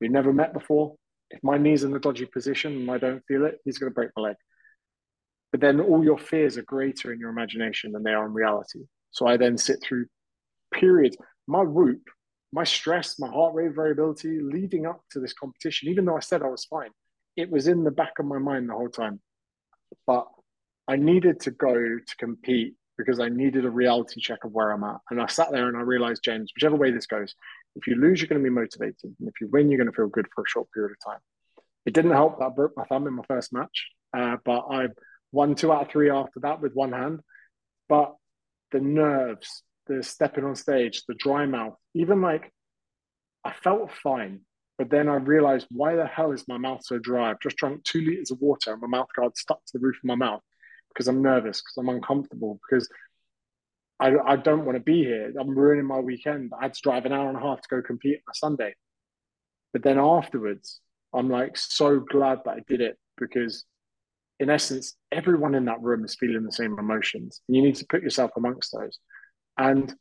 We've 0.00 0.10
never 0.10 0.32
met 0.32 0.52
before. 0.52 0.94
If 1.30 1.42
my 1.42 1.58
knee's 1.58 1.84
in 1.84 1.94
a 1.94 1.98
dodgy 1.98 2.26
position 2.26 2.72
and 2.72 2.90
I 2.90 2.98
don't 2.98 3.24
feel 3.26 3.44
it, 3.44 3.58
he's 3.64 3.78
going 3.78 3.90
to 3.90 3.94
break 3.94 4.10
my 4.16 4.22
leg 4.22 4.36
but 5.52 5.60
then 5.60 5.80
all 5.80 6.02
your 6.02 6.18
fears 6.18 6.56
are 6.56 6.62
greater 6.62 7.12
in 7.12 7.20
your 7.20 7.30
imagination 7.30 7.92
than 7.92 8.02
they 8.02 8.12
are 8.12 8.26
in 8.26 8.32
reality. 8.32 8.80
So 9.10 9.26
I 9.26 9.36
then 9.36 9.58
sit 9.58 9.82
through 9.82 10.06
periods. 10.72 11.16
My 11.46 11.62
whoop, 11.62 12.00
my 12.52 12.64
stress, 12.64 13.18
my 13.18 13.28
heart 13.28 13.54
rate 13.54 13.74
variability 13.74 14.40
leading 14.40 14.86
up 14.86 15.02
to 15.10 15.20
this 15.20 15.34
competition, 15.34 15.90
even 15.90 16.06
though 16.06 16.16
I 16.16 16.20
said 16.20 16.42
I 16.42 16.48
was 16.48 16.64
fine, 16.64 16.90
it 17.36 17.50
was 17.50 17.68
in 17.68 17.84
the 17.84 17.90
back 17.90 18.18
of 18.18 18.26
my 18.26 18.38
mind 18.38 18.68
the 18.68 18.74
whole 18.74 18.88
time. 18.88 19.20
But 20.06 20.26
I 20.88 20.96
needed 20.96 21.40
to 21.40 21.50
go 21.50 21.74
to 21.74 22.16
compete 22.18 22.74
because 22.96 23.20
I 23.20 23.28
needed 23.28 23.64
a 23.64 23.70
reality 23.70 24.20
check 24.20 24.44
of 24.44 24.52
where 24.52 24.70
I'm 24.70 24.84
at. 24.84 25.00
And 25.10 25.20
I 25.20 25.26
sat 25.26 25.50
there 25.50 25.68
and 25.68 25.76
I 25.76 25.80
realized, 25.80 26.24
James, 26.24 26.50
whichever 26.54 26.76
way 26.76 26.90
this 26.90 27.06
goes, 27.06 27.34
if 27.76 27.86
you 27.86 27.94
lose, 27.96 28.20
you're 28.20 28.28
going 28.28 28.42
to 28.42 28.44
be 28.44 28.54
motivated. 28.54 28.96
And 29.02 29.28
if 29.28 29.34
you 29.40 29.48
win, 29.48 29.70
you're 29.70 29.78
going 29.78 29.90
to 29.90 29.96
feel 29.96 30.08
good 30.08 30.26
for 30.34 30.44
a 30.44 30.48
short 30.48 30.68
period 30.72 30.92
of 30.92 31.12
time. 31.12 31.20
It 31.84 31.94
didn't 31.94 32.12
help 32.12 32.38
that 32.38 32.46
I 32.46 32.48
broke 32.50 32.76
my 32.76 32.84
thumb 32.84 33.06
in 33.06 33.14
my 33.14 33.24
first 33.26 33.52
match, 33.52 33.88
uh, 34.16 34.36
but 34.44 34.66
I 34.70 34.88
won 35.32 35.54
two 35.54 35.72
out 35.72 35.82
of 35.82 35.90
three 35.90 36.10
after 36.10 36.40
that 36.40 36.60
with 36.60 36.74
one 36.74 36.92
hand. 36.92 37.20
But 37.88 38.14
the 38.70 38.80
nerves, 38.80 39.62
the 39.86 40.02
stepping 40.02 40.44
on 40.44 40.54
stage, 40.54 41.02
the 41.08 41.14
dry 41.14 41.46
mouth, 41.46 41.74
even 41.94 42.20
like 42.20 42.52
I 43.44 43.52
felt 43.52 43.90
fine. 44.02 44.40
But 44.78 44.90
then 44.90 45.08
I 45.08 45.16
realized 45.16 45.66
why 45.70 45.96
the 45.96 46.06
hell 46.06 46.32
is 46.32 46.48
my 46.48 46.58
mouth 46.58 46.80
so 46.84 46.98
dry? 46.98 47.30
I've 47.30 47.40
just 47.40 47.56
drunk 47.56 47.84
two 47.84 48.00
liters 48.00 48.30
of 48.30 48.40
water 48.40 48.72
and 48.72 48.80
my 48.80 48.88
mouth 48.88 49.08
guard 49.14 49.36
stuck 49.36 49.64
to 49.66 49.78
the 49.78 49.84
roof 49.84 49.96
of 49.96 50.04
my 50.04 50.14
mouth 50.14 50.40
because 50.88 51.08
I'm 51.08 51.22
nervous, 51.22 51.60
because 51.60 51.76
I'm 51.76 51.88
uncomfortable, 51.88 52.58
because 52.68 52.88
I, 54.00 54.14
I 54.26 54.36
don't 54.36 54.64
want 54.64 54.76
to 54.76 54.82
be 54.82 55.04
here. 55.04 55.32
I'm 55.38 55.56
ruining 55.56 55.86
my 55.86 56.00
weekend. 56.00 56.52
I 56.58 56.64
had 56.64 56.74
to 56.74 56.80
drive 56.82 57.06
an 57.06 57.12
hour 57.12 57.28
and 57.28 57.38
a 57.38 57.40
half 57.40 57.60
to 57.60 57.68
go 57.70 57.82
compete 57.82 58.20
on 58.26 58.32
a 58.32 58.34
Sunday. 58.34 58.74
But 59.72 59.82
then 59.82 59.98
afterwards, 59.98 60.80
I'm 61.14 61.28
like 61.28 61.56
so 61.56 62.00
glad 62.00 62.40
that 62.44 62.52
I 62.52 62.60
did 62.66 62.80
it 62.80 62.98
because 63.16 63.64
in 64.40 64.50
essence, 64.50 64.96
everyone 65.10 65.54
in 65.54 65.66
that 65.66 65.80
room 65.80 66.04
is 66.04 66.16
feeling 66.16 66.44
the 66.44 66.52
same 66.52 66.78
emotions. 66.78 67.40
And 67.46 67.56
you 67.56 67.62
need 67.62 67.76
to 67.76 67.86
put 67.88 68.02
yourself 68.02 68.32
amongst 68.36 68.72
those. 68.72 68.98
And 69.56 69.94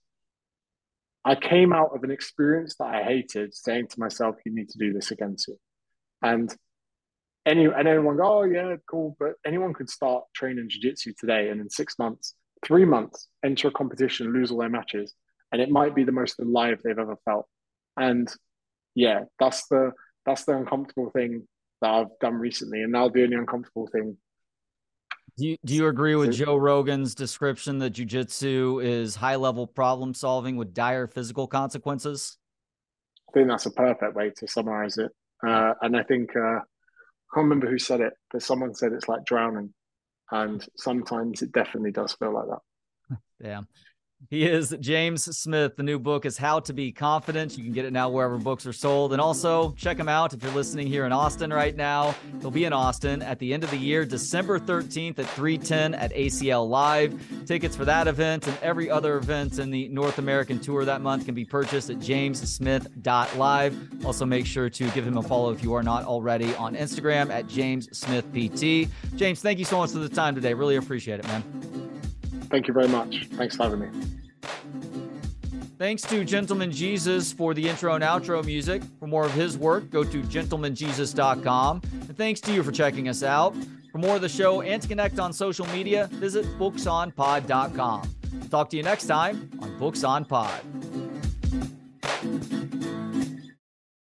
I 1.23 1.35
came 1.35 1.71
out 1.71 1.95
of 1.95 2.03
an 2.03 2.11
experience 2.11 2.75
that 2.77 2.87
I 2.87 3.03
hated, 3.03 3.53
saying 3.53 3.87
to 3.89 3.99
myself, 3.99 4.37
"You 4.45 4.53
need 4.53 4.69
to 4.69 4.77
do 4.79 4.93
this 4.93 5.11
again 5.11 5.37
soon." 5.37 5.59
And 6.23 6.55
any 7.45 7.65
and 7.65 7.87
anyone 7.87 8.17
go, 8.17 8.39
"Oh 8.39 8.43
yeah, 8.43 8.75
cool," 8.87 9.15
but 9.19 9.33
anyone 9.45 9.73
could 9.73 9.89
start 9.89 10.25
training 10.33 10.69
jiu-jitsu 10.69 11.13
today, 11.19 11.49
and 11.49 11.61
in 11.61 11.69
six 11.69 11.99
months, 11.99 12.35
three 12.65 12.85
months, 12.85 13.27
enter 13.43 13.67
a 13.67 13.71
competition, 13.71 14.33
lose 14.33 14.51
all 14.51 14.59
their 14.59 14.69
matches, 14.69 15.13
and 15.51 15.61
it 15.61 15.69
might 15.69 15.93
be 15.93 16.03
the 16.03 16.11
most 16.11 16.39
alive 16.39 16.81
they've 16.83 16.97
ever 16.97 17.17
felt. 17.25 17.47
And 17.97 18.33
yeah, 18.95 19.25
that's 19.39 19.67
the 19.67 19.91
that's 20.25 20.45
the 20.45 20.55
uncomfortable 20.55 21.11
thing 21.11 21.47
that 21.81 21.89
I've 21.89 22.19
done 22.19 22.35
recently, 22.35 22.83
and 22.83 22.91
now 22.91 23.09
the 23.09 23.23
only 23.23 23.35
uncomfortable 23.35 23.87
thing 23.87 24.17
do 25.37 25.47
you, 25.47 25.57
do 25.63 25.73
you 25.73 25.87
agree 25.87 26.15
with 26.15 26.33
Joe 26.33 26.57
Rogan's 26.57 27.15
description 27.15 27.79
that 27.79 27.93
jujitsu 27.93 28.83
is 28.83 29.15
high 29.15 29.37
level 29.37 29.65
problem 29.65 30.13
solving 30.13 30.57
with 30.57 30.73
dire 30.73 31.07
physical 31.07 31.47
consequences? 31.47 32.37
I 33.29 33.31
think 33.33 33.47
that's 33.47 33.65
a 33.65 33.71
perfect 33.71 34.13
way 34.13 34.31
to 34.37 34.47
summarize 34.47 34.97
it. 34.97 35.11
Uh, 35.45 35.73
and 35.81 35.95
I 35.95 36.03
think, 36.03 36.35
uh, 36.35 36.39
I 36.59 37.33
can't 37.33 37.45
remember 37.45 37.69
who 37.69 37.79
said 37.79 38.01
it, 38.01 38.13
but 38.31 38.43
someone 38.43 38.75
said 38.75 38.91
it's 38.91 39.07
like 39.07 39.25
drowning. 39.25 39.73
And 40.31 40.65
sometimes 40.77 41.41
it 41.41 41.51
definitely 41.51 41.91
does 41.91 42.13
feel 42.13 42.33
like 42.33 42.47
that. 42.47 43.17
Yeah. 43.43 43.61
He 44.29 44.45
is 44.45 44.75
James 44.79 45.23
Smith. 45.37 45.75
The 45.75 45.83
new 45.83 45.99
book 45.99 46.25
is 46.25 46.37
How 46.37 46.59
to 46.61 46.73
Be 46.73 46.91
Confident. 46.91 47.57
You 47.57 47.63
can 47.63 47.73
get 47.73 47.85
it 47.85 47.91
now 47.91 48.09
wherever 48.09 48.37
books 48.37 48.65
are 48.65 48.73
sold. 48.73 49.13
And 49.13 49.21
also 49.21 49.71
check 49.71 49.97
him 49.97 50.07
out 50.07 50.33
if 50.33 50.43
you're 50.43 50.53
listening 50.53 50.87
here 50.87 51.05
in 51.05 51.11
Austin 51.11 51.51
right 51.51 51.75
now. 51.75 52.15
He'll 52.39 52.51
be 52.51 52.65
in 52.65 52.73
Austin 52.73 53.21
at 53.21 53.39
the 53.39 53.53
end 53.53 53.63
of 53.63 53.71
the 53.71 53.77
year, 53.77 54.05
December 54.05 54.59
13th 54.59 55.19
at 55.19 55.25
310 55.27 55.95
at 55.95 56.13
ACL 56.13 56.69
Live. 56.69 57.45
Tickets 57.45 57.75
for 57.75 57.85
that 57.85 58.07
event 58.07 58.47
and 58.47 58.57
every 58.61 58.89
other 58.89 59.17
event 59.17 59.59
in 59.59 59.71
the 59.71 59.89
North 59.89 60.19
American 60.19 60.59
tour 60.59 60.85
that 60.85 61.01
month 61.01 61.25
can 61.25 61.35
be 61.35 61.43
purchased 61.43 61.89
at 61.89 61.97
jamessmith.live. 61.97 64.05
Also, 64.05 64.25
make 64.25 64.45
sure 64.45 64.69
to 64.69 64.89
give 64.91 65.05
him 65.05 65.17
a 65.17 65.23
follow 65.23 65.51
if 65.51 65.63
you 65.63 65.73
are 65.73 65.83
not 65.83 66.05
already 66.05 66.53
on 66.55 66.75
Instagram 66.75 67.31
at 67.31 67.47
James 67.47 67.89
Smith 67.97 68.25
PT. 68.31 68.89
James, 69.17 69.41
thank 69.41 69.59
you 69.59 69.65
so 69.65 69.77
much 69.77 69.91
for 69.91 69.99
the 69.99 70.09
time 70.09 70.35
today. 70.35 70.53
Really 70.53 70.75
appreciate 70.75 71.19
it, 71.19 71.27
man. 71.27 71.90
Thank 72.51 72.67
you 72.67 72.73
very 72.73 72.89
much. 72.89 73.27
Thanks 73.31 73.55
for 73.55 73.63
having 73.63 73.79
me. 73.79 73.87
Thanks 75.77 76.03
to 76.03 76.23
Gentleman 76.23 76.71
Jesus 76.71 77.33
for 77.33 77.55
the 77.55 77.67
intro 77.67 77.95
and 77.95 78.03
outro 78.03 78.45
music. 78.45 78.83
For 78.99 79.07
more 79.07 79.25
of 79.25 79.33
his 79.33 79.57
work, 79.57 79.89
go 79.89 80.03
to 80.03 80.21
gentlemanjesus.com. 80.21 81.81
And 81.91 82.15
thanks 82.15 82.39
to 82.41 82.53
you 82.53 82.61
for 82.61 82.71
checking 82.71 83.09
us 83.09 83.23
out. 83.23 83.55
For 83.91 83.97
more 83.97 84.15
of 84.17 84.21
the 84.21 84.29
show 84.29 84.61
and 84.61 84.79
to 84.79 84.87
connect 84.87 85.17
on 85.17 85.33
social 85.33 85.65
media, 85.67 86.07
visit 86.11 86.45
booksonpod.com. 86.59 88.15
Talk 88.51 88.69
to 88.69 88.77
you 88.77 88.83
next 88.83 89.07
time 89.07 89.49
on 89.59 89.79
Books 89.79 90.03
on 90.03 90.23
Pod. 90.23 90.61